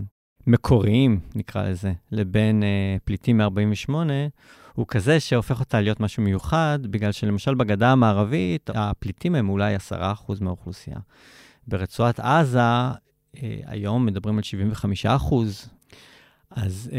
מקוריים, 0.49 1.21
נקרא 1.35 1.69
לזה, 1.69 1.93
לבין 2.13 2.63
אה, 2.63 2.97
פליטים 3.05 3.39
מ-48, 3.39 3.93
הוא 4.73 4.87
כזה 4.89 5.21
שהופך 5.21 5.61
אותה 5.61 5.81
להיות 5.81 6.01
משהו 6.01 6.23
מיוחד, 6.23 6.79
בגלל 6.83 7.13
שלמשל 7.13 7.55
בגדה 7.55 7.93
המערבית, 7.93 8.71
הפליטים 8.75 9.35
הם 9.35 9.49
אולי 9.49 9.77
10% 9.77 9.91
מהאוכלוסייה. 10.41 10.97
ברצועת 11.67 12.21
עזה, 12.21 12.61
אה, 12.61 12.93
היום 13.67 14.07
מדברים 14.07 14.37
על 14.37 14.43
75%. 15.05 15.69
אז 16.51 16.91
אה, 16.93 16.99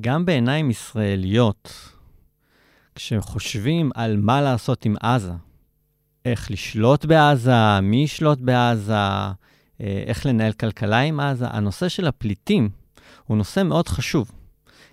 גם 0.00 0.26
בעיניים 0.26 0.70
ישראליות, 0.70 1.90
כשחושבים 2.94 3.90
על 3.94 4.16
מה 4.16 4.40
לעשות 4.40 4.84
עם 4.84 4.96
עזה, 5.00 5.32
איך 6.24 6.50
לשלוט 6.50 7.04
בעזה, 7.04 7.80
מי 7.80 7.96
ישלוט 7.96 8.38
בעזה, 8.38 9.30
איך 10.06 10.26
לנהל 10.26 10.52
כלכלה 10.52 11.00
עם 11.00 11.20
עזה, 11.20 11.46
הנושא 11.48 11.88
של 11.88 12.06
הפליטים 12.06 12.68
הוא 13.26 13.36
נושא 13.36 13.62
מאוד 13.62 13.88
חשוב, 13.88 14.30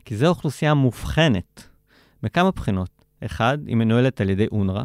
כי 0.06 0.16
זו 0.18 0.28
אוכלוסייה 0.28 0.74
מובחנת 0.74 1.68
מכמה 2.24 2.52
בחינות. 2.52 2.90
אחד, 3.26 3.58
היא 3.68 3.76
מנוהלת 3.76 4.22
על 4.22 4.30
ידי 4.30 4.48
אונר"א, 4.52 4.84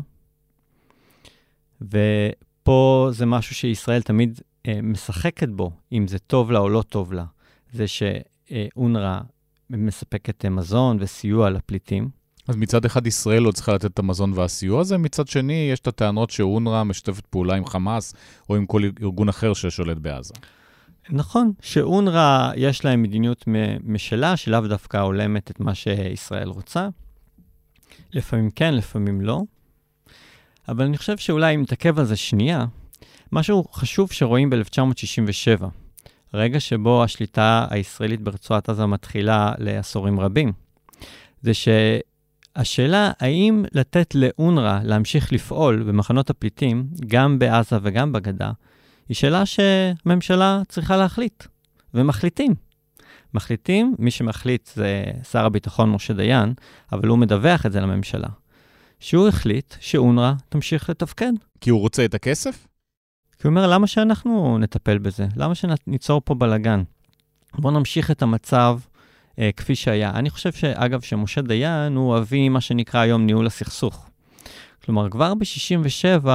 ופה 1.81 3.09
זה 3.11 3.27
משהו 3.27 3.55
שישראל 3.55 4.03
תמיד 4.03 4.41
אה, 4.69 4.83
משחקת 4.83 5.49
בו, 5.49 5.71
אם 5.93 6.09
זה 6.09 6.19
טוב 6.19 6.51
לה 6.51 6.59
או 6.59 6.69
לא 6.69 6.83
טוב 6.83 7.13
לה. 7.13 7.25
זה 7.73 7.85
שאונר"א 7.87 9.21
מספקת 9.71 10.47
מזון 10.47 10.97
וסיוע 11.01 11.51
לפליטים. 11.51 12.22
אז 12.49 12.57
מצד 12.57 12.85
אחד 12.85 13.07
ישראל 13.07 13.43
לא 13.43 13.53
צריכה 13.53 13.75
לתת 13.75 13.85
את 13.85 13.99
המזון 13.99 14.33
והסיוע 14.35 14.81
הזה, 14.81 14.99
מצד 14.99 15.29
שני 15.29 15.69
יש 15.73 15.81
את 15.81 15.87
הטענות 15.87 16.31
שאונר"א 16.31 16.83
משתפת 16.83 17.27
פעולה 17.27 17.55
עם 17.55 17.67
חמאס 17.67 18.15
או 18.51 18.57
עם 18.57 18.67
כל 18.67 18.83
ארגון 19.03 19.29
אחר 19.29 19.55
ששולט 19.55 19.97
בעזה. 19.97 20.35
נכון, 21.11 21.53
שאונר"א 21.61 22.53
יש 22.57 22.85
להם 22.85 23.03
מדיניות 23.03 23.45
משלה, 23.85 24.37
שלאו 24.37 24.61
דווקא 24.61 24.97
הולמת 24.97 25.51
את 25.51 25.61
מה 25.61 25.75
שישראל 25.75 26.49
רוצה. 26.49 26.89
לפעמים 28.13 28.51
כן, 28.51 28.75
לפעמים 28.75 29.21
לא. 29.21 29.43
אבל 30.69 30.85
אני 30.85 30.99
חושב 30.99 31.17
שאולי 31.17 31.55
אם 31.55 31.63
נתעכב 31.63 31.99
על 31.99 32.05
זה 32.05 32.17
שנייה, 32.17 32.65
משהו 33.33 33.65
חשוב 33.73 34.13
שרואים 34.13 34.51
ב-1967, 34.51 35.65
רגע 36.35 36.61
שבו 36.61 37.05
השליטה 37.05 37.67
הישראלית 37.71 38.21
ברצועת 38.21 38.69
עזה 38.69 38.87
מתחילה 38.87 39.53
לעשורים 39.59 40.21
רבים, 40.21 40.53
זה 41.43 41.55
שהשאלה 42.59 43.13
האם 43.21 43.65
לתת 43.73 44.15
לאונר"א 44.15 44.81
להמשיך 44.85 45.33
לפעול 45.33 45.83
במחנות 45.83 46.31
הפליטים, 46.31 46.87
גם 47.07 47.39
בעזה 47.39 47.77
וגם 47.83 48.13
בגדה, 48.13 48.51
היא 49.09 49.15
שאלה 49.15 49.47
שהממשלה 49.47 50.63
צריכה 50.69 50.97
להחליט, 50.97 51.45
ומחליטים. 51.95 52.55
מחליטים, 53.35 53.95
מי 53.99 54.11
שמחליט 54.11 54.71
זה 54.75 55.05
שר 55.31 55.45
הביטחון 55.45 55.91
משה 55.91 56.15
דיין, 56.15 56.55
אבל 56.93 57.09
הוא 57.09 57.19
מדווח 57.19 57.67
את 57.67 57.73
זה 57.73 57.81
לממשלה. 57.81 58.29
שהוא 59.01 59.29
החליט 59.29 59.75
שאונר"א 59.81 60.33
תמשיך 60.49 60.91
לתפקד. 60.91 61.33
כי 61.61 61.71
הוא 61.71 61.81
רוצה 61.81 62.05
את 62.05 62.15
הכסף? 62.15 62.67
כי 63.39 63.47
הוא 63.47 63.51
אומר, 63.51 63.67
למה 63.67 63.87
שאנחנו 63.87 64.59
נטפל 64.59 64.99
בזה? 64.99 65.27
למה 65.37 65.55
שניצור 65.55 66.23
פה 66.25 66.35
בלאגן? 66.35 66.83
בואו 67.55 67.75
נמשיך 67.75 68.11
את 68.11 68.23
המצב 68.23 68.79
אה, 69.39 69.51
כפי 69.57 69.75
שהיה. 69.75 70.11
אני 70.11 70.31
חושב, 70.31 70.53
שאגב, 70.53 71.01
שמשה 71.01 71.43
דיין 71.43 71.97
הוא 71.97 72.19
אבי 72.19 72.49
מה 72.49 72.61
שנקרא 72.61 73.01
היום 73.01 73.27
ניהול 73.27 73.47
הסכסוך. 73.47 74.09
כלומר, 74.85 75.11
כבר 75.11 75.35
ב-67' 75.35 76.29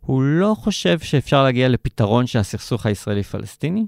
הוא 0.00 0.22
לא 0.22 0.56
חושב 0.58 0.98
שאפשר 0.98 1.42
להגיע 1.42 1.68
לפתרון 1.68 2.26
של 2.26 2.38
הסכסוך 2.38 2.86
הישראלי-פלסטיני, 2.86 3.86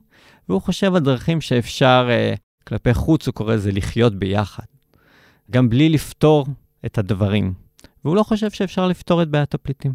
והוא 0.49 0.63
חושב 0.63 0.95
על 0.95 1.01
דרכים 1.01 1.41
שאפשר, 1.41 2.07
אה, 2.11 2.35
כלפי 2.65 2.95
חוץ, 2.95 3.27
הוא 3.27 3.35
קורא 3.35 3.55
לזה 3.55 3.73
לחיות 3.73 4.15
ביחד. 4.15 4.65
גם 5.51 5.69
בלי 5.69 5.89
לפתור 5.89 6.47
את 6.87 6.99
הדברים. 6.99 7.55
והוא 8.05 8.17
לא 8.17 8.23
חושב 8.23 8.51
שאפשר 8.51 8.87
לפתור 8.87 9.23
את 9.23 9.29
בעיית 9.29 9.55
הפליטים. 9.55 9.93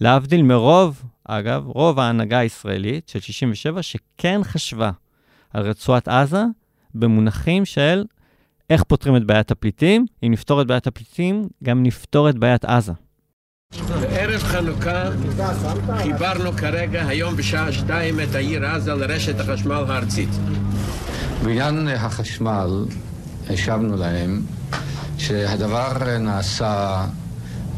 להבדיל 0.00 0.42
מרוב, 0.42 1.02
אגב, 1.24 1.66
רוב 1.66 1.98
ההנהגה 1.98 2.38
הישראלית 2.38 3.08
של 3.08 3.20
67, 3.20 3.82
שכן 3.82 4.40
חשבה 4.44 4.90
על 5.50 5.62
רצועת 5.62 6.08
עזה 6.08 6.44
במונחים 6.94 7.64
של 7.64 8.04
איך 8.70 8.82
פותרים 8.82 9.16
את 9.16 9.24
בעיית 9.24 9.50
הפליטים. 9.50 10.06
אם 10.22 10.32
נפתור 10.32 10.62
את 10.62 10.66
בעיית 10.66 10.86
הפליטים, 10.86 11.48
גם 11.64 11.82
נפתור 11.82 12.30
את 12.30 12.38
בעיית 12.38 12.64
עזה. 12.64 12.92
בערב 14.00 14.40
חנוכה 14.40 15.10
חיברנו 15.96 16.52
כרגע, 16.52 17.06
היום 17.06 17.36
בשעה 17.36 17.72
שתיים, 17.72 18.20
את 18.20 18.34
העיר 18.34 18.66
עזה 18.66 18.94
לרשת 18.94 19.40
החשמל 19.40 19.84
הארצית. 19.88 20.28
בעניין 21.44 21.88
החשמל 21.88 22.84
השבנו 23.50 23.96
להם 23.96 24.42
שהדבר 25.18 26.18
נעשה 26.18 27.04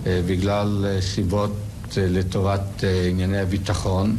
אה, 0.06 0.20
בגלל 0.26 0.86
אה, 0.88 1.00
סיבות 1.00 1.56
אה, 1.98 2.06
לטובת 2.08 2.84
ענייני 3.08 3.38
הביטחון. 3.38 4.16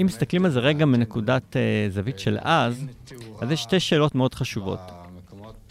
אם 0.00 0.06
מסתכלים 0.06 0.44
על 0.44 0.50
זה 0.50 0.60
רגע 0.60 0.84
מנקודת 0.84 1.56
זווית 1.90 2.18
של 2.18 2.38
אז, 2.40 2.86
אז 3.40 3.50
יש 3.50 3.62
שתי 3.62 3.80
שאלות 3.80 4.14
מאוד 4.14 4.34
חשובות. 4.34 4.80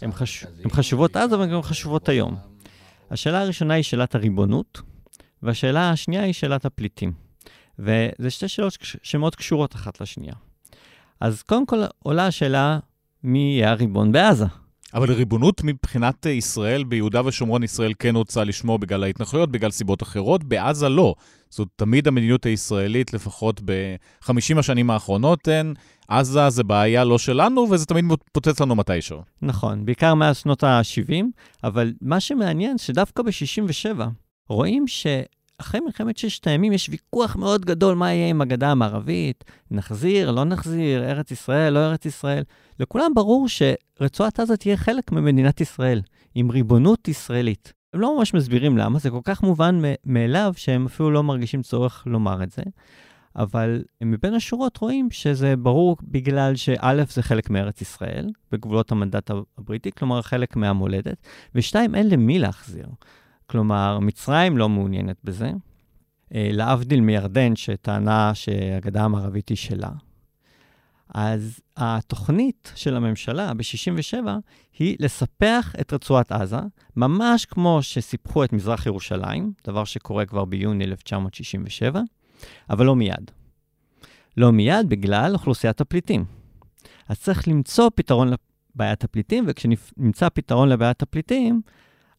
הן 0.02 0.12
חש... 0.12 0.46
חשובות 0.72 1.16
אז, 1.16 1.34
אבל 1.34 1.46
גם 1.52 1.62
חשובות 1.62 2.08
היום. 2.08 2.36
השאלה 3.10 3.40
הראשונה 3.40 3.74
היא 3.74 3.82
שאלת 3.82 4.14
הריבונות, 4.14 4.80
והשאלה 5.42 5.90
השנייה 5.90 6.22
היא 6.22 6.32
שאלת 6.32 6.64
הפליטים. 6.64 7.12
וזה 7.78 8.30
שתי 8.30 8.48
שאלות 8.48 8.78
שמאוד 9.02 9.34
קשורות 9.34 9.74
אחת 9.74 10.00
לשנייה. 10.00 10.34
אז 11.20 11.42
קודם 11.42 11.66
כל 11.66 11.82
עולה 11.98 12.26
השאלה, 12.26 12.78
מי 13.22 13.38
יהיה 13.38 13.70
הריבון 13.70 14.12
בעזה? 14.12 14.46
אבל 14.94 15.12
ריבונות 15.12 15.64
מבחינת 15.64 16.26
ישראל 16.26 16.84
ביהודה 16.84 17.26
ושומרון, 17.26 17.62
ישראל 17.62 17.92
כן 17.98 18.16
רוצה 18.16 18.44
לשמור 18.44 18.78
בגלל 18.78 19.04
ההתנחלויות, 19.04 19.50
בגלל 19.50 19.70
סיבות 19.70 20.02
אחרות, 20.02 20.44
בעזה 20.44 20.88
לא. 20.88 21.14
זאת 21.50 21.68
תמיד 21.76 22.08
המדיניות 22.08 22.46
הישראלית, 22.46 23.14
לפחות 23.14 23.60
ב-50 23.64 24.58
השנים 24.58 24.90
האחרונות, 24.90 25.48
הן, 25.48 25.74
עזה 26.08 26.50
זה 26.50 26.62
בעיה 26.62 27.04
לא 27.04 27.18
שלנו, 27.18 27.60
וזה 27.70 27.86
תמיד 27.86 28.04
פוצץ 28.32 28.60
לנו 28.60 28.74
מתישהו. 28.74 29.22
נכון, 29.42 29.84
בעיקר 29.84 30.14
מאז 30.14 30.36
שנות 30.36 30.64
ה-70, 30.64 31.24
אבל 31.64 31.92
מה 32.00 32.20
שמעניין, 32.20 32.78
שדווקא 32.78 33.22
ב-67, 33.22 34.00
רואים 34.48 34.88
ש... 34.88 35.06
אחרי 35.58 35.80
מלחמת 35.80 36.16
ששת 36.16 36.46
הימים 36.46 36.72
יש 36.72 36.88
ויכוח 36.88 37.36
מאוד 37.36 37.64
גדול 37.64 37.94
מה 37.94 38.12
יהיה 38.12 38.28
עם 38.28 38.40
הגדה 38.40 38.70
המערבית, 38.70 39.44
נחזיר, 39.70 40.30
לא 40.30 40.44
נחזיר, 40.44 41.04
ארץ 41.04 41.30
ישראל, 41.30 41.72
לא 41.72 41.78
ארץ 41.78 42.06
ישראל. 42.06 42.42
לכולם 42.80 43.14
ברור 43.14 43.46
שרצועת 43.48 44.40
עזה 44.40 44.56
תהיה 44.56 44.76
חלק 44.76 45.12
ממדינת 45.12 45.60
ישראל, 45.60 46.00
עם 46.34 46.50
ריבונות 46.50 47.08
ישראלית. 47.08 47.72
הם 47.94 48.00
לא 48.00 48.18
ממש 48.18 48.34
מסבירים 48.34 48.78
למה, 48.78 48.98
זה 48.98 49.10
כל 49.10 49.20
כך 49.24 49.42
מובן 49.42 49.80
מאליו 50.04 50.52
שהם 50.56 50.86
אפילו 50.86 51.10
לא 51.10 51.22
מרגישים 51.22 51.62
צורך 51.62 52.02
לומר 52.06 52.42
את 52.42 52.50
זה. 52.50 52.62
אבל 53.36 53.84
מבין 54.00 54.34
השורות 54.34 54.76
רואים 54.76 55.10
שזה 55.10 55.56
ברור 55.56 55.96
בגלל 56.02 56.56
שא', 56.56 57.04
זה 57.10 57.22
חלק 57.22 57.50
מארץ 57.50 57.80
ישראל, 57.80 58.30
בגבולות 58.52 58.92
המנדט 58.92 59.30
הבריטי, 59.58 59.90
כלומר 59.92 60.22
חלק 60.22 60.56
מהמולדת, 60.56 61.16
ושתיים, 61.54 61.94
אין 61.94 62.08
למי 62.08 62.38
להחזיר. 62.38 62.86
כלומר, 63.46 63.98
מצרים 63.98 64.58
לא 64.58 64.68
מעוניינת 64.68 65.16
בזה, 65.24 65.50
אה, 66.34 66.48
להבדיל 66.52 67.00
מירדן, 67.00 67.56
שטענה 67.56 68.34
שהגדה 68.34 69.04
המערבית 69.04 69.48
היא 69.48 69.56
שלה. 69.56 69.90
אז 71.14 71.60
התוכנית 71.76 72.72
של 72.74 72.96
הממשלה 72.96 73.54
ב-67' 73.54 74.28
היא 74.78 74.96
לספח 75.00 75.74
את 75.80 75.92
רצועת 75.92 76.32
עזה, 76.32 76.58
ממש 76.96 77.46
כמו 77.46 77.78
שסיפחו 77.82 78.44
את 78.44 78.52
מזרח 78.52 78.86
ירושלים, 78.86 79.52
דבר 79.66 79.84
שקורה 79.84 80.26
כבר 80.26 80.44
ביוני 80.44 80.84
1967, 80.84 82.00
אבל 82.70 82.86
לא 82.86 82.96
מיד. 82.96 83.30
לא 84.36 84.52
מיד 84.52 84.88
בגלל 84.88 85.34
אוכלוסיית 85.34 85.80
הפליטים. 85.80 86.24
אז 87.08 87.20
צריך 87.20 87.48
למצוא 87.48 87.90
פתרון 87.94 88.30
לבעיית 88.74 89.04
הפליטים, 89.04 89.44
וכשנמצא 89.48 90.28
פתרון 90.28 90.68
לבעיית 90.68 91.02
הפליטים, 91.02 91.62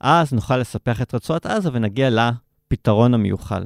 אז 0.08 0.34
נוכל 0.34 0.58
לספח 0.58 1.01
את 1.01 1.16
רצועת 1.16 1.45
עזה 1.45 1.70
ונגיע 1.74 2.10
לפתרון 2.10 3.14
המיוחל. 3.14 3.64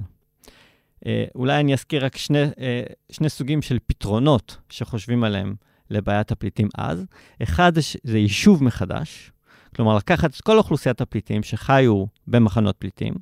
אה, 1.06 1.26
אולי 1.36 1.60
אני 1.60 1.74
אזכיר 1.74 2.06
רק 2.06 2.18
שני, 2.18 2.44
אה, 2.44 2.84
שני 3.12 3.30
סוגים 3.30 3.62
של 3.62 3.78
פתרונות 3.88 4.58
שחושבים 4.70 5.24
עליהם 5.24 5.56
לבעיית 5.90 6.32
הפליטים 6.32 6.68
אז. 6.78 7.06
אחד 7.44 7.72
זה, 8.04 8.18
יישוב 8.18 8.64
מחדש, 8.64 9.32
כלומר 9.76 9.96
לקחת 9.96 10.36
את 10.36 10.42
כל 10.42 10.58
אוכלוסיית 10.58 11.02
הפליטים 11.02 11.44
שחיו 11.44 12.06
במחנות 12.28 12.76
פליטים, 12.78 13.14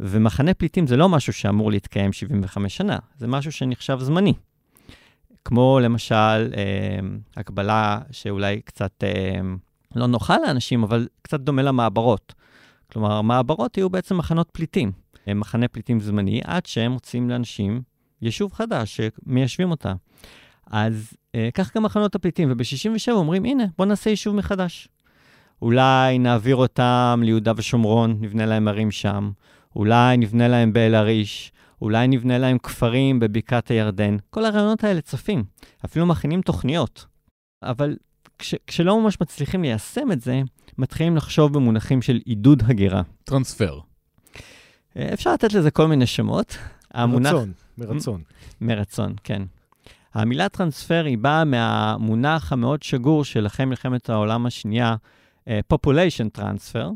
ומחנה 0.00 0.54
פליטים 0.54 0.86
זה 0.86 0.96
לא 0.96 1.08
משהו 1.08 1.32
שאמור 1.32 1.70
להתקיים 1.70 2.12
75 2.12 2.76
שנה, 2.76 2.98
זה 3.18 3.26
משהו 3.26 3.52
שנחשב 3.52 3.98
זמני. 4.00 4.34
כמו 5.44 5.80
למשל 5.82 6.14
אה, 6.14 6.98
הקבלה 7.36 7.98
שאולי 8.10 8.60
קצת 8.60 9.04
אה, 9.04 9.40
לא 9.96 10.06
נוחה 10.06 10.36
לאנשים, 10.38 10.82
אבל 10.82 11.08
קצת 11.22 11.40
דומה 11.40 11.62
למעברות. 11.62 12.34
כלומר, 12.96 13.12
המעברות 13.12 13.76
יהיו 13.76 13.90
בעצם 13.90 14.16
מחנות 14.16 14.50
פליטים. 14.52 14.92
הם 15.26 15.40
מחנה 15.40 15.68
פליטים 15.68 16.00
זמני, 16.00 16.40
עד 16.44 16.66
שהם 16.66 16.92
מוצאים 16.92 17.30
לאנשים 17.30 17.82
יישוב 18.22 18.52
חדש 18.52 19.00
שמיישבים 19.00 19.70
אותה. 19.70 19.94
אז 20.66 21.12
אה, 21.34 21.48
כך 21.54 21.76
גם 21.76 21.82
מחנות 21.82 22.14
הפליטים, 22.14 22.50
וב-67 22.50 23.12
אומרים, 23.12 23.44
הנה, 23.44 23.64
בואו 23.78 23.88
נעשה 23.88 24.10
יישוב 24.10 24.36
מחדש. 24.36 24.88
אולי 25.62 26.18
נעביר 26.18 26.56
אותם 26.56 27.20
ליהודה 27.24 27.52
ושומרון, 27.56 28.16
נבנה 28.20 28.46
להם 28.46 28.68
ערים 28.68 28.90
שם. 28.90 29.30
אולי 29.76 30.16
נבנה 30.16 30.48
להם 30.48 30.72
באל-עריש. 30.72 31.52
אולי 31.82 32.08
נבנה 32.08 32.38
להם 32.38 32.58
כפרים 32.58 33.20
בבקעת 33.20 33.68
הירדן. 33.68 34.16
כל 34.30 34.44
הרעיונות 34.44 34.84
האלה 34.84 35.00
צפים. 35.00 35.44
אפילו 35.84 36.06
מכינים 36.06 36.42
תוכניות. 36.42 37.06
אבל 37.62 37.96
כש, 38.38 38.54
כשלא 38.66 39.00
ממש 39.00 39.20
מצליחים 39.20 39.62
ליישם 39.62 40.12
את 40.12 40.20
זה, 40.20 40.42
מתחילים 40.78 41.16
לחשוב 41.16 41.52
במונחים 41.52 42.02
של 42.02 42.20
עידוד 42.24 42.62
הגירה. 42.66 43.02
טרנספר. 43.24 43.78
אה, 44.96 45.10
אפשר 45.12 45.32
לתת 45.32 45.52
לזה 45.52 45.70
כל 45.70 45.86
מיני 45.86 46.06
שמות. 46.06 46.56
המונח... 46.94 47.32
מרצון, 47.32 47.52
מרצון. 47.78 48.22
מרצון, 48.60 49.14
כן. 49.24 49.42
המילה 50.14 50.48
טרנספר 50.48 51.04
היא 51.04 51.18
באה 51.18 51.44
מהמונח 51.44 52.52
המאוד 52.52 52.82
שגור 52.82 53.24
של 53.24 53.46
אחרי 53.46 53.66
מלחמת 53.66 54.10
העולם 54.10 54.46
השנייה, 54.46 54.96
uh, 55.44 55.50
population 55.74 56.38
transfer, 56.38 56.86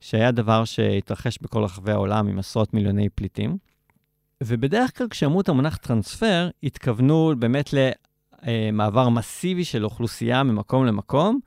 שהיה 0.00 0.30
דבר 0.30 0.64
שהתרחש 0.64 1.38
בכל 1.42 1.62
רחבי 1.64 1.92
העולם 1.92 2.28
עם 2.28 2.38
עשרות 2.38 2.74
מיליוני 2.74 3.08
פליטים. 3.08 3.56
ובדרך 4.42 4.98
כלל 4.98 5.08
כשאמרו 5.08 5.40
את 5.40 5.48
המונח 5.48 5.76
טרנספר, 5.76 6.48
התכוונו 6.62 7.32
באמת 7.38 7.70
למעבר 8.42 9.08
מסיבי 9.08 9.64
של 9.64 9.84
אוכלוסייה 9.84 10.42
ממקום 10.42 10.86
למקום, 10.86 11.40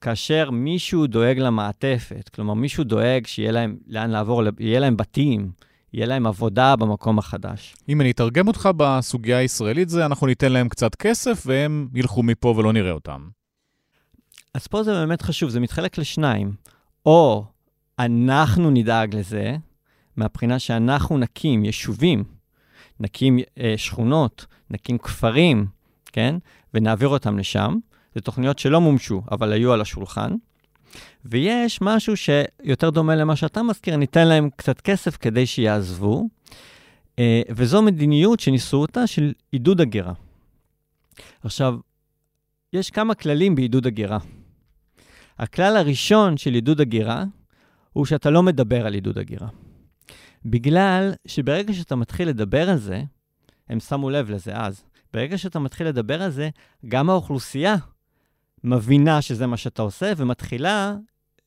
כאשר 0.00 0.50
מישהו 0.50 1.06
דואג 1.06 1.38
למעטפת, 1.38 2.28
כלומר 2.34 2.54
מישהו 2.54 2.84
דואג 2.84 3.26
שיהיה 3.26 3.52
להם 3.52 3.76
לאן 3.86 4.10
לעבור, 4.10 4.42
יהיה 4.58 4.80
להם 4.80 4.96
בתים, 4.96 5.50
יהיה 5.92 6.06
להם 6.06 6.26
עבודה 6.26 6.76
במקום 6.76 7.18
החדש. 7.18 7.76
אם 7.88 8.00
אני 8.00 8.10
אתרגם 8.10 8.48
אותך 8.48 8.68
בסוגיה 8.76 9.38
הישראלית 9.38 9.88
זה, 9.88 10.06
אנחנו 10.06 10.26
ניתן 10.26 10.52
להם 10.52 10.68
קצת 10.68 10.94
כסף 10.94 11.42
והם 11.46 11.88
ילכו 11.94 12.22
מפה 12.22 12.54
ולא 12.56 12.72
נראה 12.72 12.90
אותם. 12.90 13.28
אז 14.54 14.66
פה 14.66 14.82
זה 14.82 14.92
באמת 14.92 15.22
חשוב, 15.22 15.50
זה 15.50 15.60
מתחלק 15.60 15.98
לשניים. 15.98 16.52
או 17.06 17.44
אנחנו 17.98 18.70
נדאג 18.70 19.14
לזה, 19.14 19.56
מהבחינה 20.16 20.58
שאנחנו 20.58 21.18
נקים 21.18 21.64
יישובים, 21.64 22.24
נקים 23.00 23.38
אה, 23.58 23.74
שכונות, 23.76 24.46
נקים 24.70 24.98
כפרים, 24.98 25.66
כן? 26.12 26.36
ונעביר 26.74 27.08
אותם 27.08 27.38
לשם. 27.38 27.78
זה 28.18 28.22
תוכניות 28.22 28.58
שלא 28.58 28.80
מומשו, 28.80 29.22
אבל 29.30 29.52
היו 29.52 29.72
על 29.72 29.80
השולחן. 29.80 30.34
ויש 31.24 31.78
משהו 31.82 32.14
שיותר 32.16 32.90
דומה 32.90 33.16
למה 33.16 33.36
שאתה 33.36 33.62
מזכיר, 33.62 33.96
ניתן 33.96 34.28
להם 34.28 34.50
קצת 34.56 34.80
כסף 34.80 35.16
כדי 35.16 35.46
שיעזבו, 35.46 36.28
אה, 37.18 37.42
וזו 37.50 37.82
מדיניות 37.82 38.40
שניסו 38.40 38.76
אותה 38.76 39.06
של 39.06 39.32
עידוד 39.52 39.80
הגירה. 39.80 40.12
עכשיו, 41.44 41.74
יש 42.72 42.90
כמה 42.90 43.14
כללים 43.14 43.54
בעידוד 43.54 43.86
הגירה. 43.86 44.18
הכלל 45.38 45.76
הראשון 45.76 46.36
של 46.36 46.54
עידוד 46.54 46.80
הגירה 46.80 47.24
הוא 47.92 48.06
שאתה 48.06 48.30
לא 48.30 48.42
מדבר 48.42 48.86
על 48.86 48.94
עידוד 48.94 49.18
הגירה. 49.18 49.48
בגלל 50.44 51.12
שברגע 51.26 51.72
שאתה 51.72 51.96
מתחיל 51.96 52.28
לדבר 52.28 52.70
על 52.70 52.76
זה, 52.76 53.02
הם 53.68 53.80
שמו 53.80 54.10
לב 54.10 54.30
לזה 54.30 54.56
אז, 54.56 54.84
ברגע 55.12 55.38
שאתה 55.38 55.58
מתחיל 55.58 55.88
לדבר 55.88 56.22
על 56.22 56.30
זה, 56.30 56.48
גם 56.88 57.10
האוכלוסייה 57.10 57.76
מבינה 58.64 59.22
שזה 59.22 59.46
מה 59.46 59.56
שאתה 59.56 59.82
עושה 59.82 60.12
ומתחילה 60.16 60.96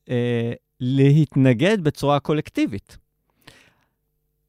אה, 0.09 0.53
להתנגד 0.80 1.84
בצורה 1.84 2.20
קולקטיבית. 2.20 2.97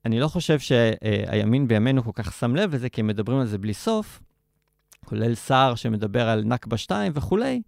אני 0.04 0.20
לא 0.20 0.28
חושב 0.28 0.58
שהימין 0.58 1.68
בימינו 1.68 2.04
כל 2.04 2.10
כך 2.14 2.32
שם 2.32 2.56
לב 2.56 2.74
לזה, 2.74 2.88
כי 2.88 3.00
הם 3.00 3.06
מדברים 3.06 3.38
על 3.38 3.46
זה 3.46 3.58
בלי 3.58 3.74
סוף, 3.74 4.20
כולל 5.04 5.34
סער 5.34 5.74
שמדבר 5.74 6.28
על 6.28 6.44
נכבה 6.44 6.76
2 6.76 7.12
וכולי, 7.14 7.62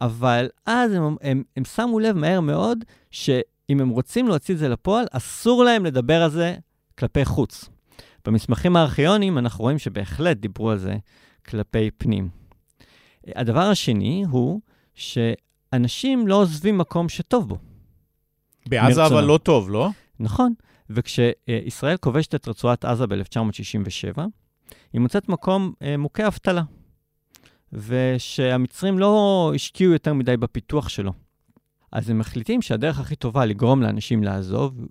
אבל 0.00 0.48
אז 0.66 0.92
הם, 0.92 1.16
הם, 1.22 1.42
הם 1.56 1.64
שמו 1.64 2.00
לב 2.00 2.16
מהר 2.16 2.40
מאוד 2.40 2.84
שאם 3.10 3.80
הם 3.80 3.88
רוצים 3.88 4.28
להוציא 4.28 4.54
את 4.54 4.58
זה 4.58 4.68
לפועל, 4.68 5.06
אסור 5.12 5.64
להם 5.64 5.84
לדבר 5.84 6.22
על 6.22 6.30
זה 6.30 6.56
כלפי 6.98 7.24
חוץ. 7.24 7.68
במסמכים 8.24 8.76
הארכיוניים 8.76 9.38
אנחנו 9.38 9.62
רואים 9.62 9.78
שבהחלט 9.78 10.36
דיברו 10.36 10.70
על 10.70 10.78
זה 10.78 10.96
כלפי 11.48 11.90
פנים. 11.90 12.39
הדבר 13.26 13.60
השני 13.60 14.24
הוא 14.30 14.60
שאנשים 14.94 16.26
לא 16.26 16.34
עוזבים 16.34 16.78
מקום 16.78 17.08
שטוב 17.08 17.48
בו. 17.48 17.58
בעזה 18.68 19.06
אבל 19.06 19.24
לא 19.24 19.38
טוב, 19.42 19.70
לא? 19.70 19.88
נכון. 20.20 20.52
וכשישראל 20.90 21.96
כובשת 21.96 22.34
את 22.34 22.48
רצועת 22.48 22.84
עזה 22.84 23.06
ב-1967, 23.06 24.20
היא 24.92 25.00
מוצאת 25.00 25.28
מקום 25.28 25.72
אה, 25.82 25.96
מוכה 25.96 26.26
אבטלה, 26.26 26.62
ושהמצרים 27.72 28.98
לא 28.98 29.52
השקיעו 29.54 29.92
יותר 29.92 30.14
מדי 30.14 30.36
בפיתוח 30.36 30.88
שלו. 30.88 31.12
אז 31.92 32.10
הם 32.10 32.18
מחליטים 32.18 32.62
שהדרך 32.62 33.00
הכי 33.00 33.16
טובה 33.16 33.44
לגרום 33.44 33.82
לאנשים 33.82 34.22
לעזוב 34.22 34.86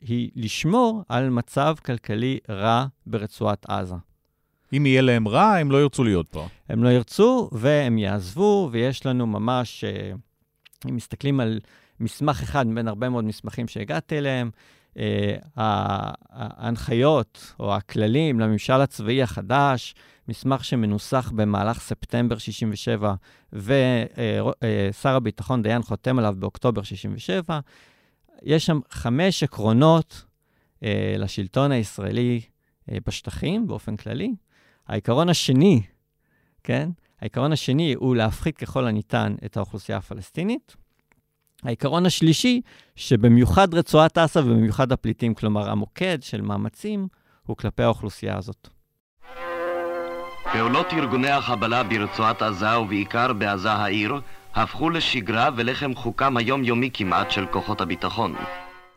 היא 0.00 0.30
לשמור 0.36 1.02
על 1.08 1.30
מצב 1.30 1.74
כלכלי 1.84 2.38
רע 2.48 2.86
ברצועת 3.06 3.66
עזה. 3.68 3.94
אם 4.72 4.86
יהיה 4.86 5.02
להם 5.02 5.28
רע, 5.28 5.54
הם 5.54 5.70
לא 5.70 5.82
ירצו 5.82 6.04
להיות 6.04 6.28
פה. 6.28 6.48
הם 6.68 6.84
לא 6.84 6.88
ירצו 6.88 7.48
והם 7.52 7.98
יעזבו, 7.98 8.68
ויש 8.72 9.06
לנו 9.06 9.26
ממש, 9.26 9.84
אה, 9.84 10.12
אם 10.90 10.96
מסתכלים 10.96 11.40
על 11.40 11.60
מסמך 12.00 12.42
אחד 12.42 12.66
מבין 12.66 12.88
הרבה 12.88 13.08
מאוד 13.08 13.24
מסמכים 13.24 13.68
שהגעתי 13.68 14.18
אליהם, 14.18 14.50
אה, 14.98 15.36
ההנחיות 16.32 17.54
או 17.60 17.74
הכללים 17.74 18.40
לממשל 18.40 18.72
הצבאי 18.72 19.22
החדש, 19.22 19.94
מסמך 20.28 20.64
שמנוסח 20.64 21.32
במהלך 21.36 21.80
ספטמבר 21.80 22.38
67, 22.38 23.14
ושר 23.52 24.52
אה, 25.04 25.16
הביטחון 25.16 25.62
דיין 25.62 25.82
חותם 25.82 26.18
עליו 26.18 26.34
באוקטובר 26.38 26.82
67, 26.82 27.60
יש 28.42 28.66
שם 28.66 28.80
חמש 28.90 29.42
עקרונות 29.42 30.24
לשלטון 31.18 31.72
הישראלי 31.72 32.40
בשטחים 32.88 33.66
באופן 33.66 33.96
כללי, 33.96 34.34
העיקרון 34.92 35.28
השני, 35.28 35.82
כן? 36.64 36.88
העיקרון 37.20 37.52
השני 37.52 37.94
הוא 37.94 38.16
להפחית 38.16 38.56
ככל 38.56 38.86
הניתן 38.86 39.34
את 39.44 39.56
האוכלוסייה 39.56 39.98
הפלסטינית. 39.98 40.76
העיקרון 41.62 42.06
השלישי, 42.06 42.60
שבמיוחד 42.96 43.74
רצועת 43.74 44.18
עזה 44.18 44.40
ובמיוחד 44.40 44.92
הפליטים, 44.92 45.34
כלומר 45.34 45.70
המוקד 45.70 46.18
של 46.22 46.40
מאמצים, 46.40 47.08
הוא 47.46 47.56
כלפי 47.56 47.82
האוכלוסייה 47.82 48.36
הזאת. 48.38 48.68
פעולות 50.52 50.92
ארגוני 50.92 51.30
החבלה 51.30 51.82
ברצועת 51.82 52.42
עזה 52.42 52.78
ובעיקר 52.78 53.32
בעזה 53.32 53.72
העיר 53.72 54.20
הפכו 54.54 54.90
לשגרה 54.90 55.48
ולחם 55.56 55.94
חוקם 55.94 56.36
היומיומי 56.36 56.90
כמעט 56.94 57.30
של 57.30 57.46
כוחות 57.46 57.80
הביטחון. 57.80 58.34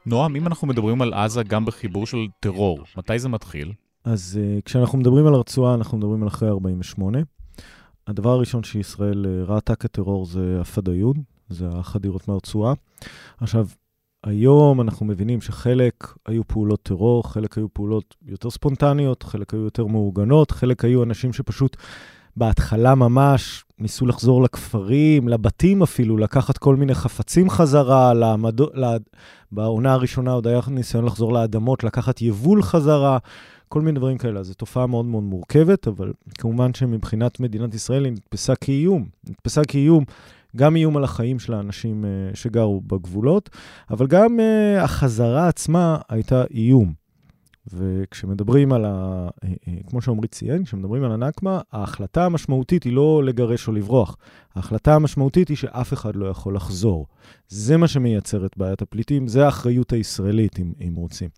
נועם, 0.06 0.36
אם 0.36 0.48
אנחנו 0.48 0.68
מדברים 0.68 1.02
על 1.02 1.14
עזה 1.14 1.43
גם 1.43 1.66
בחיבור 1.66 2.08
של 2.08 2.28
טרור, 2.39 2.80
מתי 2.98 3.20
זה 3.20 3.30
מתחיל? 3.30 3.72
אז 4.06 4.39
uh, 4.41 4.62
כשאנחנו 4.66 4.97
מדברים 4.97 5.28
על 5.28 5.34
הרצועה, 5.34 5.74
אנחנו 5.74 5.97
מדברים 5.97 6.22
על 6.22 6.28
אחרי 6.28 6.49
48. 6.49 7.20
הדבר 8.08 8.30
הראשון 8.30 8.64
שישראל 8.64 9.26
uh, 9.26 9.51
ראתה 9.51 9.76
כטרור 9.76 10.26
זה 10.26 10.58
הפדאיון, 10.62 11.14
זה 11.49 11.68
החדירות 11.68 12.28
מהרצועה. 12.28 12.74
עכשיו, 13.38 13.68
היום 14.24 14.82
אנחנו 14.82 15.06
מבינים 15.06 15.41
שחלק 15.41 16.14
היו 16.26 16.47
פעולות 16.47 16.84
טרור, 16.84 17.32
חלק 17.32 17.58
היו 17.58 17.74
פעולות 17.74 18.16
יותר 18.26 18.49
ספונטניות, 18.49 19.24
חלק 19.24 19.53
היו 19.53 19.64
יותר 19.64 19.86
מאורגנות, 19.86 20.51
חלק 20.51 20.86
היו 20.86 21.03
אנשים 21.03 21.34
שפשוט 21.34 21.78
בהתחלה 22.36 22.95
ממש 22.95 23.64
ניסו 23.80 24.05
לחזור 24.05 24.43
לכפרים, 24.43 25.28
לבתים 25.28 25.84
אפילו, 25.84 26.17
לקחת 26.17 26.57
כל 26.57 26.76
מיני 26.76 26.95
חפצים 26.95 27.49
חזרה, 27.49 28.13
לעמד... 28.13 28.59
לה... 28.73 28.97
בעונה 29.51 29.93
הראשונה 29.93 30.32
עוד 30.32 30.47
היה 30.47 30.59
ניסיון 30.67 31.05
לחזור 31.05 31.34
לאדמות, 31.34 31.84
לקחת 31.84 32.21
יבול 32.21 32.63
חזרה. 32.63 33.17
כל 33.69 33.82
מיני 33.82 33.99
דברים 33.99 34.17
כאלה. 34.17 34.43
זו 34.43 34.53
תופעה 34.53 34.88
מאוד 34.88 35.05
מאוד 35.05 35.23
מורכבת, 35.23 35.88
אבל 35.88 36.13
כמובן 36.38 36.73
שמבחינת 36.73 37.39
מדינת 37.39 37.73
ישראל 37.73 38.05
היא 38.05 38.13
נתפסה 38.13 38.55
כאיום. 38.55 39.05
נתפסה 39.30 39.61
כאיום, 39.67 40.03
גם 40.55 40.76
איום 40.76 40.97
על 40.97 41.03
החיים 41.03 41.39
של 41.39 41.53
האנשים 41.53 42.05
uh, 42.05 42.36
שגרו 42.36 42.82
בגבולות, 42.82 43.49
אבל 43.89 44.07
גם 44.07 44.39
uh, 44.39 44.84
החזרה 44.84 45.47
עצמה 45.47 45.97
הייתה 46.09 46.43
איום. 46.51 47.05
וכשמדברים 47.74 48.74
על 48.74 48.86
ה... 48.86 49.28
אה, 49.43 49.49
כמו 49.89 50.01
שעמרי 50.01 50.28
ציין, 50.28 50.63
כשמדברים 50.63 51.03
על 51.03 51.11
הנכבה, 51.11 51.59
ההחלטה 51.72 52.26
המשמעותית 52.26 52.84
היא 52.84 52.93
לא 52.93 53.24
לגרש 53.24 53.68
או 53.68 53.74
לברוח. 53.74 54.18
ההחלטה 54.55 54.95
המשמעותית 54.95 55.47
היא 55.47 55.57
שאף 55.57 55.93
אחד 55.93 56.16
לא 56.16 56.26
יכול 56.26 56.55
לחזור. 56.55 57.07
זה 57.47 57.78
מה 57.78 57.88
שמייצר 57.88 58.45
את 58.45 58.57
בעיית 58.57 58.82
הפליטים, 58.82 59.28
זה 59.28 59.45
האחריות 59.45 59.93
הישראלית, 59.93 60.59
אם, 60.59 60.74
אם 60.88 60.95
רוצים. 60.95 61.30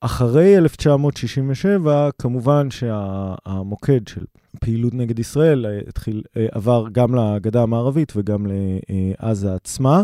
אחרי 0.00 0.58
1967, 0.58 2.10
כמובן 2.18 2.70
שהמוקד 2.70 4.08
של 4.08 4.24
פעילות 4.60 4.94
נגד 4.94 5.18
ישראל 5.18 5.66
אה, 5.66 5.78
התחיל, 5.88 6.22
אה, 6.36 6.46
עבר 6.52 6.86
גם 6.92 7.14
לגדה 7.14 7.62
המערבית 7.62 8.12
וגם 8.16 8.46
לעזה 8.46 9.54
עצמה. 9.54 10.02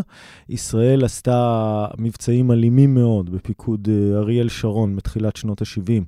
ישראל 0.49 1.03
עשתה 1.05 1.87
מבצעים 1.97 2.51
אלימים 2.51 2.95
מאוד 2.95 3.29
בפיקוד 3.29 3.87
אה, 3.91 4.17
אריאל 4.17 4.49
שרון 4.49 4.95
בתחילת 4.95 5.35
שנות 5.35 5.61
ה-70 5.61 6.03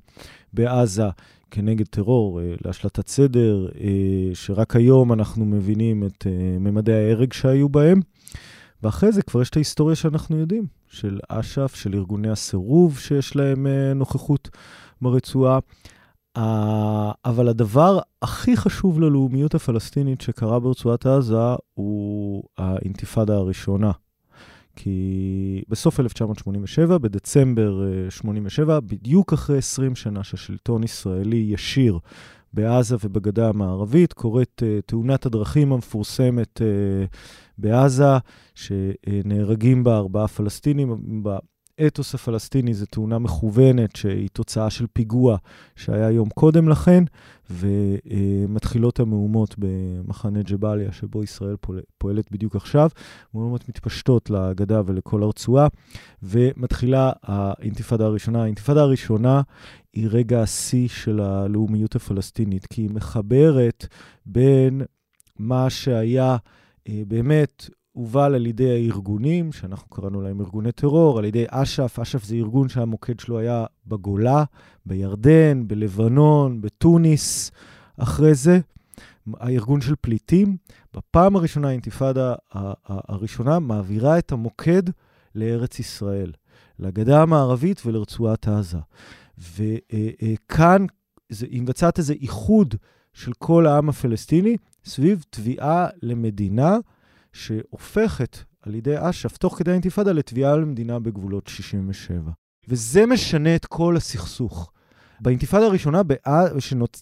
בעזה 0.52 1.08
כנגד 1.50 1.86
טרור, 1.86 2.40
להשלטת 2.64 3.08
סדר, 3.08 3.68
שרק 4.34 4.76
היום 4.76 5.12
אנחנו 5.12 5.44
מבינים 5.44 6.04
את 6.04 6.26
ממדי 6.60 6.92
ההרג 6.92 7.32
שהיו 7.32 7.68
בהם. 7.68 8.00
ואחרי 8.82 9.12
זה 9.12 9.22
כבר 9.22 9.42
יש 9.42 9.50
את 9.50 9.56
ההיסטוריה 9.56 9.96
שאנחנו 9.96 10.36
יודעים, 10.36 10.66
של 10.88 11.18
אש"ף, 11.28 11.74
של 11.74 11.94
ארגוני 11.94 12.30
הסירוב 12.30 12.98
שיש 12.98 13.36
להם 13.36 13.66
אה, 13.66 13.94
נוכחות 13.94 14.48
ברצועה. 15.02 15.58
אבל 17.24 17.48
הדבר 17.48 17.98
הכי 18.22 18.56
חשוב 18.56 19.00
ללאומיות 19.00 19.54
הפלסטינית 19.54 20.20
שקרה 20.20 20.60
ברצועת 20.60 21.06
עזה 21.06 21.36
הוא 21.74 22.42
האינתיפאדה 22.58 23.34
הראשונה. 23.34 23.92
כי 24.76 25.62
בסוף 25.68 26.00
1987, 26.00 26.98
בדצמבר 26.98 27.82
87, 28.08 28.80
בדיוק 28.80 29.32
אחרי 29.32 29.58
20 29.58 29.96
שנה 29.96 30.24
ששלטון 30.24 30.84
ישראלי 30.84 31.48
ישיר 31.50 31.98
בעזה 32.52 32.96
ובגדה 33.04 33.48
המערבית, 33.48 34.12
קורית 34.12 34.62
uh, 34.62 34.82
תאונת 34.86 35.26
הדרכים 35.26 35.72
המפורסמת 35.72 36.60
uh, 36.60 37.16
בעזה, 37.58 38.18
שנהרגים 38.54 39.84
בה 39.84 39.96
ארבעה 39.96 40.28
פלסטינים. 40.28 41.22
האתוס 41.78 42.14
הפלסטיני 42.14 42.74
זה 42.74 42.86
תאונה 42.86 43.18
מכוונת 43.18 43.96
שהיא 43.96 44.28
תוצאה 44.32 44.70
של 44.70 44.86
פיגוע 44.92 45.36
שהיה 45.76 46.10
יום 46.10 46.28
קודם 46.28 46.68
לכן, 46.68 47.04
ומתחילות 47.50 49.00
המהומות 49.00 49.54
במחנה 49.58 50.42
ג'באליה, 50.42 50.92
שבו 50.92 51.22
ישראל 51.22 51.56
פועלת 51.98 52.32
בדיוק 52.32 52.56
עכשיו. 52.56 52.90
מהומות 53.34 53.68
מתפשטות 53.68 54.30
לגדה 54.30 54.82
ולכל 54.86 55.22
הרצועה, 55.22 55.66
ומתחילה 56.22 57.12
האינתיפאדה 57.22 58.04
הראשונה. 58.04 58.42
האינתיפאדה 58.42 58.80
הראשונה 58.80 59.42
היא 59.92 60.08
רגע 60.10 60.42
השיא 60.42 60.88
של 60.88 61.20
הלאומיות 61.20 61.96
הפלסטינית, 61.96 62.66
כי 62.66 62.82
היא 62.82 62.90
מחברת 62.90 63.86
בין 64.26 64.82
מה 65.38 65.70
שהיה 65.70 66.36
באמת 66.88 67.70
הובל 67.92 68.34
על 68.34 68.46
ידי 68.46 68.70
הארגונים, 68.70 69.52
שאנחנו 69.52 69.88
קראנו 69.88 70.20
להם 70.20 70.40
ארגוני 70.40 70.72
טרור, 70.72 71.18
על 71.18 71.24
ידי 71.24 71.44
אש"ף. 71.48 71.98
אש"ף 71.98 72.24
זה 72.24 72.34
ארגון 72.34 72.68
שהמוקד 72.68 73.20
שלו 73.20 73.38
היה 73.38 73.66
בגולה, 73.86 74.44
בירדן, 74.86 75.68
בלבנון, 75.68 76.60
בתוניס. 76.60 77.50
אחרי 77.96 78.34
זה, 78.34 78.60
הארגון 79.34 79.80
של 79.80 79.94
פליטים, 80.00 80.56
בפעם 80.94 81.36
הראשונה, 81.36 81.68
האינתיפאדה 81.68 82.34
הראשונה, 82.84 83.58
מעבירה 83.58 84.18
את 84.18 84.32
המוקד 84.32 84.82
לארץ 85.34 85.78
ישראל, 85.78 86.32
לגדה 86.78 87.22
המערבית 87.22 87.82
ולרצועת 87.86 88.48
עזה. 88.48 88.78
וכאן 89.38 90.86
היא 91.40 91.62
מבצעת 91.62 91.98
איזה 91.98 92.12
איחוד 92.12 92.74
של 93.12 93.32
כל 93.38 93.66
העם 93.66 93.88
הפלסטיני 93.88 94.56
סביב 94.84 95.24
תביעה 95.30 95.86
למדינה 96.02 96.76
שהופכת 97.32 98.38
על 98.62 98.74
ידי 98.74 98.94
אש"ף, 98.98 99.36
תוך 99.36 99.58
כדי 99.58 99.70
האינתיפאדה, 99.70 100.12
לתביעה 100.12 100.56
למדינה 100.56 100.98
בגבולות 100.98 101.46
67. 101.46 102.30
וזה 102.68 103.06
משנה 103.06 103.56
את 103.56 103.66
כל 103.66 103.96
הסכסוך. 103.96 104.72
באינתיפאדה 105.20 105.66
הראשונה 105.66 106.02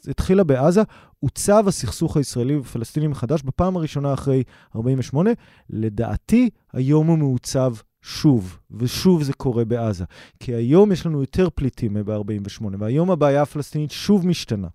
שהתחילה 0.04 0.44
בעזה, 0.44 0.82
עוצב 1.20 1.64
הסכסוך 1.68 2.16
הישראלי 2.16 2.56
ופלסטיני 2.56 3.06
מחדש 3.06 3.42
בפעם 3.42 3.76
הראשונה 3.76 4.14
אחרי 4.14 4.42
48. 4.76 5.30
לדעתי, 5.70 6.50
היום 6.72 7.06
הוא 7.06 7.18
מעוצב 7.18 7.74
שוב, 8.02 8.58
ושוב 8.70 9.22
זה 9.22 9.32
קורה 9.32 9.64
בעזה. 9.64 10.04
כי 10.40 10.54
היום 10.54 10.92
יש 10.92 11.06
לנו 11.06 11.20
יותר 11.20 11.48
פליטים 11.54 11.94
מב-48, 11.94 12.64
והיום 12.78 13.10
הבעיה 13.10 13.42
הפלסטינית 13.42 13.90
שוב 13.90 14.26
משתנה. 14.26 14.68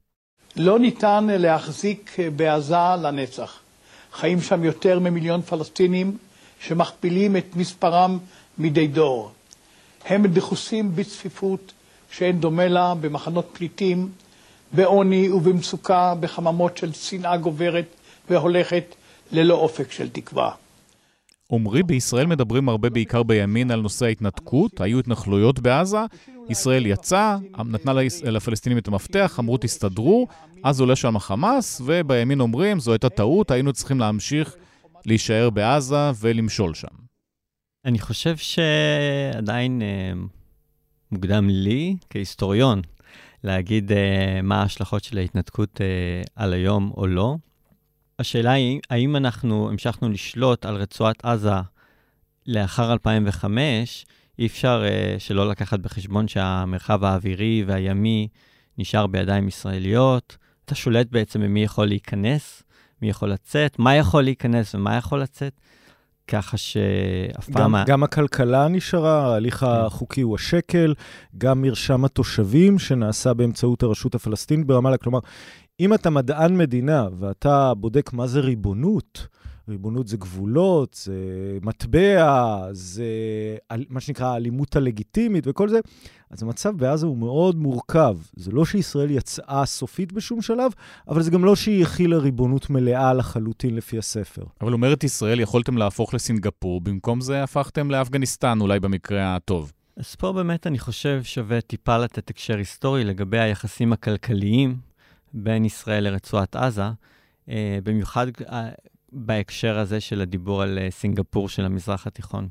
לא 0.55 0.79
ניתן 0.79 1.27
להחזיק 1.29 2.17
בעזה 2.35 2.95
לנצח. 3.01 3.59
חיים 4.13 4.41
שם 4.41 4.63
יותר 4.63 4.99
ממיליון 4.99 5.41
פלסטינים 5.41 6.17
שמכפילים 6.59 7.37
את 7.37 7.55
מספרם 7.55 8.17
מדי 8.57 8.87
דור. 8.87 9.31
הם 10.05 10.27
דחוסים 10.27 10.95
בצפיפות 10.95 11.73
שאין 12.11 12.39
דומה 12.39 12.67
לה 12.67 12.93
במחנות 13.01 13.49
פליטים, 13.53 14.09
בעוני 14.73 15.29
ובמצוקה, 15.29 16.15
בחממות 16.19 16.77
של 16.77 16.93
שנאה 16.93 17.37
גוברת 17.37 17.85
והולכת 18.29 18.95
ללא 19.31 19.53
אופק 19.53 19.91
של 19.91 20.09
תקווה. 20.09 20.51
עמרי, 21.51 21.83
בישראל 21.83 22.25
מדברים 22.25 22.69
הרבה 22.69 22.89
בעיקר 22.89 23.23
בימין 23.23 23.71
על 23.71 23.81
נושא 23.81 24.05
ההתנתקות, 24.05 24.81
היו 24.81 24.99
התנחלויות 24.99 25.59
בעזה, 25.59 25.97
ישראל 26.51 26.85
יצאה, 26.85 27.37
נתנה 27.65 27.93
לפלסטינים 28.23 28.77
את 28.77 28.87
המפתח, 28.87 29.35
אמרו 29.39 29.57
תסתדרו, 29.57 30.27
אז 30.63 30.79
עולה 30.79 30.95
שם 30.95 31.15
החמאס, 31.15 31.81
ובימין 31.85 32.39
אומרים, 32.39 32.79
זו 32.79 32.91
הייתה 32.91 33.09
טעות, 33.09 33.51
היינו 33.51 33.73
צריכים 33.73 33.99
להמשיך 33.99 34.55
להישאר 35.05 35.49
בעזה 35.49 36.11
ולמשול 36.19 36.73
שם. 36.73 37.01
אני 37.85 37.99
חושב 37.99 38.37
שעדיין 38.37 39.81
אה, 39.81 40.13
מוקדם 41.11 41.49
לי, 41.49 41.95
כהיסטוריון, 42.09 42.81
להגיד 43.43 43.91
אה, 43.91 44.41
מה 44.43 44.61
ההשלכות 44.61 45.03
של 45.03 45.17
ההתנתקות 45.17 45.81
אה, 45.81 46.21
על 46.35 46.53
היום 46.53 46.91
או 46.97 47.07
לא. 47.07 47.35
השאלה 48.19 48.51
היא, 48.51 48.79
האם 48.89 49.15
אנחנו 49.15 49.69
המשכנו 49.69 50.09
לשלוט 50.09 50.65
על 50.65 50.75
רצועת 50.75 51.25
עזה 51.25 51.53
לאחר 52.47 52.93
2005, 52.93 54.05
אי 54.41 54.45
אפשר 54.47 54.83
uh, 54.83 55.19
שלא 55.19 55.49
לקחת 55.49 55.79
בחשבון 55.79 56.27
שהמרחב 56.27 57.03
האווירי 57.03 57.63
והימי 57.67 58.27
נשאר 58.77 59.07
בידיים 59.07 59.47
ישראליות. 59.47 60.37
אתה 60.65 60.75
שולט 60.75 61.07
בעצם 61.11 61.41
במי 61.41 61.63
יכול 61.63 61.87
להיכנס, 61.87 62.63
מי 63.01 63.09
יכול 63.09 63.29
לצאת, 63.29 63.79
מה 63.79 63.95
יכול 63.95 64.23
להיכנס 64.23 64.75
ומה 64.75 64.95
יכול 64.97 65.21
לצאת. 65.21 65.53
ככה 66.27 66.57
שאף 66.57 67.49
פעם... 67.49 67.75
גם, 67.75 67.83
גם 67.87 68.03
הכלכלה 68.03 68.67
נשארה, 68.67 69.33
ההליך 69.33 69.55
כן. 69.57 69.65
החוקי 69.65 70.21
הוא 70.21 70.35
השקל, 70.35 70.93
גם 71.37 71.61
מרשם 71.61 72.05
התושבים 72.05 72.79
שנעשה 72.79 73.33
באמצעות 73.33 73.83
הרשות 73.83 74.15
הפלסטינית 74.15 74.67
ברמאללה. 74.67 74.97
כלומר, 74.97 75.19
אם 75.79 75.93
אתה 75.93 76.09
מדען 76.09 76.57
מדינה 76.57 77.07
ואתה 77.19 77.73
בודק 77.73 78.13
מה 78.13 78.27
זה 78.27 78.39
ריבונות, 78.39 79.27
ריבונות 79.69 80.07
זה 80.07 80.17
גבולות, 80.17 80.93
זה 81.03 81.13
מטבע, 81.61 82.67
זה 82.71 83.05
מה 83.89 83.99
שנקרא 83.99 84.27
האלימות 84.27 84.75
הלגיטימית 84.75 85.43
וכל 85.47 85.69
זה, 85.69 85.79
אז 86.29 86.43
המצב 86.43 86.77
בעזה 86.77 87.05
הוא 87.05 87.17
מאוד 87.17 87.55
מורכב. 87.55 88.17
זה 88.35 88.51
לא 88.51 88.65
שישראל 88.65 89.11
יצאה 89.11 89.65
סופית 89.65 90.11
בשום 90.11 90.41
שלב, 90.41 90.71
אבל 91.07 91.21
זה 91.21 91.31
גם 91.31 91.45
לא 91.45 91.55
שהיא 91.55 91.83
הכילה 91.83 92.17
ריבונות 92.17 92.69
מלאה 92.69 93.13
לחלוטין 93.13 93.75
לפי 93.75 93.97
הספר. 93.97 94.43
אבל 94.61 94.73
אומרת 94.73 95.03
ישראל, 95.03 95.39
יכולתם 95.39 95.77
להפוך 95.77 96.13
לסינגפור, 96.13 96.81
במקום 96.81 97.21
זה 97.21 97.43
הפכתם 97.43 97.91
לאפגניסטן, 97.91 98.61
אולי 98.61 98.79
במקרה 98.79 99.35
הטוב. 99.35 99.71
אז 99.97 100.15
פה 100.15 100.33
באמת 100.33 100.67
אני 100.67 100.79
חושב 100.79 101.23
שווה 101.23 101.61
טיפה 101.61 101.97
לתת 101.97 102.29
הקשר 102.29 102.57
היסטורי 102.57 103.03
לגבי 103.03 103.39
היחסים 103.39 103.93
הכלכליים 103.93 104.77
בין 105.33 105.65
ישראל 105.65 106.03
לרצועת 106.03 106.55
עזה, 106.55 106.89
uh, 107.47 107.51
במיוחד 107.83 108.27
uh, 108.27 108.53
בהקשר 109.11 109.77
הזה 109.77 109.99
של 109.99 110.21
הדיבור 110.21 110.61
על 110.61 110.77
uh, 110.77 110.91
סינגפור 110.91 111.49
של 111.49 111.65
המזרח 111.65 112.07
התיכון. 112.07 112.47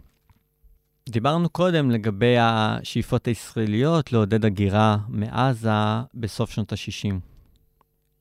דיברנו 1.09 1.49
קודם 1.49 1.91
לגבי 1.91 2.37
השאיפות 2.39 3.27
הישראליות 3.27 4.13
לעודד 4.13 4.45
הגירה 4.45 4.97
מעזה 5.09 5.71
בסוף 6.15 6.51
שנות 6.51 6.73
ה-60. 6.73 7.15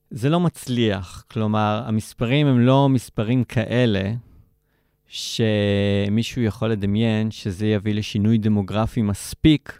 זה 0.10 0.30
לא 0.30 0.40
מצליח, 0.40 1.26
כלומר, 1.32 1.84
המספרים 1.86 2.48
הם 2.48 2.60
לא 2.60 2.90
מספרים 2.90 3.44
כאלה 3.44 4.12
שמישהו 5.08 6.42
יכול 6.42 6.72
לדמיין 6.72 7.32
שזה 7.32 7.68
יביא 7.68 7.94
לשינוי 7.94 8.38
דמוגרפי 8.38 9.02
מספיק 9.02 9.80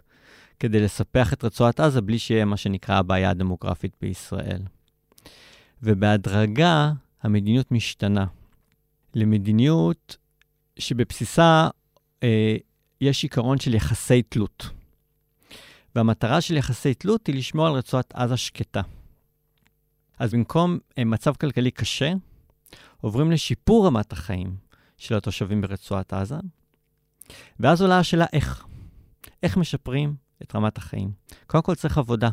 כדי 0.60 0.80
לספח 0.80 1.32
את 1.32 1.44
רצועת 1.44 1.80
עזה 1.80 2.00
בלי 2.00 2.18
שיהיה 2.18 2.44
מה 2.44 2.56
שנקרא 2.56 2.96
הבעיה 2.96 3.30
הדמוגרפית 3.30 3.96
בישראל. 4.00 4.62
ובהדרגה 5.82 6.92
המדיניות 7.22 7.72
משתנה 7.72 8.26
למדיניות 9.14 10.16
שבבסיסה 10.78 11.68
אה, 12.22 12.56
יש 13.00 13.22
עיקרון 13.22 13.58
של 13.58 13.74
יחסי 13.74 14.22
תלות. 14.22 14.70
והמטרה 15.94 16.40
של 16.40 16.56
יחסי 16.56 16.94
תלות 16.94 17.26
היא 17.26 17.34
לשמור 17.34 17.66
על 17.66 17.72
רצועת 17.72 18.14
עזה 18.14 18.36
שקטה. 18.36 18.80
אז 20.18 20.34
במקום 20.34 20.78
אה, 20.98 21.04
מצב 21.04 21.34
כלכלי 21.34 21.70
קשה, 21.70 22.12
עוברים 23.00 23.30
לשיפור 23.30 23.86
רמת 23.86 24.12
החיים 24.12 24.56
של 24.98 25.16
התושבים 25.16 25.60
ברצועת 25.60 26.12
עזה, 26.12 26.36
ואז 27.60 27.82
עולה 27.82 27.98
השאלה 27.98 28.26
איך. 28.32 28.64
איך 29.42 29.56
משפרים 29.56 30.14
את 30.42 30.54
רמת 30.54 30.78
החיים? 30.78 31.12
קודם 31.46 31.62
כל 31.62 31.74
צריך 31.74 31.98
עבודה. 31.98 32.30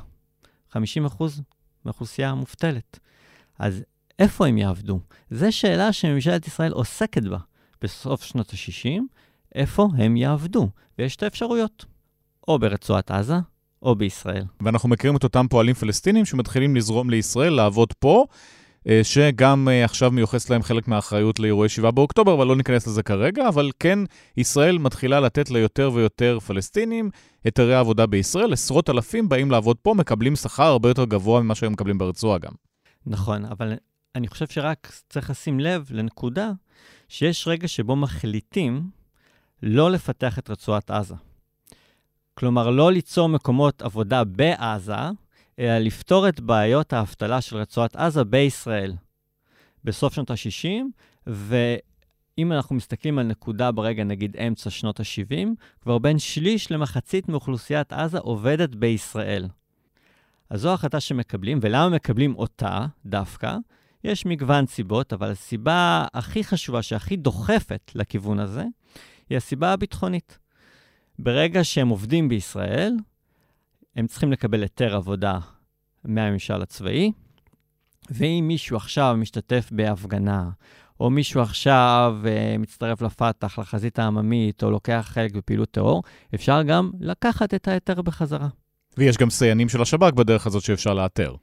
50% 0.73 0.77
מהאוכלוסייה 1.85 2.33
מובטלת. 2.33 2.99
אז 3.59 3.83
איפה 4.19 4.47
הם 4.47 4.57
יעבדו? 4.57 4.99
זו 5.31 5.51
שאלה 5.51 5.93
שממשלת 5.93 6.47
ישראל 6.47 6.71
עוסקת 6.71 7.23
בה 7.23 7.37
בסוף 7.81 8.23
שנות 8.23 8.49
ה-60, 8.53 9.01
איפה 9.55 9.87
הם 9.97 10.17
יעבדו. 10.17 10.69
ויש 10.99 11.13
שתי 11.13 11.27
אפשרויות, 11.27 11.85
או 12.47 12.59
ברצועת 12.59 13.11
עזה, 13.11 13.35
או 13.81 13.95
בישראל. 13.95 14.43
ואנחנו 14.61 14.89
מכירים 14.89 15.17
את 15.17 15.23
אותם 15.23 15.45
פועלים 15.49 15.75
פלסטינים 15.75 16.25
שמתחילים 16.25 16.75
לזרום 16.75 17.09
לישראל, 17.09 17.53
לעבוד 17.53 17.93
פה, 17.93 18.25
אה, 18.87 19.03
שגם 19.03 19.67
אה, 19.71 19.85
עכשיו 19.85 20.11
מיוחס 20.11 20.49
להם 20.49 20.63
חלק 20.63 20.87
מהאחריות 20.87 21.39
לאירועי 21.39 21.69
7 21.69 21.91
באוקטובר, 21.91 22.33
אבל 22.33 22.47
לא 22.47 22.55
ניכנס 22.55 22.87
לזה 22.87 23.03
כרגע, 23.03 23.47
אבל 23.47 23.71
כן, 23.79 23.99
ישראל 24.37 24.77
מתחילה 24.77 25.19
לתת 25.19 25.49
ליותר 25.49 25.91
ויותר 25.93 26.39
פלסטינים 26.39 27.09
היתרי 27.43 27.75
עבודה 27.75 28.05
בישראל. 28.05 28.53
עשרות 28.53 28.89
אלפים 28.89 29.29
באים 29.29 29.51
לעבוד 29.51 29.77
פה, 29.81 29.93
מקבלים 29.93 30.35
שכר 30.35 30.63
הרבה 30.63 30.89
יותר 30.89 31.05
גבוה 31.05 31.41
ממה 31.41 31.55
שהם 31.55 31.73
מקבלים 31.73 31.97
ברצועה 31.97 32.37
גם. 32.37 32.51
נכון, 33.05 33.45
אבל 33.45 33.73
אני 34.17 34.27
חושב 34.27 34.47
שרק 34.47 34.91
צריך 35.09 35.29
לשים 35.29 35.59
לב 35.59 35.87
לנקודה 35.91 36.51
שיש 37.09 37.47
רגע 37.47 37.67
שבו 37.67 37.95
מחליטים 37.95 38.89
לא 39.63 39.91
לפתח 39.91 40.39
את 40.39 40.49
רצועת 40.49 40.91
עזה. 40.91 41.15
כלומר, 42.33 42.69
לא 42.69 42.91
ליצור 42.91 43.29
מקומות 43.29 43.81
עבודה 43.81 44.23
בעזה, 44.23 44.93
אלא 45.59 45.77
לפתור 45.77 46.29
את 46.29 46.39
בעיות 46.39 46.93
האבטלה 46.93 47.41
של 47.41 47.57
רצועת 47.57 47.95
עזה 47.95 48.23
בישראל. 48.23 48.93
בסוף 49.83 50.13
שנות 50.13 50.31
ה-60, 50.31 50.67
ואם 51.27 52.51
אנחנו 52.51 52.75
מסתכלים 52.75 53.19
על 53.19 53.25
נקודה 53.25 53.71
ברגע, 53.71 54.03
נגיד 54.03 54.37
אמצע 54.37 54.69
שנות 54.69 54.99
ה-70, 54.99 55.47
כבר 55.81 55.97
בין 55.97 56.19
שליש 56.19 56.71
למחצית 56.71 57.29
מאוכלוסיית 57.29 57.93
עזה 57.93 58.19
עובדת 58.19 58.75
בישראל. 58.75 59.47
אז 60.49 60.61
זו 60.61 60.73
החלטה 60.73 60.99
שמקבלים, 60.99 61.59
ולמה 61.61 61.89
מקבלים 61.89 62.35
אותה 62.35 62.85
דווקא? 63.05 63.57
יש 64.03 64.25
מגוון 64.25 64.67
סיבות, 64.67 65.13
אבל 65.13 65.31
הסיבה 65.31 66.05
הכי 66.13 66.43
חשובה, 66.43 66.81
שהכי 66.81 67.15
דוחפת 67.15 67.91
לכיוון 67.95 68.39
הזה, 68.39 68.63
היא 69.29 69.37
הסיבה 69.37 69.73
הביטחונית. 69.73 70.39
ברגע 71.19 71.63
שהם 71.63 71.87
עובדים 71.87 72.29
בישראל, 72.29 72.93
הם 73.95 74.07
צריכים 74.07 74.31
לקבל 74.31 74.61
היתר 74.61 74.95
עבודה 74.95 75.39
מהממשל 76.03 76.61
הצבאי, 76.61 77.11
ואם 78.09 78.45
מישהו 78.47 78.77
עכשיו 78.77 79.15
משתתף 79.17 79.69
בהפגנה, 79.71 80.49
או 80.99 81.09
מישהו 81.09 81.41
עכשיו 81.41 82.15
uh, 82.23 82.57
מצטרף 82.57 83.01
לפתח, 83.01 83.59
לחזית 83.59 83.99
העממית, 83.99 84.63
או 84.63 84.71
לוקח 84.71 85.07
חלק 85.09 85.31
בפעילות 85.35 85.71
טרור, 85.71 86.03
אפשר 86.35 86.63
גם 86.63 86.91
לקחת 86.99 87.53
את 87.53 87.67
ההיתר 87.67 88.01
בחזרה. 88.01 88.47
ויש 88.97 89.17
גם 89.17 89.29
סיינים 89.29 89.69
של 89.69 89.81
השב"כ 89.81 90.13
בדרך 90.13 90.47
הזאת 90.47 90.63
שאפשר 90.63 90.93
לאתר. 90.93 91.35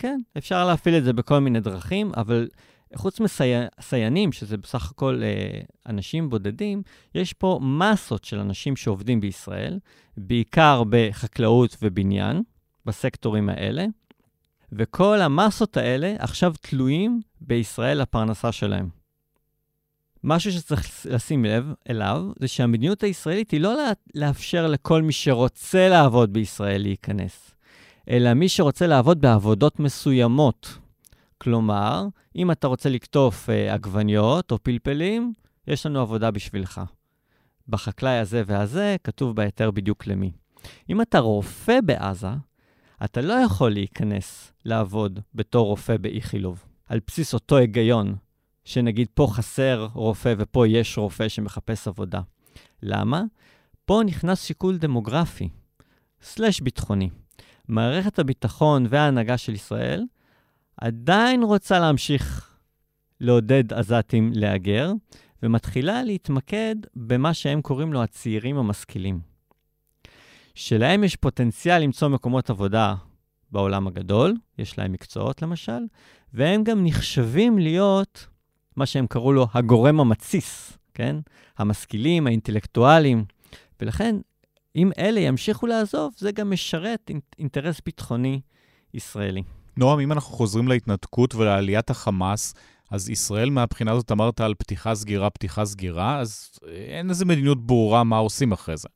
כן, 0.00 0.20
אפשר 0.38 0.66
להפעיל 0.66 0.96
את 0.96 1.04
זה 1.04 1.12
בכל 1.12 1.38
מיני 1.38 1.60
דרכים, 1.60 2.12
אבל 2.16 2.48
חוץ 2.94 3.20
מסיינים, 3.20 4.32
שזה 4.32 4.56
בסך 4.56 4.90
הכל 4.90 5.20
אה, 5.22 5.60
אנשים 5.86 6.30
בודדים, 6.30 6.82
יש 7.14 7.32
פה 7.32 7.58
מסות 7.62 8.24
של 8.24 8.38
אנשים 8.38 8.76
שעובדים 8.76 9.20
בישראל, 9.20 9.78
בעיקר 10.16 10.82
בחקלאות 10.90 11.76
ובניין, 11.82 12.42
בסקטורים 12.86 13.48
האלה, 13.48 13.86
וכל 14.72 15.20
המסות 15.20 15.76
האלה 15.76 16.14
עכשיו 16.18 16.54
תלויים 16.60 17.20
בישראל 17.40 18.00
לפרנסה 18.02 18.52
שלהם. 18.52 18.88
משהו 20.24 20.52
שצריך 20.52 21.06
לשים 21.10 21.44
לב 21.44 21.72
אליו, 21.90 22.24
זה 22.38 22.48
שהמדיניות 22.48 23.02
הישראלית 23.02 23.50
היא 23.50 23.60
לא 23.60 23.76
לאפשר 24.14 24.66
לכל 24.66 25.02
מי 25.02 25.12
שרוצה 25.12 25.88
לעבוד 25.88 26.32
בישראל 26.32 26.82
להיכנס, 26.82 27.54
אלא 28.08 28.34
מי 28.34 28.48
שרוצה 28.48 28.86
לעבוד 28.86 29.20
בעבודות 29.20 29.80
מסוימות. 29.80 30.78
כלומר, 31.38 32.06
אם 32.36 32.50
אתה 32.50 32.66
רוצה 32.66 32.88
לקטוף 32.88 33.50
אה, 33.50 33.74
עגבניות 33.74 34.52
או 34.52 34.58
פלפלים, 34.62 35.32
יש 35.66 35.86
לנו 35.86 36.00
עבודה 36.00 36.30
בשבילך. 36.30 36.80
בחקלאי 37.68 38.18
הזה 38.18 38.42
והזה 38.46 38.96
כתוב 39.04 39.36
בהיתר 39.36 39.70
בדיוק 39.70 40.06
למי. 40.06 40.32
אם 40.90 41.00
אתה 41.00 41.18
רופא 41.18 41.80
בעזה, 41.84 42.28
אתה 43.04 43.20
לא 43.20 43.32
יכול 43.32 43.70
להיכנס 43.70 44.52
לעבוד 44.64 45.20
בתור 45.34 45.66
רופא 45.66 45.96
באיכילוב, 45.96 46.64
על 46.86 47.00
בסיס 47.06 47.34
אותו 47.34 47.56
היגיון, 47.56 48.14
שנגיד 48.64 49.08
פה 49.14 49.26
חסר 49.30 49.88
רופא 49.94 50.34
ופה 50.38 50.68
יש 50.68 50.98
רופא 50.98 51.28
שמחפש 51.28 51.88
עבודה. 51.88 52.20
למה? 52.82 53.22
פה 53.84 54.00
נכנס 54.06 54.44
שיקול 54.44 54.78
דמוגרפי, 54.78 55.48
סלש 56.22 56.60
ביטחוני. 56.60 57.10
מערכת 57.70 58.18
הביטחון 58.18 58.86
וההנהגה 58.88 59.38
של 59.38 59.54
ישראל 59.54 60.04
עדיין 60.76 61.42
רוצה 61.42 61.78
להמשיך 61.78 62.54
לעודד 63.20 63.72
עזתים 63.72 64.30
להגר, 64.34 64.92
ומתחילה 65.42 66.02
להתמקד 66.02 66.74
במה 66.96 67.34
שהם 67.34 67.62
קוראים 67.62 67.92
לו 67.92 68.02
הצעירים 68.02 68.56
המשכילים. 68.56 69.20
שלהם 70.54 71.04
יש 71.04 71.16
פוטנציאל 71.16 71.82
למצוא 71.82 72.08
מקומות 72.08 72.50
עבודה 72.50 72.94
בעולם 73.50 73.86
הגדול, 73.86 74.34
יש 74.58 74.78
להם 74.78 74.92
מקצועות 74.92 75.42
למשל, 75.42 75.82
והם 76.32 76.64
גם 76.64 76.84
נחשבים 76.84 77.58
להיות 77.58 78.26
מה 78.76 78.86
שהם 78.86 79.06
קראו 79.06 79.32
לו 79.32 79.46
הגורם 79.54 80.00
המתסיס, 80.00 80.78
כן? 80.94 81.16
המשכילים, 81.58 82.26
האינטלקטואלים. 82.26 83.24
ולכן, 83.80 84.16
אם 84.76 84.90
אלה 84.98 85.20
ימשיכו 85.20 85.66
לעזוב, 85.66 86.14
זה 86.16 86.32
גם 86.32 86.50
משרת 86.50 87.10
אינטרס 87.38 87.80
ביטחוני 87.86 88.40
ישראלי. 88.94 89.42
נועם, 89.76 90.00
אם 90.00 90.12
אנחנו 90.12 90.34
חוזרים 90.34 90.68
להתנתקות 90.68 91.34
ולעליית 91.34 91.90
החמאס, 91.90 92.54
אז 92.90 93.10
ישראל 93.10 93.50
מהבחינה 93.50 93.92
הזאת 93.92 94.12
אמרת 94.12 94.40
על 94.40 94.54
פתיחה 94.54 94.94
סגירה, 94.94 95.30
פתיחה 95.30 95.64
סגירה, 95.64 96.20
אז 96.20 96.50
אין 96.68 97.10
איזה 97.10 97.24
מדיניות 97.24 97.66
ברורה 97.66 98.04
מה 98.04 98.16
עושים 98.16 98.52
אחרי 98.52 98.76
זה. 98.76 98.88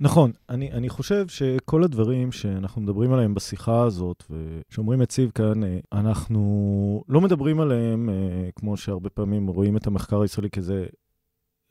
נכון, 0.00 0.32
אני, 0.48 0.72
אני 0.72 0.88
חושב 0.88 1.28
שכל 1.28 1.84
הדברים 1.84 2.32
שאנחנו 2.32 2.82
מדברים 2.82 3.12
עליהם 3.12 3.34
בשיחה 3.34 3.82
הזאת, 3.82 4.24
ושאומרים 4.30 5.02
יציב 5.02 5.30
כאן, 5.30 5.64
אה, 5.64 5.78
אנחנו 5.92 7.04
לא 7.08 7.20
מדברים 7.20 7.60
עליהם, 7.60 8.08
אה, 8.08 8.50
כמו 8.56 8.76
שהרבה 8.76 9.10
פעמים 9.10 9.46
רואים 9.46 9.76
את 9.76 9.86
המחקר 9.86 10.20
הישראלי 10.20 10.50
כזה 10.50 10.86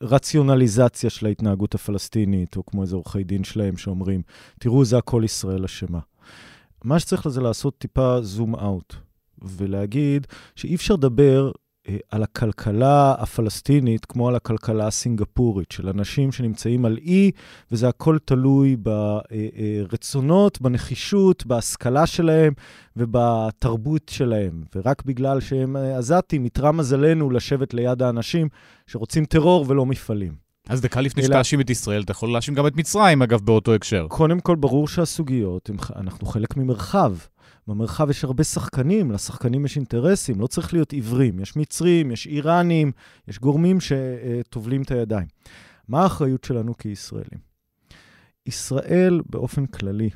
רציונליזציה 0.02 1.10
של 1.10 1.26
ההתנהגות 1.26 1.74
הפלסטינית, 1.74 2.56
או 2.56 2.66
כמו 2.66 2.82
איזה 2.82 2.96
עורכי 2.96 3.24
דין 3.24 3.44
שלהם 3.44 3.76
שאומרים, 3.76 4.22
תראו, 4.58 4.84
זה 4.84 4.98
הכל 4.98 5.22
ישראל 5.24 5.64
אשמה. 5.64 5.98
מה 6.84 6.98
שצריך 6.98 7.26
לזה 7.26 7.40
לעשות 7.40 7.78
טיפה 7.78 8.18
זום 8.22 8.54
אאוט, 8.54 8.94
ולהגיד 9.42 10.26
שאי 10.56 10.74
אפשר 10.74 10.94
לדבר 10.94 11.52
על 12.10 12.22
הכלכלה 12.22 13.14
הפלסטינית 13.18 14.04
כמו 14.04 14.28
על 14.28 14.36
הכלכלה 14.36 14.86
הסינגפורית, 14.86 15.72
של 15.72 15.88
אנשים 15.88 16.32
שנמצאים 16.32 16.84
על 16.84 16.98
אי, 16.98 17.30
וזה 17.72 17.88
הכל 17.88 18.18
תלוי 18.24 18.76
ברצונות, 19.88 20.60
בנחישות, 20.60 21.46
בהשכלה 21.46 22.06
שלהם 22.06 22.52
ובתרבות 22.96 24.08
שלהם. 24.08 24.62
ורק 24.74 25.02
בגלל 25.02 25.40
שהם 25.40 25.76
אה, 25.76 25.98
עזתים, 25.98 26.44
איתרע 26.44 26.72
מזלנו 26.72 27.30
לשבת 27.30 27.74
ליד 27.74 28.02
האנשים 28.02 28.48
שרוצים 28.86 29.24
טרור 29.24 29.64
ולא 29.68 29.86
מפעלים. 29.86 30.50
אז 30.68 30.80
דקה 30.80 31.00
לפני 31.00 31.22
שאתה 31.22 31.34
להאשים 31.34 31.60
את 31.60 31.70
ישראל, 31.70 32.02
אתה 32.02 32.12
יכול 32.12 32.32
להאשים 32.32 32.54
גם 32.54 32.66
את 32.66 32.76
מצרים, 32.76 33.22
אגב, 33.22 33.40
באותו 33.40 33.74
הקשר. 33.74 34.06
קודם 34.08 34.40
כל, 34.40 34.56
ברור 34.56 34.88
שהסוגיות, 34.88 35.70
אנחנו 35.96 36.26
חלק 36.26 36.56
ממרחב. 36.56 37.14
במרחב 37.70 38.10
יש 38.10 38.24
הרבה 38.24 38.44
שחקנים, 38.44 39.10
לשחקנים 39.10 39.64
יש 39.64 39.76
אינטרסים, 39.76 40.40
לא 40.40 40.46
צריך 40.46 40.72
להיות 40.72 40.92
עיוורים. 40.92 41.40
יש 41.40 41.56
מצרים, 41.56 42.10
יש 42.10 42.26
איראנים, 42.26 42.92
יש 43.28 43.38
גורמים 43.38 43.78
שטובלים 43.80 44.82
את 44.82 44.90
הידיים. 44.90 45.26
מה 45.88 46.02
האחריות 46.02 46.44
שלנו 46.44 46.76
כישראלים? 46.76 47.40
ישראל, 48.46 49.20
באופן 49.30 49.66
כללי, 49.66 50.10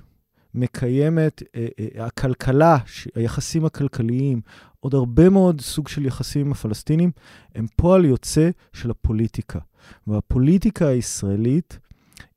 מקיימת, 0.55 1.43
אה, 1.55 1.67
אה, 1.79 2.07
הכלכלה, 2.07 2.77
היחסים 3.15 3.65
הכלכליים, 3.65 4.41
עוד 4.81 4.95
הרבה 4.95 5.31
מאוד 5.31 5.61
סוג 5.61 5.89
של 5.89 6.07
יחסים 6.07 6.47
עם 6.47 6.53
הפלסטינים, 6.53 7.11
הם 7.55 7.67
פועל 7.77 8.05
יוצא 8.05 8.51
של 8.73 8.91
הפוליטיקה. 8.91 9.59
והפוליטיקה 10.07 10.87
הישראלית 10.87 11.79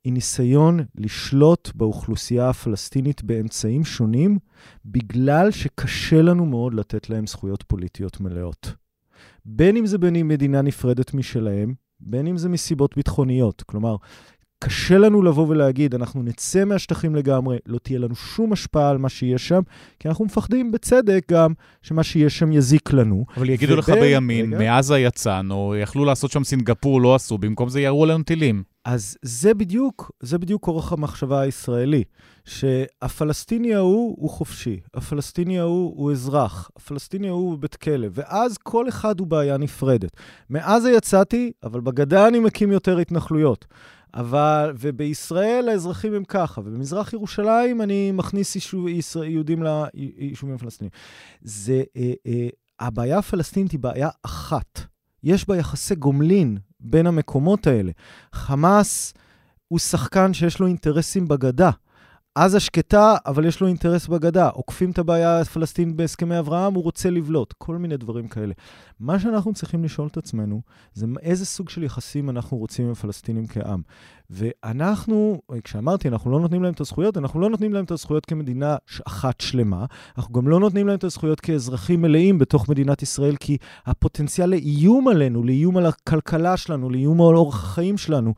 היא 0.08 0.14
ניסיון 0.14 0.80
לשלוט 0.94 1.70
באוכלוסייה 1.74 2.48
הפלסטינית 2.48 3.22
באמצעים 3.22 3.84
שונים, 3.84 4.38
בגלל 4.84 5.50
שקשה 5.50 6.22
לנו 6.22 6.46
מאוד 6.46 6.74
לתת 6.74 7.10
להם 7.10 7.26
זכויות 7.26 7.62
פוליטיות 7.62 8.20
מלאות. 8.20 8.74
בין 9.44 9.76
אם 9.76 9.86
זה 9.86 9.98
בין 9.98 10.28
מדינה 10.28 10.62
נפרדת 10.62 11.14
משלהם, 11.14 11.74
בין 12.00 12.26
אם 12.26 12.36
זה 12.36 12.48
מסיבות 12.48 12.96
ביטחוניות. 12.96 13.62
כלומר, 13.66 13.96
קשה 14.64 14.98
לנו 14.98 15.22
לבוא 15.22 15.46
ולהגיד, 15.48 15.94
אנחנו 15.94 16.22
נצא 16.22 16.64
מהשטחים 16.64 17.14
לגמרי, 17.14 17.58
לא 17.66 17.78
תהיה 17.78 17.98
לנו 17.98 18.14
שום 18.14 18.52
השפעה 18.52 18.90
על 18.90 18.98
מה 18.98 19.08
שיש 19.08 19.48
שם, 19.48 19.60
כי 19.98 20.08
אנחנו 20.08 20.24
מפחדים 20.24 20.72
בצדק 20.72 21.26
גם 21.30 21.52
שמה 21.82 22.02
שיש 22.02 22.38
שם 22.38 22.52
יזיק 22.52 22.92
לנו. 22.92 23.24
אבל 23.36 23.50
יגידו 23.50 23.72
ובין, 23.72 23.78
לך 23.78 23.90
בימין, 23.90 24.54
רגע, 24.54 24.58
מעזה 24.58 24.98
יצאנו, 24.98 25.74
יכלו 25.82 26.04
לעשות 26.04 26.30
שם 26.30 26.44
סינגפור, 26.44 27.00
לא 27.00 27.14
עשו, 27.14 27.38
במקום 27.38 27.68
זה 27.68 27.80
ירו 27.80 28.04
עלינו 28.04 28.22
טילים. 28.22 28.62
אז 28.88 29.16
זה 29.22 29.54
בדיוק, 29.54 30.10
זה 30.20 30.38
בדיוק 30.38 30.68
אורך 30.68 30.92
המחשבה 30.92 31.40
הישראלי, 31.40 32.04
שהפלסטיני 32.44 33.74
ההוא 33.74 34.16
הוא 34.18 34.30
חופשי, 34.30 34.80
הפלסטיני 34.94 35.58
ההוא 35.58 35.94
הוא 35.96 36.12
אזרח, 36.12 36.70
הפלסטיני 36.76 37.28
ההוא 37.28 37.50
הוא 37.50 37.58
בית 37.58 37.76
כלא, 37.76 38.08
ואז 38.12 38.58
כל 38.58 38.88
אחד 38.88 39.20
הוא 39.20 39.26
בעיה 39.26 39.56
נפרדת. 39.56 40.10
מעזה 40.48 40.90
יצאתי, 40.90 41.52
אבל 41.62 41.80
בגדה 41.80 42.28
אני 42.28 42.38
מקים 42.38 42.72
יותר 42.72 42.98
התנחלויות. 42.98 43.66
אבל, 44.14 44.72
ובישראל 44.78 45.68
האזרחים 45.68 46.14
הם 46.14 46.24
ככה, 46.24 46.60
ובמזרח 46.60 47.12
ירושלים 47.12 47.82
אני 47.82 48.12
מכניס 48.12 48.54
יישוב, 48.54 48.88
ישראל, 48.88 49.30
יהודים 49.30 49.62
ליישובים 49.62 50.54
הפלסטיניים. 50.54 50.90
זה, 51.42 51.82
אה, 51.96 52.12
אה, 52.26 52.48
הבעיה 52.80 53.18
הפלסטינית 53.18 53.72
היא 53.72 53.80
בעיה 53.80 54.08
אחת. 54.22 54.80
יש 55.22 55.48
בה 55.48 55.56
יחסי 55.56 55.94
גומלין 55.94 56.58
בין 56.80 57.06
המקומות 57.06 57.66
האלה. 57.66 57.92
חמאס 58.32 59.14
הוא 59.68 59.78
שחקן 59.78 60.32
שיש 60.32 60.60
לו 60.60 60.66
אינטרסים 60.66 61.28
בגדה. 61.28 61.70
עזה 62.44 62.60
שקטה, 62.60 63.16
אבל 63.26 63.44
יש 63.44 63.60
לו 63.60 63.66
אינטרס 63.66 64.06
בגדה. 64.06 64.48
עוקפים 64.48 64.90
את 64.90 64.98
הבעיה 64.98 65.40
הפלסטינית 65.40 65.96
בהסכמי 65.96 66.38
אברהם, 66.38 66.74
הוא 66.74 66.84
רוצה 66.84 67.10
לבלוט. 67.10 67.54
כל 67.58 67.76
מיני 67.76 67.96
דברים 67.96 68.28
כאלה. 68.28 68.54
מה 69.00 69.18
שאנחנו 69.18 69.54
צריכים 69.54 69.84
לשאול 69.84 70.08
את 70.08 70.16
עצמנו, 70.16 70.60
זה 70.94 71.06
איזה 71.22 71.46
סוג 71.46 71.68
של 71.68 71.82
יחסים 71.82 72.30
אנחנו 72.30 72.56
רוצים 72.56 72.86
עם 72.86 72.92
הפלסטינים 72.92 73.46
כעם. 73.46 73.82
ואנחנו, 74.30 75.40
כשאמרתי, 75.64 76.08
אנחנו 76.08 76.30
לא 76.30 76.40
נותנים 76.40 76.62
להם 76.62 76.72
את 76.72 76.80
הזכויות, 76.80 77.16
אנחנו 77.16 77.40
לא 77.40 77.50
נותנים 77.50 77.74
להם 77.74 77.84
את 77.84 77.90
הזכויות 77.90 78.26
כמדינה 78.26 78.76
אחת 79.06 79.40
שלמה, 79.40 79.86
אנחנו 80.18 80.34
גם 80.34 80.48
לא 80.48 80.60
נותנים 80.60 80.86
להם 80.86 80.96
את 80.96 81.04
הזכויות 81.04 81.40
כאזרחים 81.40 82.02
מלאים 82.02 82.38
בתוך 82.38 82.68
מדינת 82.68 83.02
ישראל, 83.02 83.36
כי 83.40 83.56
הפוטנציאל 83.86 84.50
לאיום 84.50 85.08
עלינו, 85.08 85.42
לאיום 85.42 85.76
על 85.76 85.86
הכלכלה 85.86 86.56
שלנו, 86.56 86.90
לאיום 86.90 87.20
על 87.20 87.36
אורח 87.36 87.64
החיים 87.64 87.98
שלנו, 87.98 88.34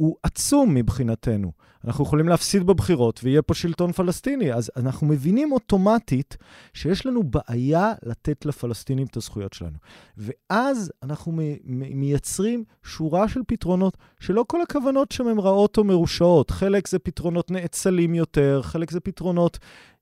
הוא 0.00 0.16
עצום 0.22 0.74
מבחינתנו. 0.74 1.52
אנחנו 1.84 2.04
יכולים 2.04 2.28
להפסיד 2.28 2.66
בבחירות 2.66 3.20
ויהיה 3.22 3.42
פה 3.42 3.54
שלטון 3.54 3.92
פלסטיני. 3.92 4.52
אז 4.52 4.70
אנחנו 4.76 5.06
מבינים 5.06 5.52
אוטומטית 5.52 6.36
שיש 6.74 7.06
לנו 7.06 7.22
בעיה 7.22 7.92
לתת 8.02 8.46
לפלסטינים 8.46 9.06
את 9.06 9.16
הזכויות 9.16 9.52
שלנו. 9.52 9.78
ואז 10.16 10.92
אנחנו 11.02 11.32
מייצרים 11.64 12.64
שורה 12.82 13.28
של 13.28 13.40
פתרונות 13.46 13.96
שלא 14.20 14.44
כל 14.48 14.62
הכוונות 14.62 15.12
שם 15.12 15.28
הן 15.28 15.38
רעות 15.38 15.78
או 15.78 15.84
מרושעות. 15.84 16.50
חלק 16.50 16.88
זה 16.88 16.98
פתרונות 16.98 17.50
נאצלים 17.50 18.14
יותר, 18.14 18.60
חלק 18.62 18.90
זה 18.90 19.00
פתרונות 19.00 19.58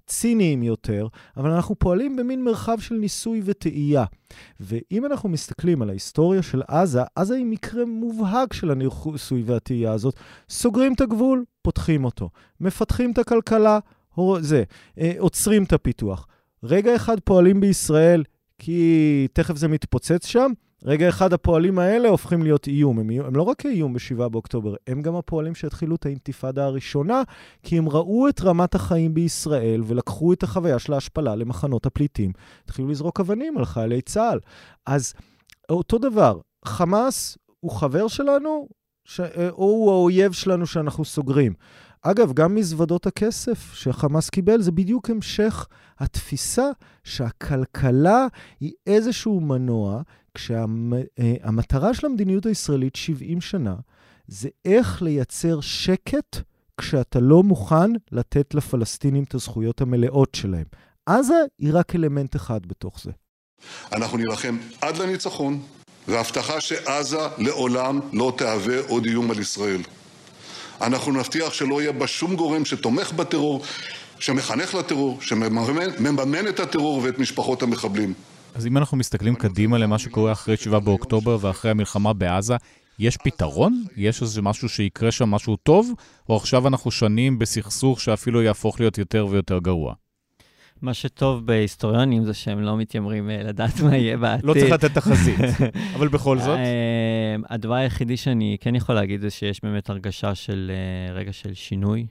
ציניים 0.09 0.63
יותר, 0.63 1.07
אבל 1.37 1.51
אנחנו 1.51 1.79
פועלים 1.79 2.17
במין 2.17 2.45
מרחב 2.45 2.79
של 2.81 2.95
ניסוי 2.95 3.43
וטעייה. 3.45 4.05
ואם 4.61 5.07
אנחנו 5.07 5.29
מסתכלים 5.29 5.83
על 5.83 5.91
ההיסטוריה 5.91 6.43
של 6.43 6.63
עזה, 6.69 7.03
עזה 7.15 7.35
היא 7.35 7.47
מקרה 7.47 7.85
מובהק 7.85 8.53
של 8.53 8.71
הניסוי 8.71 9.43
והטעייה 9.47 9.93
הזאת. 9.93 10.15
סוגרים 10.51 10.95
את 10.95 11.01
הגבול, 11.01 11.45
פותחים 11.63 12.05
אותו. 12.05 12.31
מפתחים 12.61 13.13
את 13.13 13.19
הכלכלה, 13.19 13.79
זה, 14.41 14.63
אה, 14.99 15.13
עוצרים 15.19 15.65
את 15.65 15.73
הפיתוח. 15.73 16.27
רגע 16.63 16.97
אחד 16.97 17.21
פועלים 17.21 17.61
בישראל 17.61 18.25
כי 18.59 19.29
תכף 19.33 19.57
זה 19.57 19.69
מתפוצץ 19.69 20.27
שם, 20.27 20.53
רגע 20.85 21.09
אחד 21.09 21.33
הפועלים 21.33 21.79
האלה 21.79 22.09
הופכים 22.09 22.43
להיות 22.43 22.67
איום. 22.67 22.99
הם, 22.99 23.11
הם 23.11 23.37
לא 23.37 23.43
רק 23.43 23.67
איום 23.67 23.93
ב-7 23.93 24.29
באוקטובר, 24.29 24.75
הם 24.87 25.03
גם 25.03 25.17
הפועלים 25.17 25.55
שהתחילו 25.55 25.97
את 25.97 26.07
האינתיפאדה 26.07 26.65
הראשונה, 26.65 27.23
כי 27.63 27.79
הם 27.79 27.89
ראו 27.89 28.29
את 28.29 28.41
רמת 28.41 28.75
החיים 28.75 29.15
בישראל 29.15 29.83
ולקחו 29.87 30.33
את 30.33 30.43
החוויה 30.43 30.79
של 30.79 30.93
ההשפלה 30.93 31.35
למחנות 31.35 31.87
הפליטים. 31.87 32.33
התחילו 32.65 32.89
לזרוק 32.89 33.21
אבנים 33.21 33.59
על 33.59 33.65
חיילי 33.65 34.01
צה"ל. 34.01 34.39
אז 34.87 35.15
אותו 35.71 35.99
דבר, 35.99 36.39
חמאס 36.65 37.39
הוא 37.61 37.71
חבר 37.71 38.09
שלנו, 38.09 38.69
ש... 39.05 39.21
או 39.51 39.65
הוא 39.65 39.93
האויב 39.93 40.33
שלנו 40.33 40.67
שאנחנו 40.67 41.05
סוגרים. 41.05 41.53
אגב, 42.03 42.33
גם 42.33 42.55
מזוודות 42.55 43.07
הכסף 43.07 43.73
שחמאס 43.75 44.31
קיבל, 44.31 44.61
זה 44.61 44.73
בדיוק 44.73 45.11
המשך 45.11 45.67
התפיסה 45.99 46.71
שהכלכלה 47.05 48.27
היא 48.61 48.73
איזשהו 48.87 49.41
מנוע, 49.41 50.03
כשהמטרה 50.39 51.95
של 51.95 52.07
המדיניות 52.07 52.47
הישראלית 52.47 52.97
70 52.97 53.41
שנה, 53.41 53.75
זה 54.29 54.49
איך 54.65 55.03
לייצר 55.03 55.61
שקט 55.61 56.37
כשאתה 56.81 57.21
לא 57.21 57.43
מוכן 57.43 57.91
לתת 58.13 58.55
לפלסטינים 58.55 59.25
את 59.25 59.35
הזכויות 59.35 59.81
המלאות 59.81 60.35
שלהם. 60.35 60.65
עזה 61.07 61.35
היא 61.59 61.71
רק 61.73 61.95
אלמנט 61.95 62.37
אחד 62.37 62.67
בתוך 62.67 63.01
זה. 63.03 63.11
אנחנו 63.93 64.19
נילחם 64.19 64.59
עד 64.81 64.97
לניצחון, 64.97 65.61
והבטחה 66.09 66.61
שעזה 66.61 67.19
לעולם 67.39 68.01
לא 68.13 68.33
תהווה 68.37 68.81
עוד 68.89 69.05
איום 69.05 69.31
על 69.31 69.39
ישראל. 69.39 69.81
אנחנו 70.81 71.13
נבטיח 71.13 71.53
שלא 71.53 71.83
יהיה 71.83 71.93
בה 71.93 72.07
שום 72.07 72.37
גורם 72.37 72.65
שתומך 72.65 73.13
בטרור, 73.13 73.65
שמחנך 74.19 74.75
לטרור, 74.75 75.19
שמממן 75.21 76.49
את 76.49 76.61
הטרור 76.61 77.01
ואת 77.05 77.19
משפחות 77.19 77.63
המחבלים. 77.63 78.15
אז 78.55 78.67
אם 78.67 78.77
אנחנו 78.77 78.97
מסתכלים 78.97 79.35
קדימה 79.35 79.79
למה 79.79 79.99
שקורה 79.99 80.33
אחרי 80.33 80.57
7 80.57 80.79
באוקטובר 80.79 81.39
ואחרי 81.41 81.71
המלחמה 81.71 82.13
בעזה, 82.13 82.57
יש 82.99 83.17
פתרון? 83.17 83.85
יש 83.97 84.23
איזה 84.23 84.43
משהו 84.43 84.69
שיקרה 84.69 85.13
שם, 85.13 85.31
משהו 85.31 85.57
טוב? 85.57 85.93
או 86.29 86.37
עכשיו 86.37 86.69
אנחנו 86.69 86.91
שנים 86.91 87.39
בסכסוך 87.39 88.01
שאפילו 88.01 88.43
יהפוך 88.43 88.81
להיות 88.81 88.99
יותר 88.99 89.27
ויותר 89.31 89.59
גרוע? 89.59 89.95
מה 90.83 90.95
שטוב 90.95 91.47
בהיסטוריונים 91.47 92.25
זה 92.25 92.35
שהם 92.35 92.61
לא 92.63 92.77
מתיימרים 92.77 93.31
אה, 93.31 93.43
לדעת 93.43 93.81
מה 93.81 93.97
יהיה 93.97 94.17
בעתיד. 94.17 94.45
לא 94.45 94.53
צריך 94.55 94.73
לתת 94.73 94.95
תחזית, 94.95 95.39
אבל 95.97 96.09
בכל 96.09 96.39
זאת. 96.39 96.59
אה, 96.59 97.37
הדבר 97.49 97.75
היחידי 97.75 98.17
שאני 98.17 98.57
כן 98.61 98.75
יכול 98.75 98.95
להגיד 98.95 99.21
זה 99.21 99.31
שיש 99.31 99.61
באמת 99.63 99.91
הרגשה 99.91 100.35
של 100.35 100.71
אה, 100.75 101.15
רגע 101.15 101.33
של 101.33 101.55
שינוי, 101.55 102.07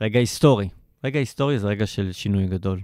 רגע 0.00 0.18
היסטורי. 0.18 0.68
רגע 1.04 1.18
היסטורי 1.18 1.58
זה 1.58 1.66
רגע 1.66 1.86
של 1.86 2.12
שינוי 2.12 2.46
גדול. 2.46 2.80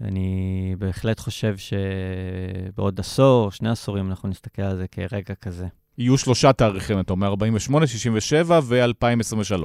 אני 0.00 0.74
בהחלט 0.78 1.20
חושב 1.20 1.54
שבעוד 1.56 3.00
עשור, 3.00 3.50
שני 3.50 3.68
עשורים, 3.68 4.10
אנחנו 4.10 4.28
נסתכל 4.28 4.62
על 4.62 4.76
זה 4.76 4.86
כרגע 4.88 5.34
כזה. 5.34 5.66
יהיו 5.98 6.18
שלושה 6.18 6.52
תאריכים, 6.52 7.00
אתה 7.00 7.12
אומר 7.12 7.26
48, 7.26 7.86
67 7.86 8.60
ו-2023. 8.64 9.64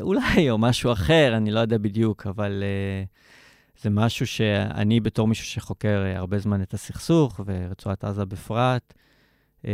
אולי, 0.00 0.50
או 0.50 0.58
משהו 0.58 0.92
אחר, 0.92 1.36
אני 1.36 1.50
לא 1.50 1.60
יודע 1.60 1.78
בדיוק, 1.78 2.26
אבל 2.26 2.62
uh, 2.62 3.82
זה 3.82 3.90
משהו 3.90 4.26
שאני, 4.26 5.00
בתור 5.00 5.28
מישהו 5.28 5.46
שחוקר 5.46 6.04
uh, 6.14 6.18
הרבה 6.18 6.38
זמן 6.38 6.62
את 6.62 6.74
הסכסוך, 6.74 7.40
ורצועת 7.46 8.04
עזה 8.04 8.24
בפרט, 8.24 8.94
uh, 9.62 9.66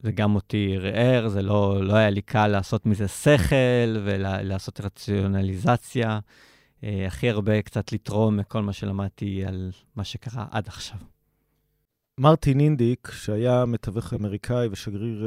זה 0.00 0.12
גם 0.12 0.34
אותי 0.34 0.74
ערער, 0.76 1.28
זה 1.28 1.42
לא, 1.42 1.84
לא 1.84 1.94
היה 1.94 2.10
לי 2.10 2.22
קל 2.22 2.46
לעשות 2.46 2.86
מזה 2.86 3.08
שכל 3.08 3.96
ולעשות 4.04 4.80
רציונליזציה. 4.80 6.18
Uh, 6.82 7.06
הכי 7.06 7.30
הרבה 7.30 7.62
קצת 7.62 7.92
לתרום 7.92 8.36
מכל 8.36 8.62
מה 8.62 8.72
שלמדתי 8.72 9.44
על 9.44 9.70
מה 9.96 10.04
שקרה 10.04 10.46
עד 10.50 10.68
עכשיו. 10.68 10.98
מרטין 12.18 12.60
אינדיק, 12.60 13.10
שהיה 13.12 13.64
מתווך 13.66 14.14
אמריקאי 14.14 14.68
ושגריר 14.70 15.24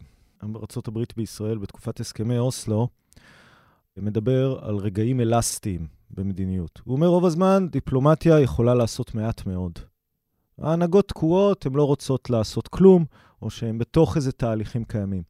uh, 0.00 0.04
ארה"ב 0.44 0.98
בישראל 1.16 1.58
בתקופת 1.58 2.00
הסכמי 2.00 2.38
אוסלו, 2.38 2.88
מדבר 3.96 4.58
על 4.62 4.76
רגעים 4.76 5.20
אלסטיים 5.20 5.86
במדיניות. 6.10 6.80
הוא 6.84 6.96
אומר, 6.96 7.06
רוב 7.06 7.24
הזמן 7.24 7.68
דיפלומטיה 7.70 8.40
יכולה 8.40 8.74
לעשות 8.74 9.14
מעט 9.14 9.46
מאוד. 9.46 9.78
ההנהגות 10.58 11.08
תקועות, 11.08 11.66
הן 11.66 11.74
לא 11.74 11.84
רוצות 11.84 12.30
לעשות 12.30 12.68
כלום, 12.68 13.04
או 13.42 13.50
שהן 13.50 13.78
בתוך 13.78 14.16
איזה 14.16 14.32
תהליכים 14.32 14.84
קיימים. 14.84 15.22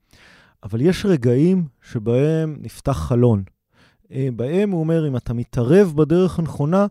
אבל 0.62 0.80
יש 0.80 1.06
רגעים 1.06 1.66
שבהם 1.82 2.56
נפתח 2.60 2.92
חלון. 2.92 3.44
אה, 4.12 4.28
בהם, 4.36 4.70
הוא 4.70 4.80
אומר, 4.80 5.08
אם 5.08 5.16
אתה 5.16 5.34
מתערב 5.34 5.92
בדרך 5.96 6.38
הנכונה, 6.38 6.86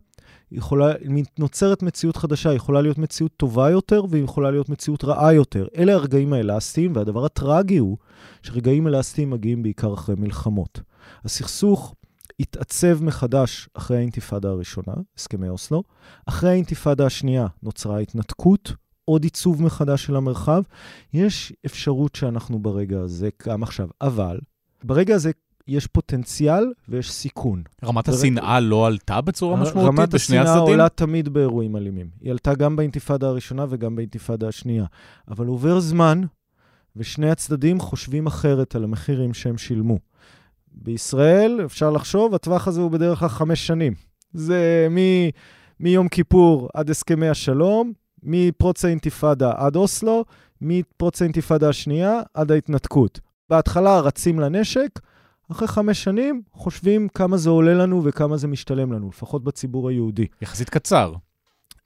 יכולה, 0.52 0.94
נוצרת 1.40 1.84
מציאות 1.84 2.18
חדשה, 2.18 2.54
יכולה 2.54 2.82
להיות 2.82 2.98
מציאות 2.98 3.32
טובה 3.38 3.70
יותר 3.70 4.04
והיא 4.10 4.24
יכולה 4.24 4.52
להיות 4.52 4.70
מציאות 4.70 5.04
רעה 5.04 5.34
יותר. 5.34 5.68
אלה 5.78 5.94
הרגעים 5.94 6.34
האלסטיים, 6.34 6.96
והדבר 6.96 7.26
הטרגי 7.26 7.78
הוא 7.78 7.98
שרגעים 8.42 8.88
אלסטיים 8.88 9.30
מגיעים 9.30 9.64
בעיקר 9.64 9.94
אחרי 9.94 10.16
מלחמות. 10.18 10.82
הסכסוך 11.26 11.96
התעצב 12.40 13.04
מחדש 13.04 13.70
אחרי 13.74 13.98
האינתיפאדה 13.98 14.50
הראשונה, 14.50 14.94
הסכמי 15.18 15.50
אוסלו. 15.50 15.84
אחרי 16.26 16.50
האינתיפאדה 16.50 17.06
השנייה 17.06 17.48
נוצרה 17.64 18.00
התנתקות, 18.00 18.74
עוד 19.06 19.24
עיצוב 19.24 19.64
מחדש 19.64 20.06
של 20.06 20.16
המרחב. 20.16 20.64
יש 21.14 21.54
אפשרות 21.66 22.16
שאנחנו 22.16 22.60
ברגע 22.60 23.00
הזה, 23.00 23.30
גם 23.48 23.64
עכשיו, 23.64 23.88
אבל 24.02 24.40
ברגע 24.84 25.16
הזה 25.16 25.32
יש 25.68 25.88
פוטנציאל 25.88 26.74
ויש 26.90 27.12
סיכון. 27.12 27.64
רמת. 27.86 28.08
השנאה 28.08 28.60
לא 28.60 28.88
עלתה 28.88 29.22
בצורה 29.22 29.56
משמעותית 29.56 30.10
בשני 30.14 30.38
הצדדים? 30.38 30.38
רמת 30.38 30.54
השנאה 30.54 30.58
עולה 30.58 30.90
תמיד 30.90 31.30
באירועים 31.30 31.76
אלימים. 31.76 32.10
היא 32.22 32.32
עלתה 32.32 32.56
גם 32.56 32.76
באינתיפאדה 32.76 33.28
הראשונה 33.28 33.66
וגם 33.70 33.96
באינתיפאדה 33.96 34.48
השנייה. 34.48 34.86
אבל 35.28 35.46
עובר 35.46 35.80
זמן, 35.80 36.22
ושני 36.96 37.32
הצדדים 37.32 37.80
חושבים 37.80 38.28
אחרת 38.28 38.76
על 38.76 38.84
המחירים 38.84 39.34
שהם 39.34 39.58
שילמו. 39.58 40.00
בישראל, 40.72 41.60
אפשר 41.66 41.90
לחשוב, 41.90 42.36
הטווח 42.36 42.68
הזה 42.68 42.82
הוא 42.82 42.92
בדרך 42.92 43.20
כלל 43.20 43.30
חמש 43.30 43.68
שנים. 43.68 43.94
זה 44.34 44.88
מ, 44.92 44.98
מיום 45.80 46.08
כיפור 46.08 46.70
עד 46.74 46.90
הסכמי 46.90 47.30
השלום, 47.30 47.94
מפרוץ 48.24 48.86
האינתיפאדה 48.86 49.52
עד 49.56 49.76
אוסלו, 49.76 50.26
מפרוץ 50.62 51.22
האינתיפאדה 51.22 51.70
השנייה 51.70 52.22
עד 52.34 52.52
ההתנתקות. 52.52 53.20
בהתחלה 53.50 54.00
רצים 54.00 54.40
לנשק, 54.40 55.00
אחרי 55.52 55.68
חמש 55.68 56.04
שנים 56.04 56.42
חושבים 56.54 57.08
כמה 57.08 57.38
זה 57.38 57.50
עולה 57.50 57.74
לנו 57.74 58.04
וכמה 58.04 58.38
זה 58.38 58.48
משתלם 58.48 58.94
לנו, 58.94 59.10
לפחות 59.10 59.44
בציבור 59.44 59.90
היהודי. 59.90 60.28
יחסית 60.42 60.70
קצר. 60.70 61.14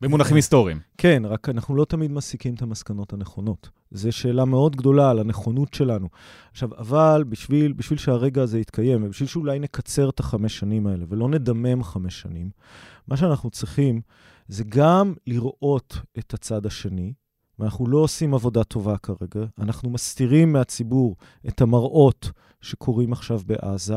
במונחים 0.02 0.36
היסטוריים. 0.36 0.80
כן, 0.98 1.24
רק 1.26 1.50
אנחנו 1.50 1.76
לא 1.76 1.86
תמיד 1.86 2.12
מסיקים 2.12 2.54
את 2.54 2.62
המסקנות 2.62 3.14
הנכונות. 3.14 3.70
זו 3.92 4.12
שאלה 4.12 4.46
מאוד 4.46 4.76
גדולה 4.76 5.10
על 5.10 5.20
הנכונות 5.20 5.74
שלנו. 5.74 6.08
עכשיו, 6.52 6.70
אבל 6.78 7.24
בשביל, 7.30 7.74
בשביל 7.74 8.00
שהרגע 8.00 8.42
הזה 8.42 8.60
יתקיים, 8.60 9.04
ובשביל 9.04 9.30
שאולי 9.30 9.60
נקצר 9.60 10.10
את 10.10 10.20
החמש 10.20 10.60
שנים 10.60 10.88
האלה 10.88 11.06
ולא 11.10 11.30
נדמם 11.30 11.84
חמש 11.84 12.22
שנים, 12.22 12.50
מה 13.08 13.18
שאנחנו 13.18 13.50
צריכים 13.50 14.02
זה 14.48 14.64
גם 14.70 15.14
לראות 15.28 15.98
את 16.20 16.34
הצד 16.34 16.66
השני, 16.66 17.14
ואנחנו 17.60 17.88
לא 17.88 17.98
עושים 17.98 18.34
עבודה 18.34 18.64
טובה 18.64 18.98
כרגע, 18.98 19.46
אנחנו 19.60 19.90
מסתירים 19.90 20.54
מהציבור 20.54 21.16
את 21.48 21.62
המראות 21.62 22.32
שקורים 22.62 23.14
עכשיו 23.14 23.42
בעזה, 23.46 23.96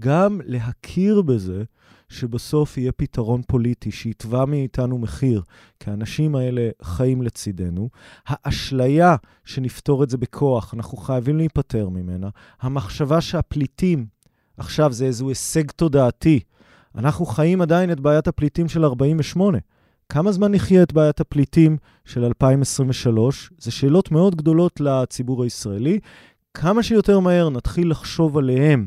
גם 0.00 0.40
להכיר 0.44 1.22
בזה 1.22 1.64
שבסוף 2.08 2.78
יהיה 2.78 2.92
פתרון 2.92 3.42
פוליטי 3.42 3.90
שיתבע 3.90 4.44
מאיתנו 4.44 4.98
מחיר, 4.98 5.42
כי 5.80 5.90
האנשים 5.90 6.34
האלה 6.36 6.70
חיים 6.82 7.22
לצידנו. 7.22 7.88
האשליה 8.26 9.16
שנפתור 9.44 10.04
את 10.04 10.10
זה 10.10 10.18
בכוח, 10.18 10.74
אנחנו 10.74 10.98
חייבים 10.98 11.36
להיפטר 11.36 11.88
ממנה. 11.88 12.28
המחשבה 12.60 13.20
שהפליטים, 13.20 14.06
עכשיו 14.56 14.92
זה 14.92 15.04
איזשהו 15.04 15.28
הישג 15.28 15.70
תודעתי, 15.70 16.40
אנחנו 16.94 17.26
חיים 17.26 17.62
עדיין 17.62 17.92
את 17.92 18.00
בעיית 18.00 18.28
הפליטים 18.28 18.68
של 18.68 18.84
48. 18.84 19.58
כמה 20.12 20.32
זמן 20.32 20.52
נחיה 20.52 20.82
את 20.82 20.92
בעיית 20.92 21.20
הפליטים 21.20 21.76
של 22.04 22.24
2023? 22.24 23.50
זה 23.58 23.70
שאלות 23.70 24.10
מאוד 24.10 24.36
גדולות 24.36 24.80
לציבור 24.80 25.44
הישראלי. 25.44 25.98
כמה 26.54 26.82
שיותר 26.82 27.20
מהר 27.20 27.50
נתחיל 27.50 27.90
לחשוב 27.90 28.38
עליהם 28.38 28.86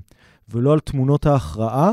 ולא 0.50 0.74
על 0.74 0.80
תמונות 0.80 1.26
ההכרעה, 1.26 1.92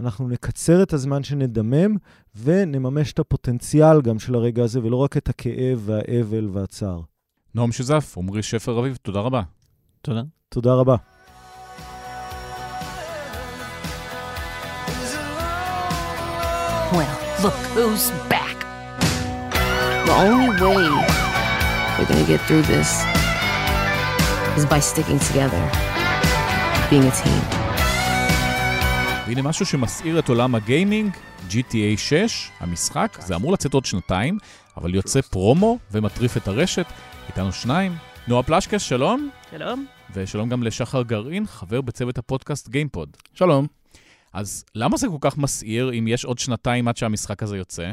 אנחנו 0.00 0.28
נקצר 0.28 0.82
את 0.82 0.92
הזמן 0.92 1.22
שנדמם 1.22 1.96
ונממש 2.42 3.12
את 3.12 3.18
הפוטנציאל 3.18 4.02
גם 4.02 4.18
של 4.18 4.34
הרגע 4.34 4.64
הזה, 4.64 4.80
ולא 4.82 4.96
רק 4.96 5.16
את 5.16 5.28
הכאב 5.28 5.82
והאבל 5.84 6.48
והצער. 6.52 7.00
נועם 7.54 7.72
שזף, 7.72 8.14
עמרי 8.18 8.42
שפר 8.42 8.80
אביב, 8.80 8.98
תודה 9.02 9.20
רבה. 9.20 9.42
תודה. 10.02 10.22
תודה 10.48 10.74
רבה. 10.74 10.96
Well, 16.92 17.16
look 17.42 17.58
who's 17.74 18.10
back. 18.28 18.41
The 20.12 20.18
only 20.18 20.50
way 20.62 20.84
we're 21.96 22.08
gonna 22.10 22.28
get 22.32 22.40
through 22.46 22.64
this 22.74 22.90
is 24.58 24.64
by 24.72 24.80
sticking 24.90 25.20
together, 25.28 25.62
being 26.90 27.06
a 27.06 27.14
team. 27.22 27.42
והנה 29.26 29.42
משהו 29.42 29.66
שמסעיר 29.66 30.18
את 30.18 30.28
עולם 30.28 30.54
הגיימינג, 30.54 31.12
GTA 31.48 31.96
6, 31.96 32.50
המשחק, 32.60 33.18
זה 33.20 33.36
אמור 33.36 33.52
לצאת 33.52 33.74
עוד 33.74 33.84
שנתיים, 33.84 34.38
אבל 34.76 34.94
יוצא 34.94 35.20
פרומו 35.20 35.78
ומטריף 35.90 36.36
את 36.36 36.48
הרשת. 36.48 36.86
איתנו 37.28 37.52
שניים. 37.52 37.92
נועה 38.28 38.42
פלשקס, 38.42 38.82
שלום. 38.82 39.30
שלום. 39.50 39.86
ושלום 40.14 40.48
גם 40.48 40.62
לשחר 40.62 41.02
גרעין, 41.02 41.46
חבר 41.46 41.80
בצוות 41.80 42.18
הפודקאסט 42.18 42.68
גיימפוד. 42.68 43.16
שלום. 43.34 43.66
אז 44.32 44.64
למה 44.74 44.96
זה 44.96 45.06
כל 45.08 45.18
כך 45.20 45.38
מסעיר 45.38 45.92
אם 45.98 46.08
יש 46.08 46.24
עוד 46.24 46.38
שנתיים 46.38 46.88
עד 46.88 46.96
שהמשחק 46.96 47.42
הזה 47.42 47.56
יוצא? 47.56 47.92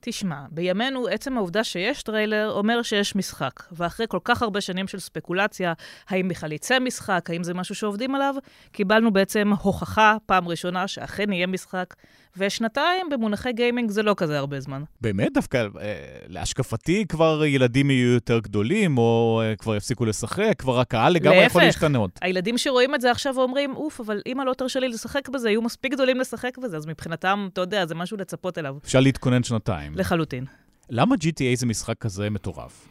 תשמע, 0.00 0.40
בימינו 0.50 1.06
עצם 1.06 1.36
העובדה 1.36 1.64
שיש 1.64 2.02
טריילר 2.02 2.52
אומר 2.54 2.82
שיש 2.82 3.16
משחק, 3.16 3.62
ואחרי 3.72 4.06
כל 4.08 4.18
כך 4.24 4.42
הרבה 4.42 4.60
שנים 4.60 4.88
של 4.88 4.98
ספקולציה, 4.98 5.72
האם 6.08 6.28
בכלל 6.28 6.52
יצא 6.52 6.78
משחק, 6.78 7.30
האם 7.30 7.44
זה 7.44 7.54
משהו 7.54 7.74
שעובדים 7.74 8.14
עליו, 8.14 8.34
קיבלנו 8.72 9.12
בעצם 9.12 9.52
הוכחה 9.62 10.16
פעם 10.26 10.48
ראשונה 10.48 10.88
שאכן 10.88 11.32
יהיה 11.32 11.46
משחק, 11.46 11.94
ושנתיים 12.38 13.08
במונחי 13.10 13.52
גיימינג 13.52 13.90
זה 13.90 14.02
לא 14.02 14.14
כזה 14.16 14.38
הרבה 14.38 14.60
זמן. 14.60 14.82
באמת? 15.00 15.28
דווקא 15.34 15.66
אה, 15.80 15.94
להשקפתי 16.28 17.04
כבר 17.08 17.44
ילדים 17.44 17.90
יהיו 17.90 18.12
יותר 18.12 18.38
גדולים, 18.38 18.98
או 18.98 19.42
אה, 19.44 19.56
כבר 19.56 19.76
יפסיקו 19.76 20.04
לשחק, 20.04 20.54
כבר 20.58 20.80
הקהל 20.80 21.12
לגמרי 21.12 21.44
יכול 21.44 21.62
להשתנות. 21.62 22.10
להפך, 22.14 22.22
הילדים 22.26 22.58
שרואים 22.58 22.94
את 22.94 23.00
זה 23.00 23.10
עכשיו 23.10 23.38
אומרים, 23.40 23.76
אוף, 23.76 24.00
אבל 24.00 24.20
אמא 24.26 24.42
לא 24.42 24.54
תרשה 24.54 24.80
לי 24.80 24.88
לשחק 24.88 25.28
בזה, 25.28 25.50
יהיו 25.50 25.62
מספיק 25.62 25.92
גדולים 25.92 26.20
לשחק 26.20 26.58
בזה, 26.58 26.76
אז 26.76 26.86
מבחינתם, 26.86 27.48
אתה 27.52 27.60
יודע, 27.60 27.86
זה 27.86 27.94
משהו 27.94 28.16
לצפות 28.16 28.58
אליו. 28.58 28.76
אפשר 28.84 29.00
להתכונן 29.00 29.42
שנתיים. 29.42 29.92
לחלוטין. 29.96 30.44
למה 30.90 31.14
GTA 31.14 31.56
זה 31.56 31.66
משחק 31.66 31.98
כזה 31.98 32.30
מטורף? 32.30 32.88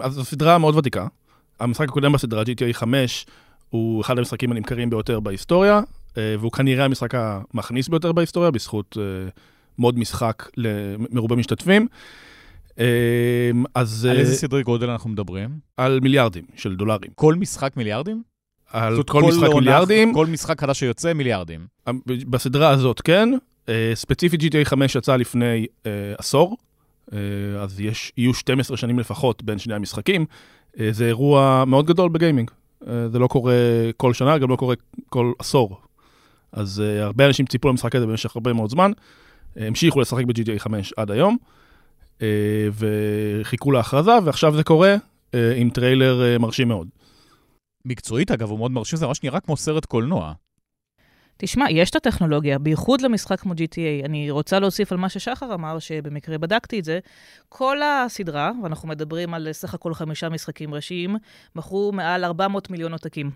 אז 0.00 0.12
זו 0.12 0.24
סדרה 0.24 0.58
מאוד 0.58 0.76
ותיקה. 0.76 1.06
המשחק 1.60 1.88
הקודם 1.88 2.12
בסדרה, 2.12 2.42
GTA 2.42 2.72
5, 2.72 3.26
הוא 3.70 4.00
אחד 4.00 4.18
המשחקים 4.18 4.52
הנמכרים 4.52 4.90
ביותר 4.90 5.20
בהיסטוריה, 5.20 5.80
והוא 6.16 6.52
כנראה 6.52 6.84
המשחק 6.84 7.14
המכניס 7.14 7.88
ביותר 7.88 8.12
בהיסטוריה, 8.12 8.50
בזכות 8.50 8.96
מוד 9.78 9.98
משחק 9.98 10.48
למרובה 10.56 11.36
משתתפים. 11.36 11.86
אז... 13.74 14.08
על 14.10 14.18
איזה 14.18 14.34
סדרי 14.34 14.62
גודל 14.62 14.90
אנחנו 14.90 15.10
מדברים? 15.10 15.50
על 15.76 16.00
מיליארדים 16.02 16.44
של 16.56 16.76
דולרים. 16.76 17.10
כל 17.14 17.34
משחק 17.34 17.76
מיליארדים? 17.76 18.22
על 18.70 19.02
כל 19.02 19.22
משחק 19.22 19.48
מיליארדים. 19.54 20.14
כל 20.14 20.26
משחק 20.26 20.60
חדש 20.60 20.78
שיוצא, 20.78 21.12
מיליארדים. 21.12 21.66
בסדרה 22.06 22.70
הזאת, 22.70 23.00
כן. 23.00 23.28
ספציפית 23.94 24.40
GTA 24.42 24.64
5 24.64 24.94
יצא 24.94 25.16
לפני 25.16 25.66
עשור, 26.18 26.56
אז 27.60 27.80
יש, 27.80 28.12
יהיו 28.16 28.34
12 28.34 28.76
שנים 28.76 28.98
לפחות 28.98 29.42
בין 29.42 29.58
שני 29.58 29.74
המשחקים. 29.74 30.26
זה 30.90 31.06
אירוע 31.06 31.64
מאוד 31.66 31.86
גדול 31.86 32.08
בגיימינג. 32.08 32.50
זה 32.86 33.18
לא 33.18 33.26
קורה 33.26 33.54
כל 33.96 34.12
שנה, 34.12 34.38
גם 34.38 34.50
לא 34.50 34.56
קורה 34.56 34.74
כל 35.08 35.32
עשור. 35.38 35.80
אז 36.54 36.82
uh, 36.82 37.02
הרבה 37.02 37.26
אנשים 37.26 37.46
ציפו 37.46 37.68
למשחק 37.68 37.94
הזה 37.94 38.06
במשך 38.06 38.36
הרבה 38.36 38.52
מאוד 38.52 38.70
זמן, 38.70 38.92
המשיכו 39.56 40.00
לשחק 40.00 40.24
ב-GTA 40.24 40.58
5 40.58 40.92
עד 40.96 41.10
היום, 41.10 41.36
אה, 42.18 42.22
וחיכו 42.72 43.72
להכרזה, 43.72 44.12
ועכשיו 44.24 44.56
זה 44.56 44.64
קורה 44.64 44.96
אה, 44.96 45.36
עם 45.56 45.70
טריילר 45.70 46.36
אה, 46.36 46.42
מרשים 46.42 46.68
מאוד. 46.68 46.88
מקצועית, 47.84 48.30
אגב, 48.30 48.50
הוא 48.50 48.58
מאוד 48.58 48.70
מרשים, 48.70 48.98
זה 48.98 49.06
ממש 49.06 49.22
נראה 49.22 49.40
כמו 49.40 49.56
סרט 49.56 49.84
קולנוע. 49.84 50.32
תשמע, 51.36 51.70
יש 51.70 51.90
את 51.90 51.96
הטכנולוגיה, 51.96 52.58
בייחוד 52.58 53.00
למשחק 53.00 53.40
כמו 53.40 53.52
GTA. 53.52 54.04
אני 54.04 54.30
רוצה 54.30 54.58
להוסיף 54.58 54.92
על 54.92 54.98
מה 54.98 55.08
ששחר 55.08 55.54
אמר, 55.54 55.78
שבמקרה 55.78 56.38
בדקתי 56.38 56.78
את 56.78 56.84
זה. 56.84 56.98
כל 57.48 57.82
הסדרה, 57.82 58.52
ואנחנו 58.62 58.88
מדברים 58.88 59.34
על 59.34 59.48
סך 59.52 59.74
הכל 59.74 59.94
חמישה 59.94 60.28
משחקים 60.28 60.74
ראשיים, 60.74 61.16
מכרו 61.56 61.92
מעל 61.92 62.24
400 62.24 62.70
מיליון 62.70 62.92
עותקים. 62.92 63.30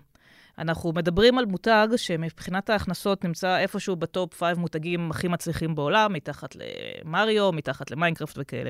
אנחנו 0.59 0.91
מדברים 0.95 1.37
על 1.37 1.45
מותג 1.45 1.87
שמבחינת 1.95 2.69
ההכנסות 2.69 3.25
נמצא 3.25 3.57
איפשהו 3.57 3.95
ב 3.95 4.07
top 4.07 4.43
5 4.43 4.57
מותגים 4.57 5.11
הכי 5.11 5.27
מצליחים 5.27 5.75
בעולם, 5.75 6.13
מתחת 6.13 6.55
למריו, 6.55 7.51
מתחת 7.51 7.91
למיינקראפט 7.91 8.37
וכאלה. 8.37 8.69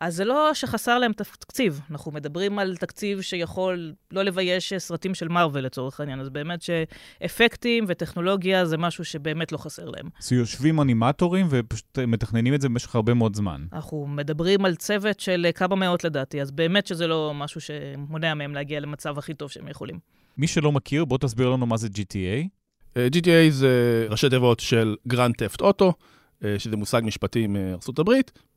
אז 0.00 0.16
זה 0.16 0.24
לא 0.24 0.50
שחסר 0.54 0.98
להם 0.98 1.12
תקציב, 1.12 1.80
אנחנו 1.90 2.12
מדברים 2.12 2.58
על 2.58 2.76
תקציב 2.76 3.20
שיכול 3.20 3.92
לא 4.10 4.22
לבייש 4.22 4.72
סרטים 4.78 5.14
של 5.14 5.28
מארוול 5.28 5.60
לצורך 5.60 6.00
העניין, 6.00 6.20
אז 6.20 6.28
באמת 6.28 6.62
שאפקטים 6.62 7.84
וטכנולוגיה 7.88 8.66
זה 8.66 8.78
משהו 8.78 9.04
שבאמת 9.04 9.52
לא 9.52 9.58
חסר 9.58 9.90
להם. 9.90 10.08
אז 10.22 10.32
יושבים 10.32 10.80
אנימטורים 10.80 11.46
ופשוט 11.50 11.98
מתכננים 11.98 12.54
את 12.54 12.60
זה 12.60 12.68
במשך 12.68 12.94
הרבה 12.94 13.14
מאוד 13.14 13.36
זמן. 13.36 13.66
אנחנו 13.72 14.06
מדברים 14.06 14.64
על 14.64 14.74
צוות 14.74 15.20
של 15.20 15.46
כמה 15.54 15.76
מאות 15.76 16.04
לדעתי, 16.04 16.40
אז 16.40 16.50
באמת 16.50 16.86
שזה 16.86 17.06
לא 17.06 17.32
משהו 17.34 17.60
שמונע 17.60 18.34
מהם 18.34 18.54
להגיע 18.54 18.80
למצב 18.80 19.18
הכי 19.18 19.34
טוב 19.34 19.50
שהם 19.50 19.68
יכולים. 19.68 20.17
מי 20.38 20.46
שלא 20.46 20.72
מכיר, 20.72 21.04
בוא 21.04 21.18
תסביר 21.18 21.48
לנו 21.48 21.66
מה 21.66 21.76
זה 21.76 21.88
GTA. 21.88 22.48
אה, 22.94 22.98
GTA 23.14 23.50
זה 23.50 24.06
ראשי 24.10 24.30
תיבות 24.30 24.60
של 24.60 24.96
Grand 25.08 25.34
Theft 25.34 25.60
Auto, 25.60 25.92
אה, 25.92 26.44
שזה 26.58 26.76
מושג 26.76 27.02
משפטי 27.04 27.46
מארה"ב, 27.46 28.10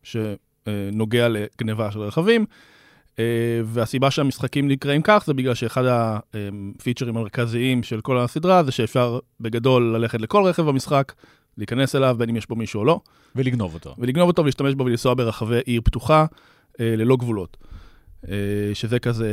שנוגע 0.04 1.28
לגניבה 1.30 1.92
של 1.92 2.00
רכבים. 2.00 2.46
Uh, 3.16 3.18
והסיבה 3.66 4.12
שהמשחקים 4.12 4.68
נקראים 4.68 5.02
כך 5.02 5.24
זה 5.28 5.34
בגלל 5.34 5.54
שאחד 5.54 5.84
הפיצ'רים 5.86 7.18
המרכזיים 7.18 7.84
של 7.84 8.02
כל 8.02 8.18
הסדרה 8.18 8.64
זה 8.64 8.72
שאפשר 8.72 9.20
בגדול 9.40 9.96
ללכת 9.96 10.22
לכל 10.22 10.44
רכב 10.44 10.64
במשחק, 10.64 11.14
להיכנס 11.58 11.96
אליו 11.96 12.16
בין 12.20 12.30
אם 12.30 12.36
יש 12.36 12.48
בו 12.48 12.56
מישהו 12.56 12.80
או 12.80 12.86
לא. 12.86 13.00
ולגנוב 13.36 13.74
אותו. 13.74 13.96
ולגנוב 13.98 14.28
אותו 14.28 14.42
ולהשתמש 14.42 14.74
בו 14.74 14.86
ולנסוע 14.86 15.14
ברחבי 15.14 15.60
עיר 15.66 15.82
פתוחה 15.82 16.26
ללא 16.80 17.16
גבולות. 17.16 17.58
שזה 18.74 19.00
כזה... 19.00 19.28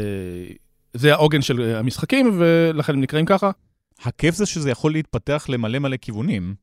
זה 0.95 1.12
העוגן 1.12 1.43
של 1.43 1.74
המשחקים, 1.76 2.36
ולכן 2.39 2.93
הם 2.95 3.01
נקראים 3.01 3.26
ככה. 3.26 3.51
הכיף 4.03 4.34
זה 4.34 4.47
שזה 4.47 4.70
יכול 4.70 4.93
להתפתח 4.93 5.47
למלא 5.49 5.78
מלא 5.78 5.97
כיוונים. 5.97 6.55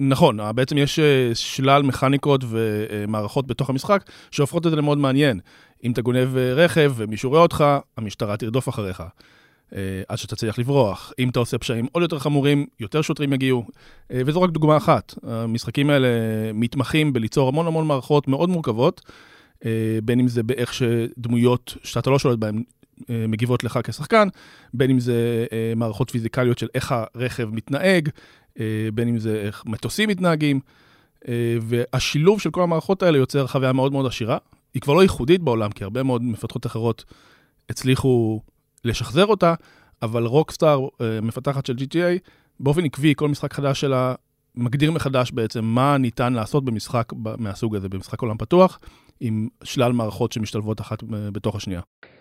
נכון, 0.00 0.38
בעצם 0.54 0.78
יש 0.78 1.00
שלל 1.34 1.82
מכניקות 1.82 2.44
ומערכות 2.48 3.46
בתוך 3.46 3.70
המשחק 3.70 4.10
שהופכות 4.30 4.66
את 4.66 4.70
זה 4.70 4.76
למאוד 4.76 4.98
מעניין. 4.98 5.40
אם 5.84 5.92
אתה 5.92 6.02
גונב 6.02 6.36
רכב 6.36 6.92
ומישהו 6.96 7.30
רואה 7.30 7.42
אותך, 7.42 7.64
המשטרה 7.96 8.36
תרדוף 8.36 8.68
אחריך. 8.68 9.02
עד 10.08 10.18
שתצליח 10.18 10.58
לברוח. 10.58 11.12
אם 11.18 11.28
אתה 11.28 11.38
עושה 11.38 11.58
פשעים 11.58 11.86
עוד 11.92 12.02
יותר 12.02 12.18
חמורים, 12.18 12.66
יותר 12.80 13.02
שוטרים 13.02 13.32
יגיעו. 13.32 13.66
וזו 14.12 14.42
רק 14.42 14.50
דוגמה 14.50 14.76
אחת. 14.76 15.14
המשחקים 15.22 15.90
האלה 15.90 16.08
מתמחים 16.54 17.12
בליצור 17.12 17.48
המון 17.48 17.66
המון 17.66 17.86
מערכות 17.86 18.28
מאוד 18.28 18.48
מורכבות, 18.48 19.00
בין 20.04 20.20
אם 20.20 20.28
זה 20.28 20.42
באיך 20.42 20.74
שדמויות 20.74 21.76
שאתה 21.82 22.10
לא 22.10 22.18
שולט 22.18 22.38
בהן 22.38 22.62
מגיבות 23.08 23.64
לך 23.64 23.78
כשחקן, 23.84 24.28
בין 24.74 24.90
אם 24.90 25.00
זה 25.00 25.46
מערכות 25.76 26.10
פיזיקליות 26.10 26.58
של 26.58 26.68
איך 26.74 26.94
הרכב 27.14 27.48
מתנהג, 27.52 28.08
בין 28.94 29.08
אם 29.08 29.18
זה 29.18 29.42
איך 29.46 29.62
מטוסים 29.66 30.08
מתנהגים, 30.08 30.60
אה, 31.28 31.56
והשילוב 31.60 32.40
של 32.40 32.50
כל 32.50 32.62
המערכות 32.62 33.02
האלה 33.02 33.18
יוצר 33.18 33.46
חוויה 33.46 33.72
מאוד 33.72 33.92
מאוד 33.92 34.06
עשירה. 34.06 34.38
היא 34.74 34.82
כבר 34.82 34.94
לא 34.94 35.02
ייחודית 35.02 35.42
בעולם, 35.42 35.70
כי 35.70 35.84
הרבה 35.84 36.02
מאוד 36.02 36.22
מפתחות 36.22 36.66
אחרות 36.66 37.04
הצליחו 37.70 38.40
לשחזר 38.84 39.26
אותה, 39.26 39.54
אבל 40.02 40.26
רוקסטאר, 40.26 40.88
אה, 41.00 41.20
מפתחת 41.22 41.66
של 41.66 41.76
GTA, 41.76 42.18
באופן 42.60 42.84
עקבי, 42.84 43.12
כל 43.16 43.28
משחק 43.28 43.52
חדש 43.52 43.80
שלה 43.80 44.14
מגדיר 44.54 44.92
מחדש 44.92 45.30
בעצם 45.30 45.64
מה 45.64 45.98
ניתן 45.98 46.32
לעשות 46.32 46.64
במשחק 46.64 47.12
מהסוג 47.38 47.76
הזה, 47.76 47.88
במשחק 47.88 48.22
עולם 48.22 48.36
פתוח, 48.38 48.78
עם 49.20 49.48
שלל 49.64 49.92
מערכות 49.92 50.32
שמשתלבות 50.32 50.80
אחת 50.80 51.02
בתוך 51.32 51.56
השנייה. 51.56 51.80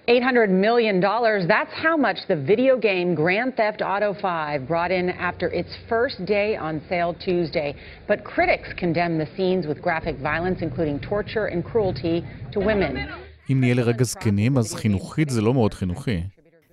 800 0.09 0.49
million 0.49 0.99
dollars, 0.99 1.47
that's 1.47 1.73
how 1.85 1.95
much 1.95 2.19
the 2.27 2.35
video 2.35 2.75
game 2.77 3.15
Grand 3.15 3.55
Theft 3.55 3.81
Auto 3.81 4.13
5 4.13 4.67
brought 4.67 4.91
in 4.91 5.09
after 5.09 5.47
its 5.59 5.71
first 5.87 6.25
day 6.25 6.57
on 6.57 6.81
sale 6.89 7.13
Tuesday. 7.27 7.69
But 8.09 8.17
critics 8.35 8.69
condemn 8.83 9.17
the 9.17 9.29
scenes 9.35 9.63
with 9.69 9.79
graphic 9.87 10.17
violence, 10.31 10.59
including 10.67 10.99
torture 10.99 11.45
and 11.53 11.63
cruelty 11.71 12.15
to 12.53 12.59
women. 12.59 12.97
אם 13.51 13.59
נהיה 13.59 13.73
לרגע 13.73 14.03
זקנים, 14.03 14.57
אז 14.57 14.75
חינוכית 14.75 15.29
זה 15.29 15.41
לא 15.41 15.53
מאוד 15.53 15.73
חינוכי. 15.73 16.21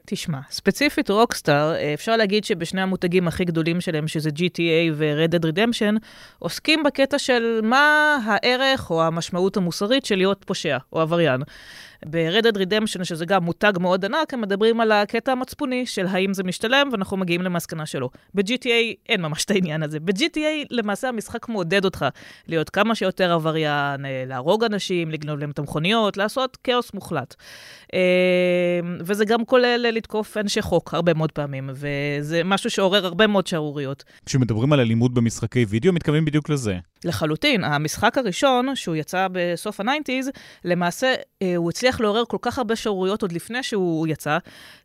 תשמע, 0.07 0.38
ספציפית 0.51 1.11
רוקסטאר, 1.11 1.74
אה, 1.74 1.94
אפשר 1.94 2.16
להגיד 2.16 2.44
שבשני 2.44 2.82
המותגים 2.82 3.28
הכי 3.28 3.44
גדולים 3.44 3.80
שלהם, 3.80 4.09
שזה 4.09 4.30
GTA 4.30 4.92
ו-Red 4.94 5.34
Dead 5.34 5.44
Redemption, 5.44 5.98
עוסקים 6.38 6.82
בקטע 6.82 7.18
של 7.18 7.61
מה 7.62 8.16
הערך 8.24 8.90
או 8.90 9.03
המשמעות 9.03 9.57
המוסרית 9.57 10.05
של 10.05 10.16
להיות 10.16 10.44
פושע 10.44 10.78
או 10.92 11.01
עבריין. 11.01 11.42
ב-Red 12.07 12.44
Dead 12.44 12.57
Redemption, 12.57 13.05
שזה 13.05 13.26
גם 13.26 13.44
מותג 13.44 13.72
מאוד 13.80 14.05
ענק, 14.05 14.34
הם 14.34 14.40
מדברים 14.40 14.80
על 14.80 14.92
הקטע 14.92 15.32
המצפוני 15.32 15.86
של 15.86 16.07
האם 16.07 16.34
זה 16.34 16.42
משתלם, 16.42 16.88
ואנחנו 16.92 17.16
מגיעים 17.16 17.42
למסקנה 17.42 17.86
שלו. 17.86 18.11
ב-GTA 18.34 18.94
אין 19.09 19.22
ממש 19.22 19.44
את 19.44 19.51
העניין 19.51 19.82
הזה. 19.82 20.01
ב-GTA 20.01 20.66
למעשה 20.70 21.09
המשחק 21.09 21.48
מעודד 21.48 21.84
אותך 21.84 22.07
להיות 22.48 22.70
כמה 22.70 22.94
שיותר 22.94 23.32
עבריין, 23.32 24.05
אה, 24.05 24.24
להרוג 24.26 24.64
אנשים, 24.64 25.11
לגנוב 25.11 25.38
להם 25.38 25.51
את 25.51 25.59
המכוניות, 25.59 26.16
לעשות 26.16 26.57
כאוס 26.64 26.94
מוחלט. 26.94 27.34
אה, 27.94 28.01
וזה 29.01 29.24
גם 29.24 29.44
כולל 29.44 29.86
לתקוף 30.01 30.36
אנשי 30.36 30.62
חוק 30.62 30.94
הרבה 30.94 31.14
מאוד 31.14 31.32
פעמים, 31.32 31.70
וזה 31.72 32.44
משהו 32.44 32.70
שעורר 32.70 33.07
הרבה 33.07 33.26
מאוד 33.26 33.46
שערוריות. 33.46 34.05
כשמדברים 34.26 34.72
על 34.72 34.80
אלימות 34.80 35.14
במשחקי 35.14 35.64
וידאו, 35.68 35.92
מתכוונים 35.92 36.24
בדיוק 36.24 36.48
לזה. 36.48 36.78
לחלוטין. 37.05 37.64
המשחק 37.64 38.18
הראשון, 38.18 38.76
שהוא 38.76 38.96
יצא 38.96 39.26
בסוף 39.32 39.80
ה 39.81 39.86
nineties, 39.86 40.31
למעשה 40.64 41.14
אה, 41.42 41.57
הוא 41.57 41.70
הצליח 41.70 42.01
לעורר 42.01 42.24
כל 42.28 42.36
כך 42.42 42.59
הרבה 42.59 42.76
שערוריות 42.76 43.22
עוד 43.22 43.32
לפני 43.32 43.62
שהוא 43.62 44.07
יצא, 44.07 44.38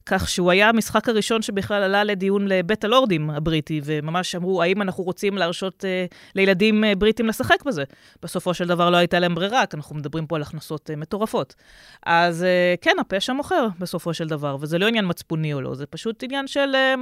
כך 0.05 0.30
שהוא 0.30 0.51
היה 0.51 0.70
המשחק 0.70 1.09
הראשון 1.09 1.41
שבכלל 1.41 1.84
עלה 1.84 2.03
לדיון 2.03 2.47
לבית 2.47 2.84
הלורדים 2.84 3.30
הבריטי, 3.30 3.82
וממש 3.84 4.36
אמרו, 4.36 4.63
האם 4.63 4.82
אנחנו 4.82 5.03
רוצים 5.03 5.38
להרשות 5.38 5.86
אה, 5.86 6.05
לילדים 6.36 6.84
אה, 6.84 6.95
בריטים 6.95 7.28
לשחק 7.28 7.63
בזה? 7.66 7.84
בסופו 8.24 8.53
של 8.53 8.68
דבר 8.68 8.89
לא 8.89 8.97
הייתה 8.97 9.20
להם 9.20 9.36
ברירה, 9.36 9.66
כי 9.66 9.78
אנחנו 9.78 9.95
מדברים 9.95 10.28
פה 10.28 10.36
על 10.36 10.41
הכנסות 10.41 10.89
אה, 10.89 10.95
מטורפות. 10.95 11.55
אז 12.05 12.43
אה, 12.43 12.76
כן, 12.82 12.95
הפשע 12.99 13.34
מוכר 13.34 13.68
בסופו 13.80 14.13
של 14.13 14.28
דבר, 14.28 14.57
וזה 14.59 14.78
לא 14.78 14.88
עניין 14.88 15.05
מצפוני 15.07 15.53
או 15.53 15.61
לא, 15.61 15.76
זה 15.76 15.86
פשוט 15.86 16.24
עניין 16.24 16.47
של 16.47 16.76
אה, 16.76 16.95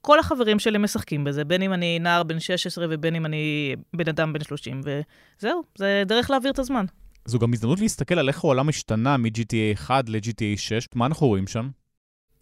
כל 0.00 0.18
החברים 0.18 0.58
שלי 0.58 0.78
משחקים 0.78 1.24
בזה, 1.24 1.44
בין 1.44 1.62
אם 1.62 1.72
אני 1.72 1.98
נער 1.98 2.22
בן 2.22 2.40
16 2.40 2.86
ובין 2.90 3.14
אם 3.14 3.26
אני 3.26 3.76
בן 3.96 4.08
אדם 4.08 4.32
בן 4.32 4.44
30, 4.44 4.57
וזהו, 4.66 5.62
זה 5.78 6.02
דרך 6.06 6.30
להעביר 6.30 6.50
את 6.50 6.58
הזמן. 6.58 6.84
זו 7.24 7.38
גם 7.38 7.52
הזדמנות 7.52 7.80
להסתכל 7.80 8.18
על 8.18 8.28
איך 8.28 8.44
העולם 8.44 8.68
השתנה 8.68 9.16
מ-GTA 9.16 9.74
1 9.74 10.08
ל-GTA 10.08 10.56
6, 10.56 10.88
מה 10.94 11.06
אנחנו 11.06 11.26
רואים 11.26 11.46
שם? 11.46 11.68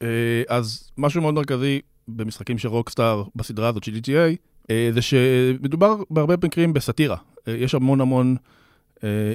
אה, 0.03 0.43
אז 0.49 0.91
משהו 0.99 1.23
מאוד 1.23 1.35
מרכזי 1.35 1.81
במשחקים 2.09 2.59
של 2.59 2.69
רוקסטאר 2.69 3.25
בסדרה 3.37 3.69
הזאת 3.69 3.85
של 3.85 3.97
GTA, 3.97 4.37
אה, 4.71 4.91
זה 4.95 5.03
שמדובר 5.03 5.97
בהרבה 6.11 6.35
מקרים 6.45 6.73
בסאטירה. 6.73 7.17
אה, 7.49 7.53
יש 7.53 7.75
המון 7.75 8.01
המון 8.01 8.37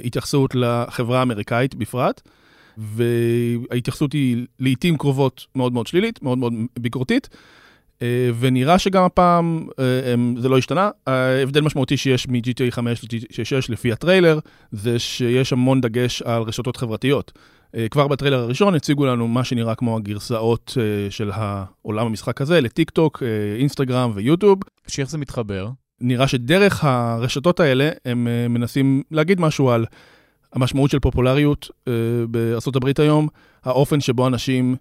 התייחסות 0.04 0.54
לחברה 0.54 1.18
האמריקאית 1.18 1.74
בפרט, 1.74 2.20
וההתייחסות 2.78 4.12
היא 4.12 4.46
לעיתים 4.58 4.98
קרובות 4.98 5.46
מאוד 5.54 5.72
מאוד 5.72 5.86
שלילית, 5.86 6.22
מאוד 6.22 6.38
מאוד 6.38 6.52
ביקורתית. 6.78 7.28
ונראה 8.38 8.78
שגם 8.78 9.04
הפעם 9.04 9.66
זה 10.36 10.48
לא 10.48 10.58
השתנה. 10.58 10.90
ההבדל 11.06 11.60
משמעותי 11.60 11.96
שיש 11.96 12.28
מ-GTA 12.28 12.70
5 12.70 13.04
ל-GTA 13.04 13.44
6 13.44 13.70
לפי 13.70 13.92
הטריילר, 13.92 14.38
זה 14.72 14.98
שיש 14.98 15.52
המון 15.52 15.80
דגש 15.80 16.22
על 16.22 16.42
רשתות 16.42 16.76
חברתיות. 16.76 17.32
אה, 17.76 17.88
כבר 17.88 18.08
בטריילר 18.08 18.38
הראשון 18.38 18.74
הציגו 18.74 19.06
לנו 19.06 19.28
מה 19.28 19.44
שנראה 19.44 19.74
כמו 19.74 19.96
הגרסאות 19.96 20.76
אה, 20.80 21.10
של 21.10 21.30
העולם 21.34 22.06
המשחק 22.06 22.40
הזה 22.40 22.60
לטיק 22.60 22.90
טוק, 22.90 23.22
אה, 23.22 23.56
אינסטגרם 23.58 24.12
ויוטיוב. 24.14 24.58
שאיך 24.86 25.10
זה 25.10 25.18
מתחבר? 25.18 25.68
נראה 26.00 26.28
שדרך 26.28 26.84
הרשתות 26.84 27.60
האלה 27.60 27.90
הם 28.04 28.28
מנסים 28.50 29.02
להגיד 29.10 29.40
משהו 29.40 29.70
על 29.70 29.86
המשמעות 30.52 30.90
של 30.90 30.98
פופולריות 30.98 31.70
בארה"ב 32.28 33.00
היום, 33.00 33.28
האופן 33.64 34.00
שבו 34.00 34.26
אנשים 34.26 34.76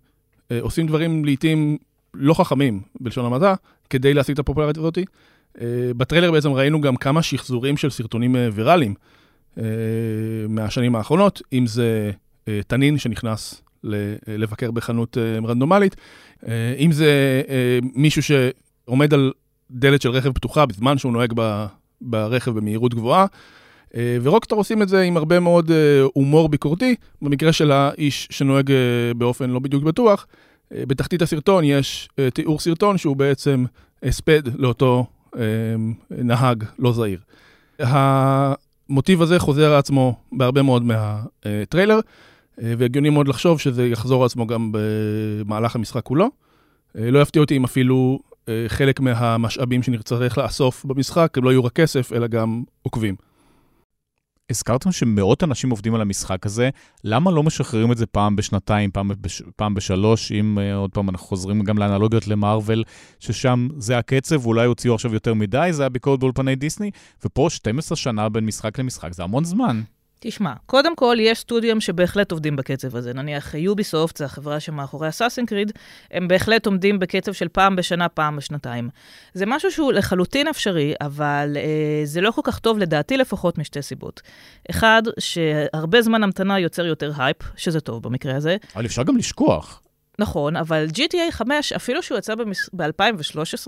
עושים 0.62 0.88
דברים 0.88 1.26
לעיתים 1.26 1.78
לא 2.14 2.34
חכמים, 2.34 2.82
בלשון 3.00 3.26
המדע, 3.26 3.54
כדי 3.90 4.14
להשיג 4.14 4.34
את 4.34 4.40
הפופולריות 4.40 4.78
הזאת. 4.78 4.98
בטריילר 5.98 6.32
בעצם 6.32 6.52
ראינו 6.52 6.82
גם 6.82 6.96
כמה 6.96 7.22
שחזורים 7.22 7.78
של 7.78 7.90
סרטונים 7.90 8.36
ויראליים 8.54 8.94
מהשנים 10.50 10.96
האחרונות, 10.96 11.42
אם 11.54 11.68
זה 11.68 12.12
אה, 12.48 12.60
תנין 12.68 12.98
שנכנס 12.98 13.62
לבקר 14.28 14.72
בחנות 14.72 15.18
אה, 15.18 15.48
רנדומלית. 15.48 15.96
אה, 16.48 16.74
אם 16.78 16.92
זה 16.92 17.42
מישהו 17.96 18.22
שעומד 18.24 19.14
על 19.14 19.32
דלת 19.72 20.02
של 20.02 20.10
רכב 20.10 20.32
פתוחה 20.32 20.66
בזמן 20.66 20.98
שהוא 20.98 21.14
נוהג 21.14 21.34
ברכב 22.02 22.52
במהירות 22.52 22.94
גבוהה. 22.94 23.26
ורוקסטאר 24.22 24.58
עושים 24.58 24.82
את 24.82 24.90
זה 24.90 25.02
עם 25.02 25.18
הרבה 25.18 25.40
מאוד 25.40 25.72
הומור 26.14 26.50
ביקורתי, 26.50 26.96
במקרה 27.22 27.54
של 27.54 27.72
האיש 27.72 28.28
שנוהג 28.32 28.72
באופן 29.18 29.50
לא 29.50 29.60
בדיוק 29.60 29.84
בטוח. 29.84 30.28
בתחתית 30.72 31.22
הסרטון 31.22 31.64
יש 31.64 32.10
תיאור 32.34 32.60
סרטון 32.60 32.98
שהוא 32.98 33.16
בעצם 33.16 33.66
הספד 34.04 34.42
לאותו 34.56 35.06
נהג 36.10 36.64
לא 36.80 36.94
זהיר. 36.94 37.20
המוטיב 37.80 39.22
הזה 39.22 39.40
חוזר 39.40 39.72
על 39.72 39.80
עצמו 39.80 40.16
בהרבה 40.32 40.62
מאוד 40.62 40.84
מהטריילר. 40.84 42.00
אה, 42.62 42.74
והגיוני 42.78 43.10
מאוד 43.10 43.28
לחשוב 43.28 43.60
שזה 43.60 43.88
יחזור 43.88 44.22
על 44.22 44.26
עצמו 44.26 44.48
גם 44.48 44.72
במהלך 44.72 45.76
המשחק 45.76 46.04
כולו. 46.04 46.30
אה, 46.98 47.12
לא 47.12 47.20
יפתיע 47.20 47.42
אותי 47.42 47.58
אם 47.58 47.64
אפילו 47.64 48.20
אה, 48.50 48.66
חלק 48.68 49.00
מהמשאבים 49.00 49.84
שנצטרך 49.84 50.38
לאסוף 50.38 50.86
במשחק, 50.86 51.38
הם 51.38 51.44
לא 51.44 51.50
יהיו 51.50 51.64
רק 51.64 51.74
כסף, 51.74 52.14
אלא 52.14 52.28
גם 52.28 52.64
עוקבים. 52.82 53.16
הזכרתם 54.52 54.92
שמאות 54.92 55.44
אנשים 55.44 55.70
עובדים 55.70 55.96
על 55.96 56.02
המשחק 56.02 56.46
הזה, 56.46 56.70
למה 57.04 57.32
לא 57.32 57.44
משחררים 57.44 57.92
את 57.92 57.98
זה 57.98 58.06
פעם 58.06 58.36
בשנתיים, 58.36 58.92
פעם, 58.92 59.12
בש, 59.22 59.42
פעם 59.56 59.74
בשלוש, 59.74 60.32
אם 60.32 60.58
uh, 60.58 60.76
עוד 60.76 60.92
פעם 60.92 61.10
אנחנו 61.10 61.28
חוזרים 61.28 61.62
גם 61.62 61.78
לאנלוגיות 61.78 62.28
למארוול, 62.28 62.84
ששם 63.20 63.68
זה 63.78 63.98
הקצב, 63.98 64.46
ואולי 64.46 64.66
הוציאו 64.66 64.96
עכשיו 64.96 65.14
יותר 65.14 65.34
מדי, 65.34 65.68
זה 65.72 65.86
הביקורת 65.86 66.20
באולפני 66.20 66.56
דיסני, 66.56 66.92
ופה 67.26 67.48
12 67.50 67.96
שנה 67.96 68.30
בין 68.30 68.46
משחק 68.46 68.80
למשחק, 68.80 69.14
זה 69.14 69.24
המון 69.24 69.44
זמן. 69.44 69.82
תשמע, 70.24 70.54
קודם 70.66 70.96
כל, 70.96 71.18
יש 71.20 71.40
סטודיו 71.40 71.82
שבהחלט 71.82 72.32
עובדים 72.32 72.56
בקצב 72.56 72.96
הזה. 72.96 73.14
נניח 73.14 73.54
Ubisoft, 73.54 74.18
זו 74.18 74.26
החברה 74.26 74.60
שמאחורי 74.60 75.10
Assassin's 75.10 75.46
Creed, 75.46 75.72
הם 76.12 76.28
בהחלט 76.28 76.66
עומדים 76.66 77.00
בקצב 77.00 77.34
של 77.34 77.48
פעם 77.48 77.76
בשנה, 77.76 78.10
פעם 78.10 78.36
בשנתיים. 78.36 78.90
זה 79.34 79.46
משהו 79.46 79.72
שהוא 79.72 79.94
לחלוטין 79.94 80.48
אפשרי, 80.48 80.94
אבל 81.02 81.58
אה, 81.58 82.06
זה 82.06 82.22
לא 82.22 82.32
כל 82.32 82.42
כך 82.44 82.60
טוב, 82.60 82.78
לדעתי 82.78 83.18
לפחות, 83.18 83.58
משתי 83.58 83.82
סיבות. 83.82 84.22
אחד, 84.70 85.02
שהרבה 85.20 86.02
זמן 86.02 86.24
המתנה 86.24 86.60
יוצר 86.60 86.86
יותר 86.86 87.12
הייפ, 87.18 87.38
שזה 87.56 87.80
טוב 87.80 88.04
במקרה 88.04 88.36
הזה. 88.36 88.58
אבל 88.76 88.86
אפשר 88.86 89.04
גם 89.04 89.18
לשכוח. 89.18 89.81
נכון, 90.20 90.56
אבל 90.56 90.88
GTA 90.94 91.32
5, 91.32 91.74
אפילו 91.74 92.04
שהוא 92.04 92.18
יצא 92.18 92.36
ב-2013, 92.74 93.68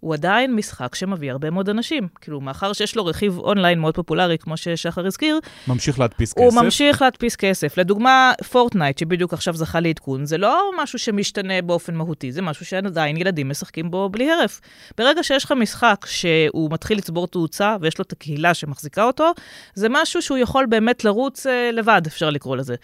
הוא 0.00 0.14
עדיין 0.14 0.54
משחק 0.54 0.94
שמביא 0.94 1.30
הרבה 1.30 1.50
מאוד 1.50 1.68
אנשים. 1.68 2.08
כאילו, 2.20 2.40
מאחר 2.40 2.72
שיש 2.72 2.96
לו 2.96 3.06
רכיב 3.06 3.38
אונליין 3.38 3.78
מאוד 3.78 3.94
פופולרי, 3.94 4.38
כמו 4.38 4.56
ששחר 4.56 5.06
הזכיר, 5.06 5.38
ממשיך 5.68 5.98
להדפיס 5.98 6.32
כסף. 6.32 6.42
הוא 6.42 6.62
ממשיך 6.62 7.02
להדפיס 7.02 7.36
כסף. 7.36 7.78
לדוגמה, 7.78 8.32
Fortnite, 8.50 8.98
שבדיוק 8.98 9.32
עכשיו 9.32 9.54
זכה 9.54 9.80
לעדכון, 9.80 10.24
זה 10.24 10.38
לא 10.38 10.70
משהו 10.78 10.98
שמשתנה 10.98 11.62
באופן 11.62 11.94
מהותי, 11.94 12.32
זה 12.32 12.42
משהו 12.42 12.66
שעדיין 12.66 13.16
ילדים 13.16 13.48
משחקים 13.48 13.90
בו 13.90 14.08
בלי 14.08 14.30
הרף. 14.30 14.60
ברגע 14.98 15.22
שיש 15.22 15.44
לך 15.44 15.52
משחק 15.52 16.06
שהוא 16.08 16.70
מתחיל 16.72 16.98
לצבור 16.98 17.26
תאוצה, 17.26 17.76
ויש 17.80 17.98
לו 17.98 18.02
את 18.02 18.12
הקהילה 18.12 18.54
שמחזיקה 18.54 19.04
אותו, 19.04 19.32
זה 19.74 19.86
משהו 19.90 20.22
שהוא 20.22 20.38
יכול 20.38 20.66
באמת 20.66 21.04
לרוץ 21.04 21.46
אה, 21.46 21.70
לבד, 21.72 22.02
אפשר 22.06 22.30
לקרוא 22.30 22.56
לזה. 22.56 22.74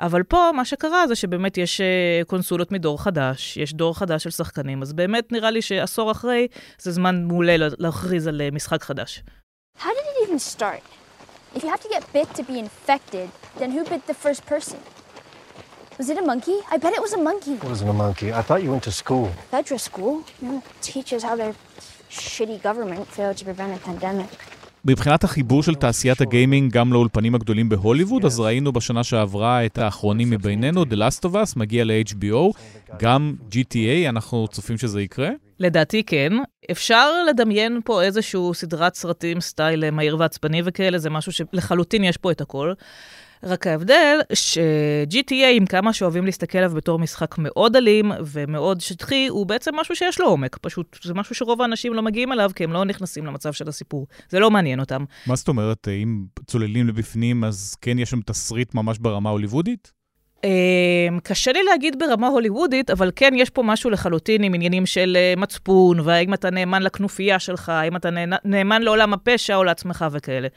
אבל 0.00 0.22
פה, 0.22 0.50
מה 0.54 0.64
שקרה 0.64 1.08
זה 1.08 1.14
שבאמת 1.14 1.58
יש 1.58 1.80
uh, 1.80 2.24
קונסולות 2.26 2.72
מדור 2.72 3.02
חדש, 3.02 3.56
יש 3.56 3.74
דור 3.74 3.98
חדש 3.98 4.24
של 4.24 4.30
שחקנים, 4.30 4.82
אז 4.82 4.92
באמת 4.92 5.32
נראה 5.32 5.50
לי 5.50 5.62
שעשור 5.62 6.10
אחרי 6.10 6.46
זה 6.78 6.90
זמן 6.90 7.24
מעולה 7.24 7.56
להכריז 7.78 8.26
על 8.26 8.42
uh, 8.48 8.54
משחק 8.54 8.82
חדש. 8.82 9.22
How 9.78 9.82
did 9.82 10.06
it 10.10 10.28
even 10.28 10.38
start? 10.38 10.82
If 11.54 11.62
you 11.64 11.70
have 11.74 11.82
to 11.86 11.90
get 11.96 12.02
bit 12.12 12.28
to 12.38 12.42
be 12.50 12.56
infected, 12.66 13.28
then 13.58 13.70
who 13.74 13.80
bit 13.92 14.02
the 14.06 14.18
first 14.24 14.42
person? 14.52 14.78
Was 15.98 16.08
it 16.12 16.18
a 16.24 16.26
monkey? 16.32 16.58
I 16.72 16.76
bet 16.82 16.92
it 16.98 17.02
was 17.06 17.14
a 17.20 17.22
monkey. 17.30 17.54
It 17.62 17.70
wasn't 17.74 17.90
a 17.96 17.98
monkey. 18.06 18.28
I 18.40 18.42
thought 18.46 18.60
you 18.64 18.70
went 18.74 18.84
to 18.90 18.94
school. 19.02 19.26
Fedra 19.52 19.78
school? 19.90 20.14
You 20.40 20.46
know, 20.48 20.62
teaches 20.90 21.20
how 21.28 21.34
their 21.42 21.54
shitty 22.30 22.58
government 22.68 23.02
failed 23.16 23.36
to 23.40 23.44
prevent 23.50 23.70
a 23.78 23.80
pandemic. 23.88 24.30
מבחינת 24.84 25.24
החיבור 25.24 25.62
של 25.62 25.74
תעשיית 25.74 26.20
הגיימינג 26.20 26.72
גם 26.72 26.92
לאולפנים 26.92 27.34
הגדולים 27.34 27.68
בהוליווד, 27.68 28.24
אז 28.24 28.40
ראינו 28.40 28.72
בשנה 28.72 29.04
שעברה 29.04 29.66
את 29.66 29.78
האחרונים 29.78 30.30
מבינינו, 30.30 30.82
The 30.82 30.94
Last 30.94 31.24
of 31.24 31.32
Us, 31.32 31.52
מגיע 31.56 31.84
ל-HBO, 31.84 32.58
גם 32.98 33.34
GTA, 33.50 34.08
אנחנו 34.08 34.48
צופים 34.48 34.78
שזה 34.78 35.02
יקרה? 35.02 35.28
לדעתי 35.58 36.02
כן. 36.02 36.32
אפשר 36.70 37.24
לדמיין 37.28 37.80
פה 37.84 38.02
איזשהו 38.02 38.54
סדרת 38.54 38.94
סרטים 38.94 39.40
סטייל 39.40 39.90
מהיר 39.90 40.16
ועצבני 40.18 40.62
וכאלה, 40.64 40.98
זה 40.98 41.10
משהו 41.10 41.32
שלחלוטין 41.32 42.04
יש 42.04 42.16
פה 42.16 42.30
את 42.30 42.40
הכל. 42.40 42.72
רק 43.42 43.66
ההבדל 43.66 44.18
ש-GTA, 44.32 45.46
עם 45.52 45.66
כמה 45.66 45.92
שאוהבים 45.92 46.24
להסתכל 46.24 46.58
עליו 46.58 46.70
בתור 46.74 46.98
משחק 46.98 47.34
מאוד 47.38 47.76
אלים 47.76 48.12
ומאוד 48.24 48.80
שטחי, 48.80 49.26
הוא 49.26 49.46
בעצם 49.46 49.76
משהו 49.76 49.96
שיש 49.96 50.20
לו 50.20 50.26
עומק. 50.26 50.58
פשוט 50.60 50.98
זה 51.02 51.14
משהו 51.14 51.34
שרוב 51.34 51.62
האנשים 51.62 51.94
לא 51.94 52.02
מגיעים 52.02 52.32
אליו, 52.32 52.50
כי 52.54 52.64
הם 52.64 52.72
לא 52.72 52.84
נכנסים 52.84 53.26
למצב 53.26 53.52
של 53.52 53.68
הסיפור. 53.68 54.06
זה 54.28 54.38
לא 54.38 54.50
מעניין 54.50 54.80
אותם. 54.80 55.04
מה 55.26 55.36
זאת 55.36 55.48
אומרת, 55.48 55.88
אם 55.88 56.24
צוללים 56.46 56.88
לבפנים, 56.88 57.44
אז 57.44 57.76
כן 57.80 57.98
יש 57.98 58.10
שם 58.10 58.20
תסריט 58.20 58.74
ממש 58.74 58.98
ברמה 58.98 59.30
הוליוודית? 59.30 59.99
אמ, 60.44 61.18
קשה 61.22 61.52
לי 61.52 61.62
להגיד 61.62 61.98
ברמה 61.98 62.28
הוליוודית, 62.28 62.90
אבל 62.90 63.10
כן, 63.16 63.32
יש 63.36 63.50
פה 63.50 63.62
משהו 63.62 63.90
לחלוטין 63.90 64.42
עם 64.42 64.54
עניינים 64.54 64.86
של 64.86 65.16
אה, 65.20 65.34
מצפון, 65.36 66.00
והאם 66.00 66.34
אתה 66.34 66.50
נאמן 66.50 66.82
לכנופיה 66.82 67.38
שלך, 67.38 67.68
האם 67.68 67.96
אתה 67.96 68.08
נאמן 68.44 68.82
לעולם 68.82 69.12
הפשע 69.12 69.56
או 69.56 69.64
לעצמך 69.64 70.04
וכאלה. 70.12 70.48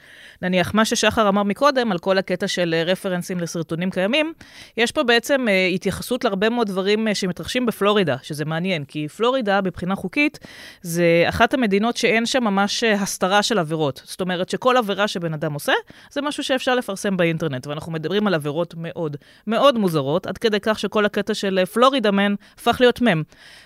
נניח, 0.42 0.74
מה 0.74 0.84
ששחר 0.84 1.28
אמר 1.28 1.42
מקודם, 1.42 1.92
על 1.92 1.98
כל 1.98 2.18
הקטע 2.18 2.48
של 2.48 2.74
אה, 2.74 2.82
רפרנסים 2.82 3.40
לסרטונים 3.40 3.90
קיימים, 3.90 4.32
יש 4.76 4.92
פה 4.92 5.02
בעצם 5.02 5.48
אה, 5.48 5.66
התייחסות 5.66 6.24
להרבה 6.24 6.48
מאוד 6.48 6.66
דברים 6.66 7.08
שמתרחשים 7.14 7.66
בפלורידה, 7.66 8.16
שזה 8.22 8.44
מעניין, 8.44 8.84
כי 8.84 9.08
פלורידה, 9.08 9.60
מבחינה 9.64 9.96
חוקית, 9.96 10.38
זה 10.82 11.24
אחת 11.28 11.54
המדינות 11.54 11.96
שאין 11.96 12.26
שם 12.26 12.44
ממש 12.44 12.84
הסתרה 12.84 13.42
של 13.42 13.58
עבירות. 13.58 14.02
זאת 14.04 14.20
אומרת 14.20 14.48
שכל 14.48 14.76
עבירה 14.76 15.08
שבן 15.08 15.34
אדם 15.34 15.52
עושה, 15.52 15.72
זה 16.10 16.22
משהו 16.22 16.44
שאפשר 16.44 16.74
לפרסם 16.74 17.16
באינטרנט, 17.16 17.66
ואנחנו 17.66 17.92
מדברים 17.92 18.26
על 18.26 18.34
עבירות 18.34 18.74
מאוד, 18.76 19.16
מאוד 19.46 19.73
מאוד 19.74 19.80
מוזרות, 19.80 20.26
עד 20.26 20.38
כדי 20.38 20.60
כך 20.62 20.78
שכל 20.78 21.04
הקטע 21.04 21.34
של 21.34 21.58
אה, 21.58 21.66
פלורידה 21.66 22.10
מן 22.10 22.34
הפך 22.58 22.76
להיות 22.80 23.00
מם. 23.00 23.22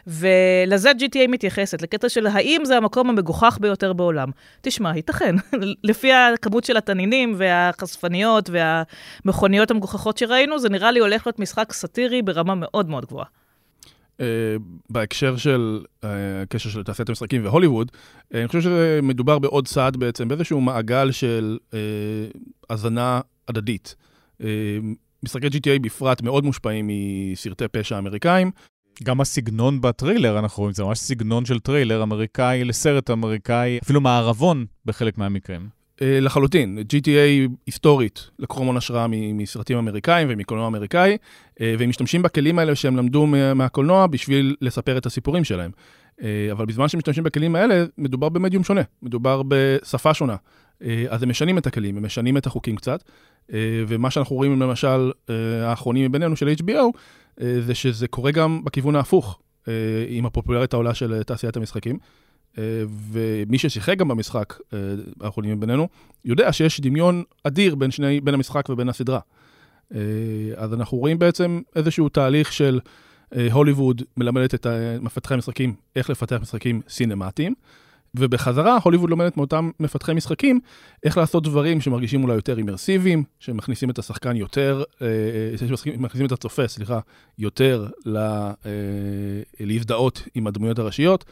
ולזה 0.06 0.90
GTA 0.90 1.28
מתייחסת, 1.28 1.82
לקטע 1.82 2.09
של 2.09 2.26
האם 2.26 2.64
זה 2.64 2.76
המקום 2.76 3.10
המגוחך 3.10 3.59
ביותר 3.60 3.93
בעולם. 3.93 4.30
תשמע, 4.60 4.97
ייתכן. 4.97 5.35
לפי 5.90 6.12
הכמות 6.12 6.64
של 6.64 6.76
התנינים 6.76 7.35
והחשפניות 7.36 8.51
והמכוניות 8.51 9.70
המגוחכות 9.70 10.18
שראינו, 10.18 10.59
זה 10.59 10.68
נראה 10.68 10.90
לי 10.90 11.01
הולך 11.01 11.26
להיות 11.26 11.39
משחק 11.39 11.72
סאטירי 11.72 12.22
ברמה 12.22 12.55
מאוד 12.55 12.89
מאוד 12.89 13.06
גבוהה. 13.06 13.26
Uh, 14.16 14.20
בהקשר 14.90 15.36
של 15.36 15.80
uh, 15.85 16.06
הקשר 16.43 16.70
של 16.70 16.82
תעשיית 16.82 17.09
המשחקים 17.09 17.44
והוליווד, 17.44 17.90
uh, 17.90 18.36
אני 18.36 18.48
חושב 18.48 18.60
שמדובר 18.60 19.39
בעוד 19.39 19.66
צעד 19.66 19.97
בעצם, 19.97 20.28
באיזשהו 20.28 20.60
מעגל 20.60 21.10
של 21.10 21.59
הזנה 22.70 23.20
הדדית. 23.48 23.97
משחקי 25.23 25.47
GTA 25.47 25.78
בפרט 25.82 26.23
מאוד 26.23 26.45
מושפעים 26.45 26.90
מסרטי 26.90 27.69
פשע 27.69 27.99
אמריקאים. 27.99 28.51
גם 29.03 29.20
הסגנון 29.20 29.81
בטריילר, 29.81 30.39
אנחנו 30.39 30.61
רואים, 30.61 30.74
זה 30.74 30.85
ממש 30.85 30.99
סגנון 30.99 31.45
של 31.45 31.59
טריילר 31.59 32.03
אמריקאי 32.03 32.65
לסרט 32.65 33.11
אמריקאי, 33.11 33.78
אפילו 33.82 34.01
מערבון 34.01 34.66
בחלק 34.85 35.19
מהמקרים. 35.19 35.69
אה, 36.03 36.20
לחלוטין, 36.20 36.78
GTA 36.78 37.51
היסטורית, 37.66 38.31
לקחו 38.39 38.61
המון 38.61 38.77
השראה 38.77 39.07
מסרטים 39.11 39.78
אמריקאים 39.78 40.28
ומקולנוע 40.31 40.66
אמריקאי, 40.66 41.16
אה, 41.61 41.74
והם 41.78 41.89
משתמשים 41.89 42.23
בכלים 42.23 42.59
האלה 42.59 42.74
שהם 42.74 42.97
למדו 42.97 43.27
מהקולנוע 43.55 44.07
בשביל 44.07 44.57
לספר 44.61 44.99
את 44.99 45.07
הסיפורים 45.07 45.45
שלהם. 45.45 45.70
אה, 46.23 46.49
אבל 46.53 46.66
בזמן 46.66 46.89
שהם 46.89 46.99
משתמשים 46.99 47.24
בכלים 47.24 47.57
האלה, 47.57 47.85
מדובר 47.99 48.28
במדיום 48.28 48.65
שונה, 48.65 48.82
מדובר 49.03 49.43
בשפה 49.49 50.15
שונה. 50.15 50.36
אז 51.09 51.23
הם 51.23 51.29
משנים 51.29 51.59
את 51.59 51.67
הכלים, 51.67 51.97
הם 51.97 52.05
משנים 52.05 52.37
את 52.37 52.47
החוקים 52.47 52.77
קצת, 52.77 53.03
אה, 53.53 53.85
ומה 53.89 54.11
שאנחנו 54.11 54.37
רואים, 54.37 54.61
למשל, 54.61 55.13
אה, 55.31 55.69
האחרונים 55.71 56.11
מבינינו 56.11 56.37
של 56.37 56.49
HBO, 56.49 56.99
אה, 57.41 57.61
זה 57.61 57.75
שזה 57.75 58.09
קורה 58.09 58.31
גם 58.31 58.65
בכיוון 58.65 58.97
ההפוך, 58.97 59.41
עם 60.09 60.27
הפופולרית 60.27 60.73
העולה 60.73 60.95
של 60.95 61.23
תעשיית 61.23 61.57
המשחקים. 61.57 61.99
ומי 63.13 63.59
ששיחק 63.59 63.97
גם 63.97 64.09
במשחק, 64.09 64.59
האחרונים 65.21 65.57
מבינינו, 65.57 65.89
יודע 66.25 66.53
שיש 66.53 66.81
דמיון 66.81 67.23
אדיר 67.45 67.75
בין, 67.75 67.91
שני, 67.91 68.21
בין 68.21 68.35
המשחק 68.35 68.69
ובין 68.69 68.89
הסדרה. 68.89 69.21
אז 70.57 70.75
אנחנו 70.75 70.99
רואים 70.99 71.19
בעצם 71.19 71.61
איזשהו 71.77 72.09
תהליך 72.09 72.53
של 72.53 72.81
הוליווד 73.53 74.03
מלמדת 74.17 74.55
את 74.55 74.67
מפתחי 75.01 75.35
המשחקים 75.35 75.75
איך 75.97 76.11
לפתח 76.11 76.37
משחקים 76.43 76.81
סינמטיים. 76.89 77.55
ובחזרה, 78.19 78.78
הוליווד 78.82 79.11
לומדת 79.11 79.36
מאותם 79.36 79.70
מפתחי 79.81 80.15
משחקים 80.15 80.61
איך 81.05 81.16
לעשות 81.19 81.43
דברים 81.45 81.81
שמרגישים 81.81 82.23
אולי 82.23 82.35
יותר 82.35 82.59
אימרסיביים, 82.59 83.24
שמכניסים 83.39 83.90
את 83.90 83.99
השחקן 83.99 84.36
יותר, 84.36 84.82
אה, 85.03 85.07
אה 85.53 85.77
שמכניסים 85.77 86.27
את 86.27 86.32
הצופה, 86.32 86.69
סליחה, 86.69 87.01
יותר 87.39 87.86
לה, 88.05 88.53
אה, 88.66 88.70
להזדהות 89.61 90.23
עם 90.35 90.47
הדמויות 90.47 90.78
הראשיות. 90.78 91.24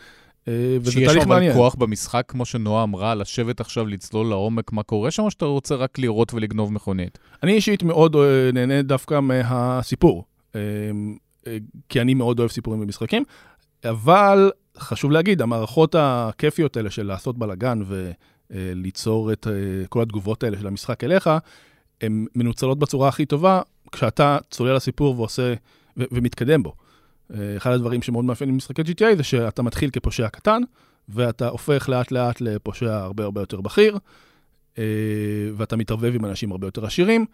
אה, 0.49 0.77
וזה 0.81 1.01
תהליך 1.05 1.27
מעניין. 1.27 1.53
שיש 1.53 1.57
אבל 1.57 1.63
כוח 1.63 1.75
במשחק, 1.75 2.25
כמו 2.29 2.45
שנועה 2.45 2.83
אמרה, 2.83 3.15
לשבת 3.15 3.61
עכשיו, 3.61 3.87
לצלול 3.87 4.27
לעומק 4.27 4.73
מה 4.73 4.83
קורה 4.83 5.11
שם, 5.11 5.23
או 5.23 5.31
שאתה 5.31 5.45
רוצה 5.45 5.75
רק 5.75 5.99
לראות 5.99 6.35
ולגנוב 6.35 6.73
מכונית? 6.73 7.19
אני 7.43 7.53
אישית 7.53 7.83
מאוד 7.83 8.17
אה, 8.17 8.51
נהנה 8.53 8.83
דווקא 8.83 9.21
מהסיפור, 9.21 10.25
כי 11.89 12.01
אני 12.01 12.15
מאוד 12.15 12.39
אוהב 12.39 12.51
סיפורים 12.51 12.81
במשחקים, 12.81 13.23
אבל 13.85 14.51
חשוב 14.79 15.11
להגיד, 15.11 15.43
המערכות 15.43 15.95
הכיפיות 15.99 16.77
האלה 16.77 16.91
של 16.91 17.07
לעשות 17.07 17.39
בלאגן 17.39 17.83
וליצור 18.51 19.33
את 19.33 19.47
אה, 19.47 19.87
כל 19.89 20.03
התגובות 20.03 20.43
האלה 20.43 20.59
של 20.59 20.67
המשחק 20.67 21.05
אליך, 21.05 21.31
הן 22.01 22.27
מנוצלות 22.35 22.79
בצורה 22.79 23.09
הכי 23.09 23.27
טובה 23.27 23.61
כשאתה 23.93 24.39
צולל 24.51 24.77
לסיפור 24.77 25.21
ועושה, 25.21 25.55
ו- 25.97 26.05
ומתקדם 26.13 26.63
בו. 26.63 26.73
אה, 27.35 27.57
אחד 27.57 27.73
הדברים 27.73 28.03
שמאוד 28.03 28.25
מאפיינים 28.25 28.55
במשחקי 28.55 28.83
GTA 28.83 29.17
זה 29.17 29.23
שאתה 29.23 29.63
מתחיל 29.63 29.91
כפושע 29.91 30.29
קטן, 30.29 30.63
ואתה 31.09 31.49
הופך 31.49 31.89
לאט 31.89 32.11
לאט 32.11 32.41
לפושע 32.41 32.95
הרבה 32.95 33.25
הרבה 33.25 33.41
יותר 33.41 33.61
בכיר, 33.61 33.99
אה, 34.79 34.85
ואתה 35.57 35.77
מתערבב 35.77 36.15
עם 36.15 36.25
אנשים 36.25 36.53
הרבה 36.53 36.67
יותר 36.67 36.87
עשירים, 36.87 37.27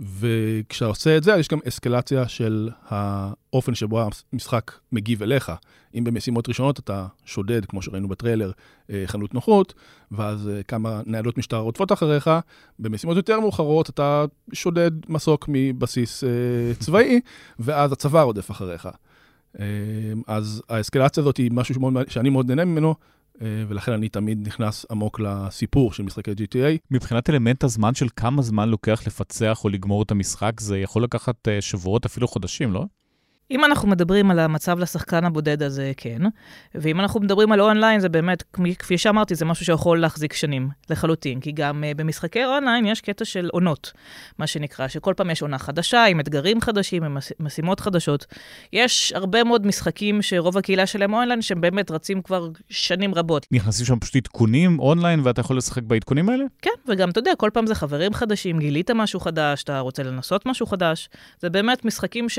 וכשאתה 0.00 0.86
עושה 0.86 1.16
את 1.16 1.22
זה, 1.22 1.32
יש 1.32 1.48
גם 1.48 1.58
אסקלציה 1.68 2.28
של 2.28 2.70
האופן 2.88 3.74
שבו 3.74 4.08
המשחק 4.32 4.72
מגיב 4.92 5.22
אליך. 5.22 5.52
אם 5.94 6.04
במשימות 6.04 6.48
ראשונות 6.48 6.78
אתה 6.78 7.06
שודד, 7.24 7.66
כמו 7.66 7.82
שראינו 7.82 8.08
בטריילר, 8.08 8.50
אה, 8.90 9.02
חנות 9.06 9.34
נוחות, 9.34 9.74
ואז 10.12 10.48
אה, 10.48 10.62
כמה 10.62 11.00
ניידות 11.06 11.38
משטרה 11.38 11.60
רודפות 11.60 11.92
אחריך, 11.92 12.30
במשימות 12.78 13.16
יותר 13.16 13.40
מאוחרות 13.40 13.90
אתה 13.90 14.24
שודד 14.52 14.90
מסוק 15.08 15.44
מבסיס 15.48 16.24
אה, 16.24 16.28
צבאי, 16.78 17.20
ואז 17.58 17.92
הצבא 17.92 18.22
רודף 18.22 18.50
אחריך. 18.50 18.88
אז 20.26 20.62
האסקלציה 20.68 21.20
הזאת 21.20 21.36
היא 21.36 21.50
משהו 21.52 21.90
שאני 22.08 22.30
מאוד 22.30 22.48
נהנה 22.48 22.64
ממנו, 22.64 22.94
ולכן 23.40 23.92
אני 23.92 24.08
תמיד 24.08 24.46
נכנס 24.46 24.86
עמוק 24.90 25.20
לסיפור 25.20 25.92
של 25.92 26.02
משחקי 26.02 26.30
GTA. 26.30 26.78
מבחינת 26.90 27.30
אלמנט 27.30 27.64
הזמן 27.64 27.94
של 27.94 28.06
כמה 28.16 28.42
זמן 28.42 28.68
לוקח 28.68 29.02
לפצח 29.06 29.64
או 29.64 29.68
לגמור 29.68 30.02
את 30.02 30.10
המשחק, 30.10 30.60
זה 30.60 30.78
יכול 30.78 31.04
לקחת 31.04 31.48
אה, 31.48 31.60
שבועות, 31.60 32.04
אפילו 32.06 32.28
חודשים, 32.28 32.72
לא? 32.72 32.84
אם 33.50 33.64
אנחנו 33.64 33.88
מדברים 33.88 34.30
על 34.30 34.38
המצב 34.38 34.78
לשחקן 34.78 35.24
הבודד 35.24 35.62
הזה, 35.62 35.92
כן. 35.96 36.22
ואם 36.74 37.00
אנחנו 37.00 37.20
מדברים 37.20 37.52
על 37.52 37.60
אונליין, 37.60 38.00
זה 38.00 38.08
באמת, 38.08 38.42
כפי 38.78 38.98
שאמרתי, 38.98 39.34
זה 39.34 39.44
משהו 39.44 39.64
שיכול 39.66 40.00
להחזיק 40.00 40.32
שנים, 40.32 40.68
לחלוטין. 40.90 41.40
כי 41.40 41.52
גם 41.52 41.84
אה, 41.84 41.96
במשחקי 41.96 42.44
אונליין 42.44 42.86
יש 42.86 43.00
קטע 43.00 43.24
של 43.24 43.48
עונות, 43.52 43.92
מה 44.38 44.46
שנקרא, 44.46 44.88
שכל 44.88 45.14
פעם 45.16 45.30
יש 45.30 45.42
עונה 45.42 45.58
חדשה, 45.58 46.04
עם 46.04 46.20
אתגרים 46.20 46.60
חדשים, 46.60 47.04
עם 47.04 47.16
משימות 47.40 47.80
חדשות. 47.80 48.26
יש 48.72 49.12
הרבה 49.12 49.44
מאוד 49.44 49.66
משחקים 49.66 50.22
שרוב 50.22 50.58
הקהילה 50.58 50.86
שלהם 50.86 51.14
אונליין, 51.14 51.42
שהם 51.42 51.60
באמת 51.60 51.90
רצים 51.90 52.22
כבר 52.22 52.48
שנים 52.68 53.14
רבות. 53.14 53.46
נכנסים 53.50 53.86
שם 53.86 53.98
פשוט 53.98 54.16
עדכונים 54.16 54.78
אונליין, 54.78 55.20
ואתה 55.24 55.40
יכול 55.40 55.56
לשחק 55.56 55.82
בעדכונים 55.82 56.28
האלה? 56.28 56.44
כן, 56.62 56.70
וגם, 56.88 57.10
אתה 57.10 57.18
יודע, 57.18 57.32
כל 57.36 57.50
פעם 57.52 57.66
זה 57.66 57.74
חברים 57.74 58.14
חדשים, 58.14 58.58
גילית 58.58 58.90
משהו 58.90 59.20
חדש, 59.20 59.62
אתה 59.62 59.80
רוצה 59.80 60.02
לנסות 60.02 60.46
משהו 60.46 60.66
חדש. 60.66 61.08
זה 61.40 61.50
באמת 61.50 61.84
משחקים 61.84 62.28
ש... 62.28 62.38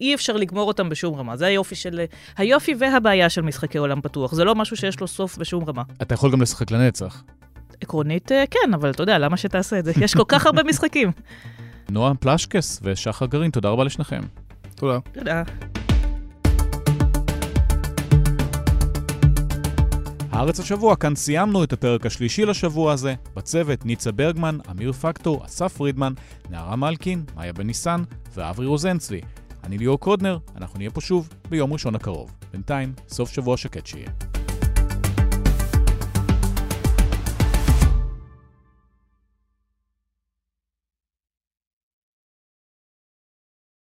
אי 0.00 0.14
אפשר 0.14 0.32
לגמור 0.32 0.68
אותם 0.68 0.88
בשום 0.88 1.14
רמה. 1.14 1.36
זה 1.36 1.46
היופי 1.46 1.74
של... 1.74 2.00
היופי 2.36 2.74
והבעיה 2.78 3.28
של 3.28 3.40
משחקי 3.40 3.78
עולם 3.78 4.00
פתוח. 4.00 4.34
זה 4.34 4.44
לא 4.44 4.54
משהו 4.54 4.76
שיש 4.76 5.00
לו 5.00 5.06
סוף 5.06 5.38
בשום 5.38 5.64
רמה. 5.64 5.82
אתה 6.02 6.14
יכול 6.14 6.32
גם 6.32 6.42
לשחק 6.42 6.70
לנצח. 6.70 7.22
עקרונית, 7.80 8.32
אה, 8.32 8.44
כן, 8.50 8.74
אבל 8.74 8.90
אתה 8.90 9.02
יודע, 9.02 9.18
למה 9.18 9.36
שתעשה 9.36 9.78
את 9.78 9.84
זה? 9.84 9.92
יש 10.00 10.14
כל 10.14 10.24
כך 10.28 10.46
הרבה 10.46 10.62
משחקים. 10.62 11.12
נועה 11.90 12.14
פלשקס 12.14 12.80
ושחר 12.82 13.26
גרעין, 13.26 13.50
תודה 13.50 13.68
רבה 13.68 13.84
לשניכם. 13.84 14.20
תודה. 14.74 14.98
תודה. 15.12 15.42
הארץ 20.32 20.60
השבוע, 20.60 20.96
כאן 20.96 21.14
סיימנו 21.14 21.64
את 21.64 21.72
הפרק 21.72 22.06
השלישי 22.06 22.44
לשבוע 22.44 22.92
הזה. 22.92 23.14
בצוות 23.36 23.86
ניצה 23.86 24.12
ברגמן, 24.12 24.58
אמיר 24.70 24.92
פקטור, 24.92 25.44
אסף 25.44 25.76
פרידמן, 25.76 26.12
נערה 26.50 26.76
מלקין, 26.76 27.24
מאיה 27.36 27.52
בן 27.52 27.66
ניסן 27.66 28.02
ואברי 28.34 28.66
רוזנצבי. 28.66 29.20
אני 29.64 29.78
ליאור 29.78 30.00
קודנר, 30.00 30.38
אנחנו 30.56 30.78
נהיה 30.78 30.90
פה 30.90 31.00
שוב 31.00 31.28
ביום 31.50 31.72
ראשון 31.72 31.94
הקרוב. 31.94 32.34
בינתיים, 32.52 32.92
סוף 33.08 33.30
שבוע 33.30 33.56
שקט 33.56 33.86
שיהיה. 33.86 34.10